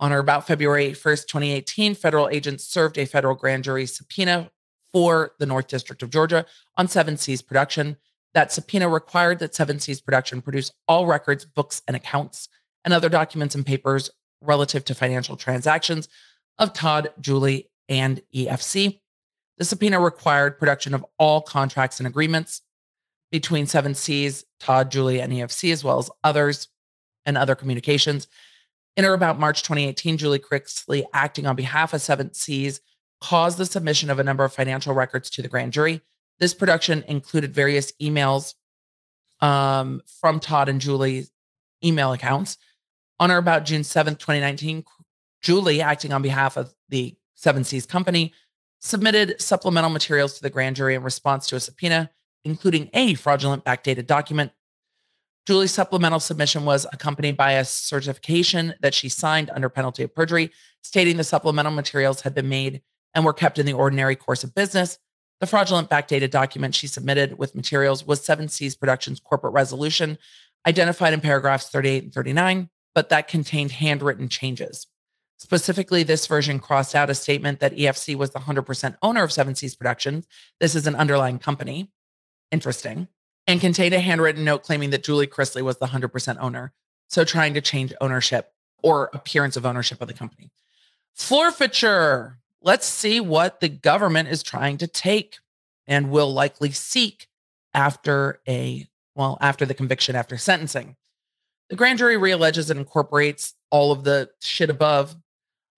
On 0.00 0.12
or 0.12 0.18
about 0.18 0.46
February 0.46 0.90
1st, 0.90 1.26
2018, 1.26 1.94
federal 1.94 2.28
agents 2.28 2.64
served 2.64 2.98
a 2.98 3.06
federal 3.06 3.34
grand 3.34 3.64
jury 3.64 3.86
subpoena 3.86 4.50
for 4.92 5.32
the 5.38 5.46
North 5.46 5.68
District 5.68 6.02
of 6.02 6.10
Georgia 6.10 6.46
on 6.76 6.88
Seven 6.88 7.16
Seas 7.16 7.42
production. 7.42 7.96
That 8.32 8.52
subpoena 8.52 8.88
required 8.88 9.38
that 9.38 9.54
Seven 9.54 9.78
Seas 9.78 10.00
production 10.00 10.42
produce 10.42 10.72
all 10.88 11.06
records, 11.06 11.44
books, 11.44 11.82
and 11.86 11.96
accounts 11.96 12.48
and 12.84 12.92
other 12.92 13.08
documents 13.08 13.54
and 13.54 13.64
papers 13.64 14.10
relative 14.40 14.84
to 14.84 14.94
financial 14.94 15.36
transactions 15.36 16.08
of 16.58 16.72
Todd, 16.72 17.10
Julie, 17.20 17.70
and 17.88 18.20
EFC. 18.34 19.00
The 19.58 19.64
subpoena 19.64 20.00
required 20.00 20.58
production 20.58 20.94
of 20.94 21.04
all 21.18 21.40
contracts 21.40 22.00
and 22.00 22.06
agreements 22.06 22.62
between 23.34 23.66
Seven 23.66 23.96
Seas, 23.96 24.44
Todd, 24.60 24.92
Julie, 24.92 25.20
and 25.20 25.32
EFC, 25.32 25.72
as 25.72 25.82
well 25.82 25.98
as 25.98 26.08
others 26.22 26.68
and 27.26 27.36
other 27.36 27.56
communications. 27.56 28.28
In 28.96 29.04
or 29.04 29.12
about 29.12 29.40
March 29.40 29.64
2018, 29.64 30.18
Julie 30.18 30.38
Chrisley, 30.38 31.02
acting 31.12 31.44
on 31.44 31.56
behalf 31.56 31.92
of 31.92 32.00
Seven 32.00 32.32
Seas, 32.32 32.80
caused 33.20 33.58
the 33.58 33.66
submission 33.66 34.08
of 34.08 34.20
a 34.20 34.22
number 34.22 34.44
of 34.44 34.52
financial 34.52 34.94
records 34.94 35.30
to 35.30 35.42
the 35.42 35.48
grand 35.48 35.72
jury. 35.72 36.00
This 36.38 36.54
production 36.54 37.02
included 37.08 37.52
various 37.52 37.90
emails 38.00 38.54
um, 39.40 40.00
from 40.20 40.38
Todd 40.38 40.68
and 40.68 40.80
Julie's 40.80 41.32
email 41.82 42.12
accounts. 42.12 42.56
On 43.18 43.32
or 43.32 43.38
about 43.38 43.64
June 43.64 43.82
7th, 43.82 44.20
2019, 44.20 44.84
Julie, 45.42 45.82
acting 45.82 46.12
on 46.12 46.22
behalf 46.22 46.56
of 46.56 46.72
the 46.88 47.16
Seven 47.34 47.64
Seas 47.64 47.84
Company, 47.84 48.32
submitted 48.78 49.40
supplemental 49.40 49.90
materials 49.90 50.34
to 50.34 50.42
the 50.42 50.50
grand 50.50 50.76
jury 50.76 50.94
in 50.94 51.02
response 51.02 51.48
to 51.48 51.56
a 51.56 51.60
subpoena, 51.60 52.12
including 52.44 52.90
a 52.92 53.14
fraudulent 53.14 53.64
backdated 53.64 54.06
document. 54.06 54.52
Julie's 55.46 55.72
supplemental 55.72 56.20
submission 56.20 56.64
was 56.64 56.86
accompanied 56.92 57.36
by 57.36 57.52
a 57.52 57.64
certification 57.64 58.74
that 58.80 58.94
she 58.94 59.08
signed 59.08 59.50
under 59.54 59.68
penalty 59.68 60.02
of 60.02 60.14
perjury, 60.14 60.50
stating 60.82 61.16
the 61.16 61.24
supplemental 61.24 61.72
materials 61.72 62.22
had 62.22 62.34
been 62.34 62.48
made 62.48 62.82
and 63.14 63.24
were 63.24 63.32
kept 63.32 63.58
in 63.58 63.66
the 63.66 63.72
ordinary 63.72 64.16
course 64.16 64.42
of 64.42 64.54
business. 64.54 64.98
The 65.40 65.46
fraudulent 65.46 65.90
backdated 65.90 66.30
document 66.30 66.74
she 66.74 66.86
submitted 66.86 67.38
with 67.38 67.54
materials 67.54 68.06
was 68.06 68.24
Seven 68.24 68.48
Seas 68.48 68.74
Productions 68.74 69.20
corporate 69.20 69.52
resolution, 69.52 70.16
identified 70.66 71.12
in 71.12 71.20
paragraphs 71.20 71.68
38 71.68 72.04
and 72.04 72.14
39, 72.14 72.70
but 72.94 73.10
that 73.10 73.28
contained 73.28 73.72
handwritten 73.72 74.28
changes. 74.28 74.86
Specifically, 75.36 76.02
this 76.04 76.26
version 76.26 76.58
crossed 76.58 76.94
out 76.94 77.10
a 77.10 77.14
statement 77.14 77.60
that 77.60 77.76
EFC 77.76 78.14
was 78.14 78.30
the 78.30 78.38
100% 78.38 78.96
owner 79.02 79.22
of 79.22 79.32
Seven 79.32 79.54
Seas 79.54 79.74
Productions. 79.74 80.26
This 80.60 80.74
is 80.74 80.86
an 80.86 80.94
underlying 80.94 81.38
company. 81.38 81.90
Interesting. 82.54 83.08
And 83.46 83.60
contained 83.60 83.94
a 83.94 84.00
handwritten 84.00 84.44
note 84.44 84.62
claiming 84.62 84.90
that 84.90 85.04
Julie 85.04 85.26
Chrisley 85.26 85.62
was 85.62 85.78
the 85.78 85.86
100% 85.86 86.36
owner. 86.40 86.72
So 87.08 87.24
trying 87.24 87.54
to 87.54 87.60
change 87.60 87.92
ownership 88.00 88.52
or 88.82 89.10
appearance 89.12 89.56
of 89.56 89.66
ownership 89.66 90.00
of 90.00 90.08
the 90.08 90.14
company. 90.14 90.50
Forfeiture. 91.14 92.38
Let's 92.62 92.86
see 92.86 93.20
what 93.20 93.60
the 93.60 93.68
government 93.68 94.30
is 94.30 94.42
trying 94.42 94.78
to 94.78 94.86
take 94.86 95.38
and 95.86 96.10
will 96.10 96.32
likely 96.32 96.70
seek 96.70 97.28
after 97.74 98.40
a, 98.48 98.86
well, 99.14 99.36
after 99.40 99.66
the 99.66 99.74
conviction, 99.74 100.16
after 100.16 100.38
sentencing. 100.38 100.96
The 101.68 101.76
grand 101.76 101.98
jury 101.98 102.16
realleges 102.16 102.70
and 102.70 102.78
incorporates 102.78 103.54
all 103.70 103.92
of 103.92 104.04
the 104.04 104.30
shit 104.40 104.70
above 104.70 105.16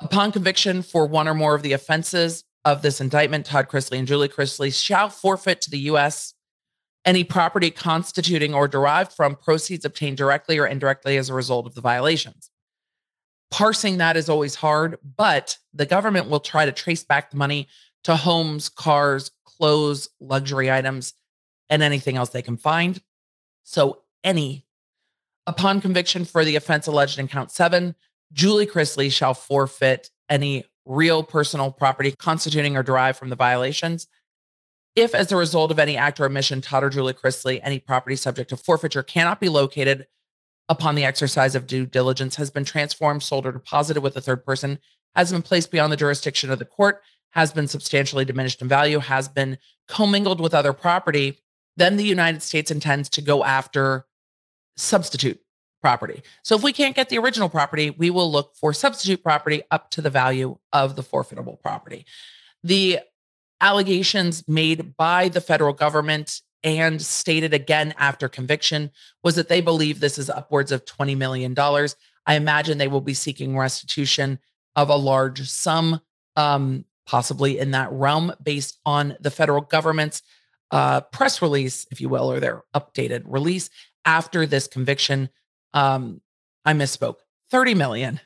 Upon 0.00 0.30
conviction 0.30 0.82
for 0.82 1.06
one 1.06 1.26
or 1.26 1.34
more 1.34 1.54
of 1.54 1.62
the 1.62 1.72
offenses 1.72 2.44
of 2.64 2.82
this 2.82 3.00
indictment, 3.00 3.46
Todd 3.46 3.68
Chrisley 3.68 3.98
and 3.98 4.06
Julie 4.06 4.28
Chrisley 4.28 4.74
shall 4.74 5.08
forfeit 5.08 5.60
to 5.62 5.70
the 5.70 5.78
U.S. 5.80 6.34
any 7.06 7.22
property 7.22 7.70
constituting 7.70 8.52
or 8.52 8.66
derived 8.66 9.12
from 9.12 9.36
proceeds 9.36 9.84
obtained 9.84 10.16
directly 10.16 10.58
or 10.58 10.66
indirectly 10.66 11.16
as 11.16 11.30
a 11.30 11.34
result 11.34 11.66
of 11.66 11.74
the 11.74 11.80
violations. 11.80 12.50
Parsing 13.50 13.98
that 13.98 14.16
is 14.16 14.28
always 14.28 14.56
hard, 14.56 14.98
but 15.16 15.56
the 15.72 15.86
government 15.86 16.28
will 16.28 16.40
try 16.40 16.66
to 16.66 16.72
trace 16.72 17.04
back 17.04 17.30
the 17.30 17.36
money 17.36 17.68
to 18.02 18.16
homes, 18.16 18.68
cars, 18.68 19.30
clothes, 19.44 20.08
luxury 20.20 20.70
items, 20.70 21.14
and 21.70 21.82
anything 21.82 22.16
else 22.16 22.30
they 22.30 22.42
can 22.42 22.56
find. 22.56 23.00
So, 23.62 24.02
any. 24.24 24.66
Upon 25.46 25.80
conviction 25.80 26.24
for 26.24 26.44
the 26.44 26.56
offense 26.56 26.88
alleged 26.88 27.20
in 27.20 27.28
count 27.28 27.52
seven, 27.52 27.94
Julie 28.32 28.66
Chrisley 28.66 29.12
shall 29.12 29.34
forfeit 29.34 30.10
any 30.28 30.64
real 30.84 31.22
personal 31.22 31.70
property 31.70 32.12
constituting 32.18 32.76
or 32.76 32.82
derived 32.82 33.18
from 33.18 33.30
the 33.30 33.36
violations. 33.36 34.08
If, 34.96 35.14
as 35.14 35.30
a 35.30 35.36
result 35.36 35.70
of 35.70 35.78
any 35.78 35.96
act 35.96 36.18
or 36.18 36.24
omission, 36.24 36.62
Todd 36.62 36.82
or 36.82 36.90
Julie 36.90 37.12
Chrisley, 37.12 37.60
any 37.62 37.78
property 37.78 38.16
subject 38.16 38.48
to 38.48 38.56
forfeiture 38.56 39.02
cannot 39.02 39.40
be 39.40 39.50
located 39.50 40.06
upon 40.70 40.94
the 40.94 41.04
exercise 41.04 41.54
of 41.54 41.66
due 41.66 41.84
diligence, 41.84 42.36
has 42.36 42.50
been 42.50 42.64
transformed, 42.64 43.22
sold, 43.22 43.46
or 43.46 43.52
deposited 43.52 44.00
with 44.00 44.16
a 44.16 44.20
third 44.22 44.44
person, 44.44 44.78
has 45.14 45.30
been 45.30 45.42
placed 45.42 45.70
beyond 45.70 45.92
the 45.92 45.96
jurisdiction 45.96 46.50
of 46.50 46.58
the 46.58 46.64
court, 46.64 47.02
has 47.30 47.52
been 47.52 47.68
substantially 47.68 48.24
diminished 48.24 48.62
in 48.62 48.68
value, 48.68 48.98
has 48.98 49.28
been 49.28 49.58
commingled 49.86 50.40
with 50.40 50.54
other 50.54 50.72
property, 50.72 51.38
then 51.76 51.98
the 51.98 52.04
United 52.04 52.42
States 52.42 52.70
intends 52.70 53.10
to 53.10 53.20
go 53.20 53.44
after 53.44 54.06
substitute 54.76 55.38
property. 55.82 56.22
So 56.42 56.56
if 56.56 56.62
we 56.62 56.72
can't 56.72 56.96
get 56.96 57.10
the 57.10 57.18
original 57.18 57.50
property, 57.50 57.90
we 57.90 58.10
will 58.10 58.32
look 58.32 58.56
for 58.56 58.72
substitute 58.72 59.22
property 59.22 59.62
up 59.70 59.90
to 59.90 60.00
the 60.00 60.10
value 60.10 60.58
of 60.72 60.96
the 60.96 61.02
forfeitable 61.02 61.56
property. 61.62 62.06
The 62.64 63.00
allegations 63.60 64.46
made 64.46 64.96
by 64.96 65.28
the 65.28 65.40
federal 65.40 65.72
government 65.72 66.40
and 66.62 67.00
stated 67.00 67.54
again 67.54 67.94
after 67.96 68.28
conviction 68.28 68.90
was 69.22 69.36
that 69.36 69.48
they 69.48 69.60
believe 69.60 70.00
this 70.00 70.18
is 70.18 70.28
upwards 70.28 70.72
of 70.72 70.84
$20 70.84 71.16
million. 71.16 71.54
I 72.26 72.34
imagine 72.34 72.78
they 72.78 72.88
will 72.88 73.00
be 73.00 73.14
seeking 73.14 73.56
restitution 73.56 74.40
of 74.74 74.90
a 74.90 74.96
large 74.96 75.48
sum, 75.48 76.00
um, 76.34 76.84
possibly 77.06 77.58
in 77.58 77.70
that 77.70 77.92
realm, 77.92 78.32
based 78.42 78.78
on 78.84 79.16
the 79.20 79.30
federal 79.30 79.60
government's 79.60 80.22
uh, 80.72 81.02
press 81.02 81.40
release, 81.40 81.86
if 81.90 82.00
you 82.00 82.08
will, 82.08 82.30
or 82.30 82.40
their 82.40 82.64
updated 82.74 83.22
release 83.26 83.70
after 84.04 84.44
this 84.46 84.66
conviction 84.66 85.28
um, 85.72 86.20
I 86.64 86.72
misspoke. 86.72 87.16
30 87.50 87.74
million. 87.74 88.20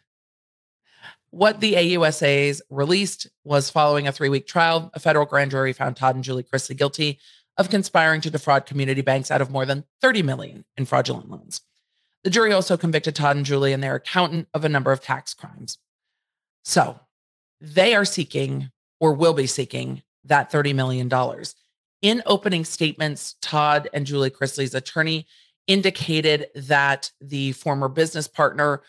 What 1.31 1.61
the 1.61 1.75
AUSAs 1.75 2.61
released 2.71 3.29
was 3.45 3.71
following 3.71 4.09
a 4.09 4.13
three 4.13 4.29
week 4.29 4.47
trial, 4.47 4.91
a 4.95 5.01
federal 5.01 5.27
grand 5.27 5.53
jury 5.53 5.73
found 5.73 5.97
Todd 5.97 6.17
and 6.17 6.25
Julie 6.25 6.43
Chrisley 6.43 6.77
guilty 6.77 7.21
of 7.57 7.71
conspiring 7.71 8.21
to 8.23 8.31
defraud 8.31 8.67
community 8.67 9.01
banks 9.01 9.31
out 9.31 9.41
of 9.41 9.51
more 9.51 9.67
than 9.67 9.85
30 10.01 10.23
million 10.23 10.65
in 10.77 10.87
fraudulent 10.87 11.31
loans. 11.31 11.61
The 12.25 12.31
jury 12.31 12.53
also 12.53 12.77
convicted 12.77 13.15
Todd 13.15 13.37
and 13.37 13.47
Julie 13.47 13.73
and 13.73 13.83
their 13.83 13.95
accountant 13.95 14.49
of 14.55 14.65
a 14.65 14.69
number 14.69 14.93
of 14.93 15.01
tax 15.01 15.33
crimes. 15.33 15.79
So 16.65 16.99
they 17.61 17.95
are 17.95 18.05
seeking 18.05 18.71
or 18.99 19.13
will 19.13 19.33
be 19.33 19.47
seeking 19.47 20.03
that 20.25 20.51
$30 20.51 20.75
million. 20.75 21.11
In 22.03 22.23
opening 22.27 22.65
statements, 22.65 23.37
Todd 23.41 23.89
and 23.93 24.07
Julie 24.07 24.31
Chrisley's 24.31 24.75
attorney 24.75 25.27
indicated 25.67 26.49
that 26.55 27.11
the 27.21 27.53
former 27.53 27.89
business 27.89 28.27
partner 28.27 28.83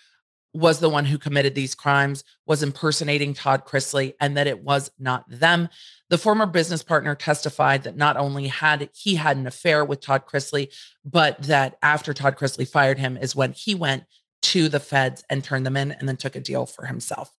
was 0.53 0.79
the 0.79 0.89
one 0.89 1.05
who 1.05 1.17
committed 1.17 1.55
these 1.55 1.75
crimes, 1.75 2.23
was 2.45 2.61
impersonating 2.61 3.33
Todd 3.33 3.65
Chrisley, 3.65 4.13
and 4.19 4.35
that 4.35 4.47
it 4.47 4.63
was 4.63 4.91
not 4.99 5.23
them. 5.29 5.69
The 6.09 6.17
former 6.17 6.45
business 6.45 6.83
partner 6.83 7.15
testified 7.15 7.83
that 7.83 7.95
not 7.95 8.17
only 8.17 8.47
had 8.47 8.89
he 8.93 9.15
had 9.15 9.37
an 9.37 9.47
affair 9.47 9.85
with 9.85 10.01
Todd 10.01 10.23
Chrisley, 10.25 10.73
but 11.05 11.41
that 11.43 11.77
after 11.81 12.13
Todd 12.13 12.35
Chrisley 12.35 12.67
fired 12.67 12.99
him 12.99 13.17
is 13.17 13.35
when 13.35 13.53
he 13.53 13.75
went 13.75 14.03
to 14.41 14.67
the 14.67 14.79
feds 14.79 15.23
and 15.29 15.43
turned 15.43 15.65
them 15.65 15.77
in 15.77 15.91
and 15.91 16.09
then 16.09 16.17
took 16.17 16.35
a 16.35 16.41
deal 16.41 16.65
for 16.65 16.85
himself. 16.85 17.31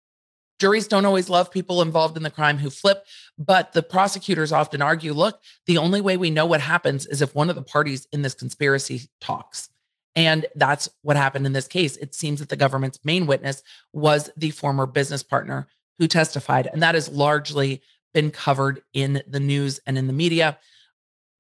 Juries 0.59 0.87
don't 0.87 1.05
always 1.05 1.27
love 1.27 1.49
people 1.49 1.81
involved 1.81 2.15
in 2.15 2.23
the 2.23 2.29
crime 2.29 2.59
who 2.59 2.69
flip, 2.69 3.05
but 3.37 3.73
the 3.73 3.81
prosecutors 3.81 4.51
often 4.51 4.79
argue 4.79 5.11
look, 5.11 5.41
the 5.65 5.79
only 5.79 6.01
way 6.01 6.17
we 6.17 6.29
know 6.29 6.45
what 6.45 6.61
happens 6.61 7.07
is 7.07 7.21
if 7.21 7.33
one 7.33 7.49
of 7.49 7.55
the 7.55 7.63
parties 7.63 8.07
in 8.11 8.21
this 8.21 8.35
conspiracy 8.35 9.09
talks. 9.19 9.69
And 10.15 10.45
that's 10.55 10.89
what 11.03 11.15
happened 11.15 11.45
in 11.45 11.53
this 11.53 11.67
case. 11.67 11.97
It 11.97 12.13
seems 12.13 12.39
that 12.39 12.49
the 12.49 12.55
government's 12.55 12.99
main 13.03 13.27
witness 13.27 13.63
was 13.93 14.29
the 14.35 14.51
former 14.51 14.85
business 14.85 15.23
partner 15.23 15.67
who 15.99 16.07
testified. 16.07 16.67
And 16.67 16.81
that 16.83 16.95
has 16.95 17.09
largely 17.09 17.81
been 18.13 18.31
covered 18.31 18.81
in 18.93 19.23
the 19.27 19.39
news 19.39 19.79
and 19.85 19.97
in 19.97 20.07
the 20.07 20.13
media. 20.13 20.57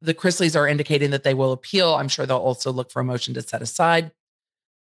The 0.01 0.13
Chrisleys 0.13 0.55
are 0.55 0.67
indicating 0.67 1.11
that 1.11 1.23
they 1.23 1.33
will 1.33 1.51
appeal. 1.51 1.95
I'm 1.95 2.07
sure 2.07 2.25
they'll 2.25 2.37
also 2.37 2.71
look 2.71 2.91
for 2.91 3.01
a 3.01 3.05
motion 3.05 3.33
to 3.33 3.41
set 3.41 3.61
aside. 3.61 4.11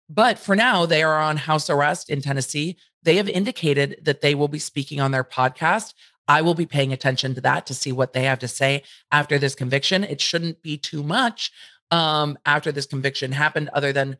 But 0.10 0.40
for 0.40 0.56
now, 0.56 0.86
they 0.86 1.04
are 1.04 1.20
on 1.20 1.38
house 1.38 1.70
arrest 1.70 2.10
in 2.10 2.22
Tennessee. 2.22 2.78
They 3.04 3.18
have 3.18 3.30
indicated 3.30 4.00
that 4.04 4.22
they 4.22 4.36
will 4.36 4.48
be 4.48 4.60
speaking 4.60 5.02
on 5.02 5.12
their 5.12 5.24
podcast. 5.24 5.94
I 6.28 6.42
will 6.42 6.56
be 6.56 6.66
paying 6.66 6.94
attention 6.94 7.36
to 7.36 7.42
that 7.42 7.66
to 7.66 7.74
see 7.74 7.92
what 7.92 8.14
they 8.14 8.24
have 8.24 8.40
to 8.40 8.48
say 8.48 8.84
after 9.12 9.38
this 9.38 9.56
conviction. 9.56 10.04
It 10.04 10.22
shouldn't 10.22 10.62
be 10.62 10.78
too 10.78 11.04
much 11.04 11.52
um, 11.94 12.40
after 12.44 12.72
this 12.72 12.88
conviction 12.88 13.32
happened, 13.32 13.70
other 13.72 13.94
than 13.94 14.18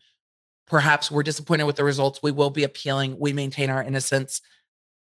perhaps 0.68 1.10
we're 1.10 1.24
disappointed 1.24 1.64
with 1.64 1.76
the 1.76 1.84
results. 1.84 2.22
We 2.22 2.32
will 2.32 2.52
be 2.52 2.64
appealing. 2.64 3.18
We 3.20 3.34
maintain 3.34 3.72
our 3.72 3.82
innocence, 3.82 4.42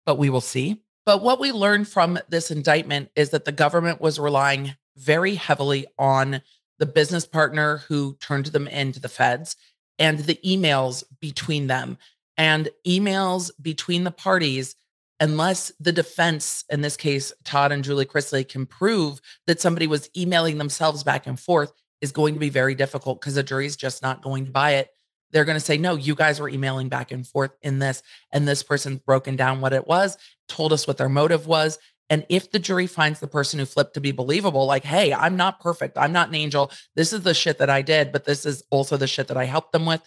but 0.06 0.16
we 0.16 0.30
will 0.30 0.40
see. 0.40 0.80
But 1.04 1.22
what 1.22 1.38
we 1.38 1.52
learned 1.52 1.86
from 1.86 2.18
this 2.30 2.50
indictment 2.50 3.10
is 3.14 3.30
that 3.30 3.44
the 3.44 3.52
government 3.52 4.00
was 4.00 4.18
relying 4.18 4.74
very 4.96 5.34
heavily 5.34 5.86
on 5.98 6.40
the 6.78 6.86
business 6.86 7.26
partner 7.26 7.78
who 7.88 8.16
turned 8.20 8.46
them 8.46 8.66
into 8.68 9.00
the 9.00 9.08
feds 9.08 9.56
and 9.98 10.20
the 10.20 10.40
emails 10.44 11.04
between 11.20 11.66
them 11.66 11.98
and 12.38 12.70
emails 12.86 13.50
between 13.60 14.04
the 14.04 14.10
parties 14.10 14.76
unless 15.20 15.72
the 15.78 15.92
defense 15.92 16.64
in 16.70 16.82
this 16.82 16.96
case 16.96 17.32
todd 17.44 17.72
and 17.72 17.82
julie 17.82 18.04
chrisley 18.04 18.46
can 18.46 18.66
prove 18.66 19.20
that 19.46 19.60
somebody 19.60 19.86
was 19.86 20.10
emailing 20.14 20.58
themselves 20.58 21.02
back 21.02 21.26
and 21.26 21.40
forth 21.40 21.72
is 22.00 22.12
going 22.12 22.34
to 22.34 22.40
be 22.40 22.50
very 22.50 22.74
difficult 22.74 23.20
because 23.20 23.34
the 23.34 23.42
jury's 23.42 23.76
just 23.76 24.02
not 24.02 24.22
going 24.22 24.46
to 24.46 24.50
buy 24.50 24.74
it. 24.74 24.88
They're 25.32 25.44
going 25.44 25.58
to 25.58 25.64
say 25.64 25.76
no 25.76 25.96
you 25.96 26.14
guys 26.14 26.40
were 26.40 26.48
emailing 26.48 26.88
back 26.88 27.10
and 27.10 27.26
forth 27.26 27.50
in 27.62 27.78
this 27.78 28.02
and 28.32 28.46
this 28.46 28.62
person's 28.62 29.00
broken 29.00 29.36
down 29.36 29.60
what 29.60 29.72
it 29.72 29.86
was 29.86 30.16
told 30.48 30.72
us 30.72 30.86
what 30.86 30.96
their 30.96 31.08
motive 31.08 31.46
was. 31.46 31.78
And 32.08 32.24
if 32.28 32.52
the 32.52 32.60
jury 32.60 32.86
finds 32.86 33.18
the 33.18 33.26
person 33.26 33.58
who 33.58 33.66
flipped 33.66 33.94
to 33.94 34.00
be 34.00 34.12
believable, 34.12 34.66
like, 34.66 34.84
hey, 34.84 35.12
I'm 35.12 35.36
not 35.36 35.60
perfect, 35.60 35.98
I'm 35.98 36.12
not 36.12 36.28
an 36.28 36.36
angel, 36.36 36.70
this 36.94 37.12
is 37.12 37.22
the 37.22 37.34
shit 37.34 37.58
that 37.58 37.70
I 37.70 37.82
did, 37.82 38.12
but 38.12 38.24
this 38.24 38.46
is 38.46 38.62
also 38.70 38.96
the 38.96 39.08
shit 39.08 39.26
that 39.28 39.36
I 39.36 39.44
helped 39.44 39.72
them 39.72 39.86
with, 39.86 40.02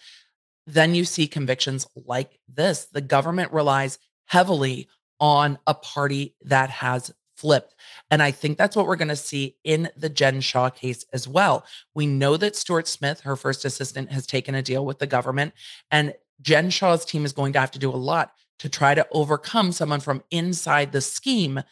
then 0.66 0.94
you 0.94 1.04
see 1.04 1.26
convictions 1.26 1.86
like 1.94 2.38
this. 2.48 2.86
The 2.86 3.02
government 3.02 3.52
relies 3.52 3.98
heavily 4.26 4.88
on 5.18 5.58
a 5.66 5.74
party 5.74 6.36
that 6.42 6.70
has 6.70 7.12
flipped. 7.40 7.74
And 8.10 8.22
I 8.22 8.30
think 8.30 8.58
that's 8.58 8.76
what 8.76 8.86
we're 8.86 8.96
going 8.96 9.08
to 9.08 9.16
see 9.16 9.56
in 9.64 9.88
the 9.96 10.08
Jen 10.08 10.40
Shah 10.40 10.70
case 10.70 11.04
as 11.12 11.26
well. 11.26 11.64
We 11.94 12.06
know 12.06 12.36
that 12.36 12.56
Stuart 12.56 12.86
Smith, 12.86 13.20
her 13.20 13.36
first 13.36 13.64
assistant, 13.64 14.12
has 14.12 14.26
taken 14.26 14.54
a 14.54 14.62
deal 14.62 14.84
with 14.84 14.98
the 14.98 15.06
government, 15.06 15.54
and 15.90 16.14
Jen 16.42 16.70
Shah's 16.70 17.04
team 17.04 17.24
is 17.24 17.32
going 17.32 17.52
to 17.54 17.60
have 17.60 17.70
to 17.72 17.78
do 17.78 17.90
a 17.90 17.96
lot 17.96 18.32
to 18.58 18.68
try 18.68 18.94
to 18.94 19.06
overcome 19.10 19.72
someone 19.72 20.00
from 20.00 20.22
inside 20.30 20.92
the 20.92 21.00
scheme 21.00 21.62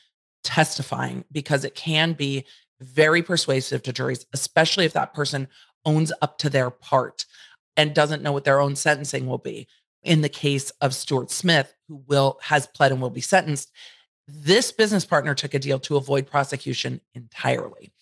testifying 0.43 1.25
because 1.31 1.64
it 1.64 1.75
can 1.75 2.12
be 2.12 2.47
very 2.81 3.23
persuasive 3.23 3.83
to 3.83 3.93
juries, 3.93 4.27
especially 4.33 4.85
if 4.85 4.93
that 4.93 5.14
person 5.14 5.49
owns 5.85 6.12
up 6.23 6.39
to 6.39 6.51
their 6.51 6.71
part 6.71 7.25
and 7.77 7.95
doesn't 7.95 8.23
know 8.23 8.33
what 8.33 8.45
their 8.45 8.61
own 8.61 8.77
sentencing 8.77 9.27
will 9.27 9.39
be. 9.39 9.69
In 10.03 10.21
the 10.21 10.29
case 10.29 10.71
of 10.81 10.95
Stuart 10.95 11.31
Smith, 11.31 11.75
who 11.89 12.03
will 12.07 12.39
has 12.43 12.66
pled 12.69 12.93
and 12.93 13.03
will 13.03 13.11
be 13.11 13.21
sentenced, 13.21 13.71
this 14.29 14.70
business 14.70 15.07
partner 15.07 15.35
took 15.35 15.55
a 15.55 15.59
deal 15.59 15.79
to 15.81 15.97
avoid 15.97 16.26
prosecution 16.26 17.01
entirely, 17.14 17.93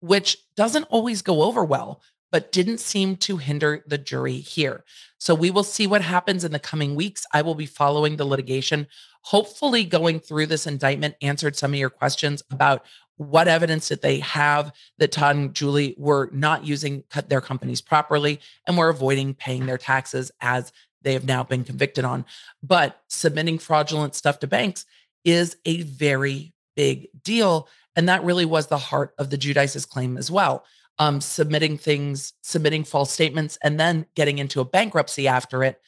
which 0.00 0.38
doesn't 0.56 0.84
always 0.84 1.22
go 1.22 1.42
over 1.42 1.64
well, 1.64 2.02
but 2.32 2.50
didn't 2.50 2.78
seem 2.78 3.16
to 3.16 3.36
hinder 3.36 3.84
the 3.86 3.96
jury 3.96 4.38
here. 4.38 4.84
So 5.18 5.32
we 5.34 5.50
will 5.50 5.62
see 5.62 5.86
what 5.86 6.02
happens 6.02 6.42
in 6.42 6.50
the 6.50 6.58
coming 6.58 6.96
weeks. 6.96 7.24
I 7.32 7.42
will 7.42 7.54
be 7.54 7.66
following 7.66 8.16
the 8.16 8.24
litigation. 8.24 8.88
Hopefully, 9.22 9.84
going 9.84 10.18
through 10.18 10.46
this 10.46 10.66
indictment 10.66 11.14
answered 11.22 11.56
some 11.56 11.72
of 11.72 11.78
your 11.78 11.90
questions 11.90 12.42
about 12.50 12.84
what 13.16 13.48
evidence 13.48 13.88
did 13.88 14.02
they 14.02 14.18
have 14.18 14.72
that 14.98 15.12
Todd 15.12 15.36
and 15.36 15.54
Julie 15.54 15.94
were 15.96 16.28
not 16.32 16.66
using 16.66 17.04
their 17.28 17.40
companies 17.40 17.80
properly 17.80 18.40
and 18.66 18.76
were 18.76 18.88
avoiding 18.88 19.34
paying 19.34 19.66
their 19.66 19.78
taxes 19.78 20.30
as 20.40 20.72
they 21.02 21.12
have 21.12 21.24
now 21.24 21.44
been 21.44 21.64
convicted 21.64 22.04
on. 22.04 22.24
But 22.62 23.00
submitting 23.08 23.58
fraudulent 23.58 24.14
stuff 24.14 24.40
to 24.40 24.46
banks 24.46 24.84
is 25.26 25.58
a 25.66 25.82
very 25.82 26.54
big 26.76 27.08
deal. 27.22 27.68
And 27.96 28.08
that 28.08 28.24
really 28.24 28.44
was 28.46 28.68
the 28.68 28.78
heart 28.78 29.14
of 29.18 29.28
the 29.28 29.36
Giudice's 29.36 29.84
claim 29.84 30.16
as 30.16 30.30
well 30.30 30.64
um, 30.98 31.20
submitting 31.20 31.76
things, 31.76 32.32
submitting 32.42 32.84
false 32.84 33.12
statements, 33.12 33.58
and 33.62 33.78
then 33.78 34.06
getting 34.14 34.38
into 34.38 34.60
a 34.60 34.64
bankruptcy 34.64 35.28
after 35.28 35.62
it 35.62 35.80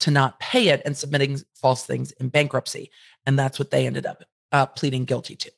to 0.00 0.10
not 0.10 0.40
pay 0.40 0.68
it 0.68 0.82
and 0.84 0.96
submitting 0.96 1.38
false 1.54 1.84
things 1.84 2.12
in 2.12 2.28
bankruptcy. 2.28 2.90
And 3.24 3.38
that's 3.38 3.58
what 3.58 3.70
they 3.70 3.86
ended 3.86 4.06
up 4.06 4.24
uh, 4.52 4.66
pleading 4.66 5.04
guilty 5.04 5.36
to. 5.36 5.52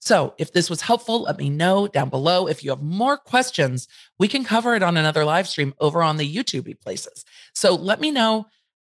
So, 0.00 0.34
if 0.38 0.52
this 0.52 0.68
was 0.68 0.80
helpful, 0.80 1.22
let 1.22 1.38
me 1.38 1.48
know 1.48 1.86
down 1.86 2.08
below. 2.08 2.48
If 2.48 2.64
you 2.64 2.70
have 2.70 2.82
more 2.82 3.16
questions, 3.16 3.86
we 4.18 4.28
can 4.28 4.44
cover 4.44 4.74
it 4.74 4.82
on 4.82 4.96
another 4.96 5.24
live 5.24 5.46
stream 5.46 5.74
over 5.78 6.02
on 6.02 6.16
the 6.16 6.34
YouTube 6.34 6.80
places. 6.80 7.24
So, 7.54 7.74
let 7.74 8.00
me 8.00 8.10
know 8.10 8.46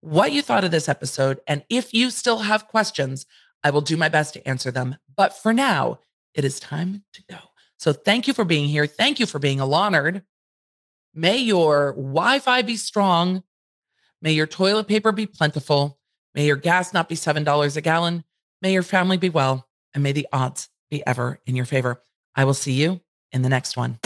what 0.01 0.31
you 0.31 0.41
thought 0.41 0.63
of 0.63 0.71
this 0.71 0.89
episode. 0.89 1.39
And 1.47 1.63
if 1.69 1.93
you 1.93 2.09
still 2.09 2.39
have 2.39 2.67
questions, 2.67 3.25
I 3.65 3.71
will 3.71 3.81
do 3.81 3.97
my 3.97 4.09
best 4.09 4.35
to 4.35 4.47
answer 4.47 4.69
them. 4.69 4.95
But 5.17 5.35
for 5.35 5.51
now, 5.51 5.97
it 6.35 6.45
is 6.45 6.59
time 6.59 7.03
to 7.13 7.23
go. 7.27 7.37
So 7.79 7.93
thank 7.93 8.27
you 8.27 8.33
for 8.33 8.45
being 8.45 8.69
here. 8.69 8.85
Thank 8.85 9.19
you 9.19 9.25
for 9.25 9.39
being 9.39 9.59
a 9.59 9.65
nerd. 9.65 10.21
May 11.15 11.37
your 11.37 11.93
Wi 11.93 12.37
Fi 12.39 12.61
be 12.61 12.77
strong. 12.77 13.41
May 14.21 14.33
your 14.33 14.45
toilet 14.45 14.87
paper 14.87 15.11
be 15.11 15.25
plentiful. 15.25 15.97
May 16.35 16.45
your 16.45 16.57
gas 16.57 16.93
not 16.93 17.09
be 17.09 17.15
$7 17.15 17.75
a 17.75 17.81
gallon. 17.81 18.23
May 18.61 18.71
your 18.71 18.83
family 18.83 19.17
be 19.17 19.29
well. 19.29 19.67
And 19.95 20.03
may 20.03 20.11
the 20.11 20.27
odds 20.31 20.69
be 20.91 21.05
ever 21.07 21.39
in 21.47 21.55
your 21.55 21.65
favor. 21.65 22.03
I 22.35 22.45
will 22.45 22.53
see 22.53 22.73
you 22.73 23.01
in 23.31 23.41
the 23.41 23.49
next 23.49 23.75
one. 23.75 23.97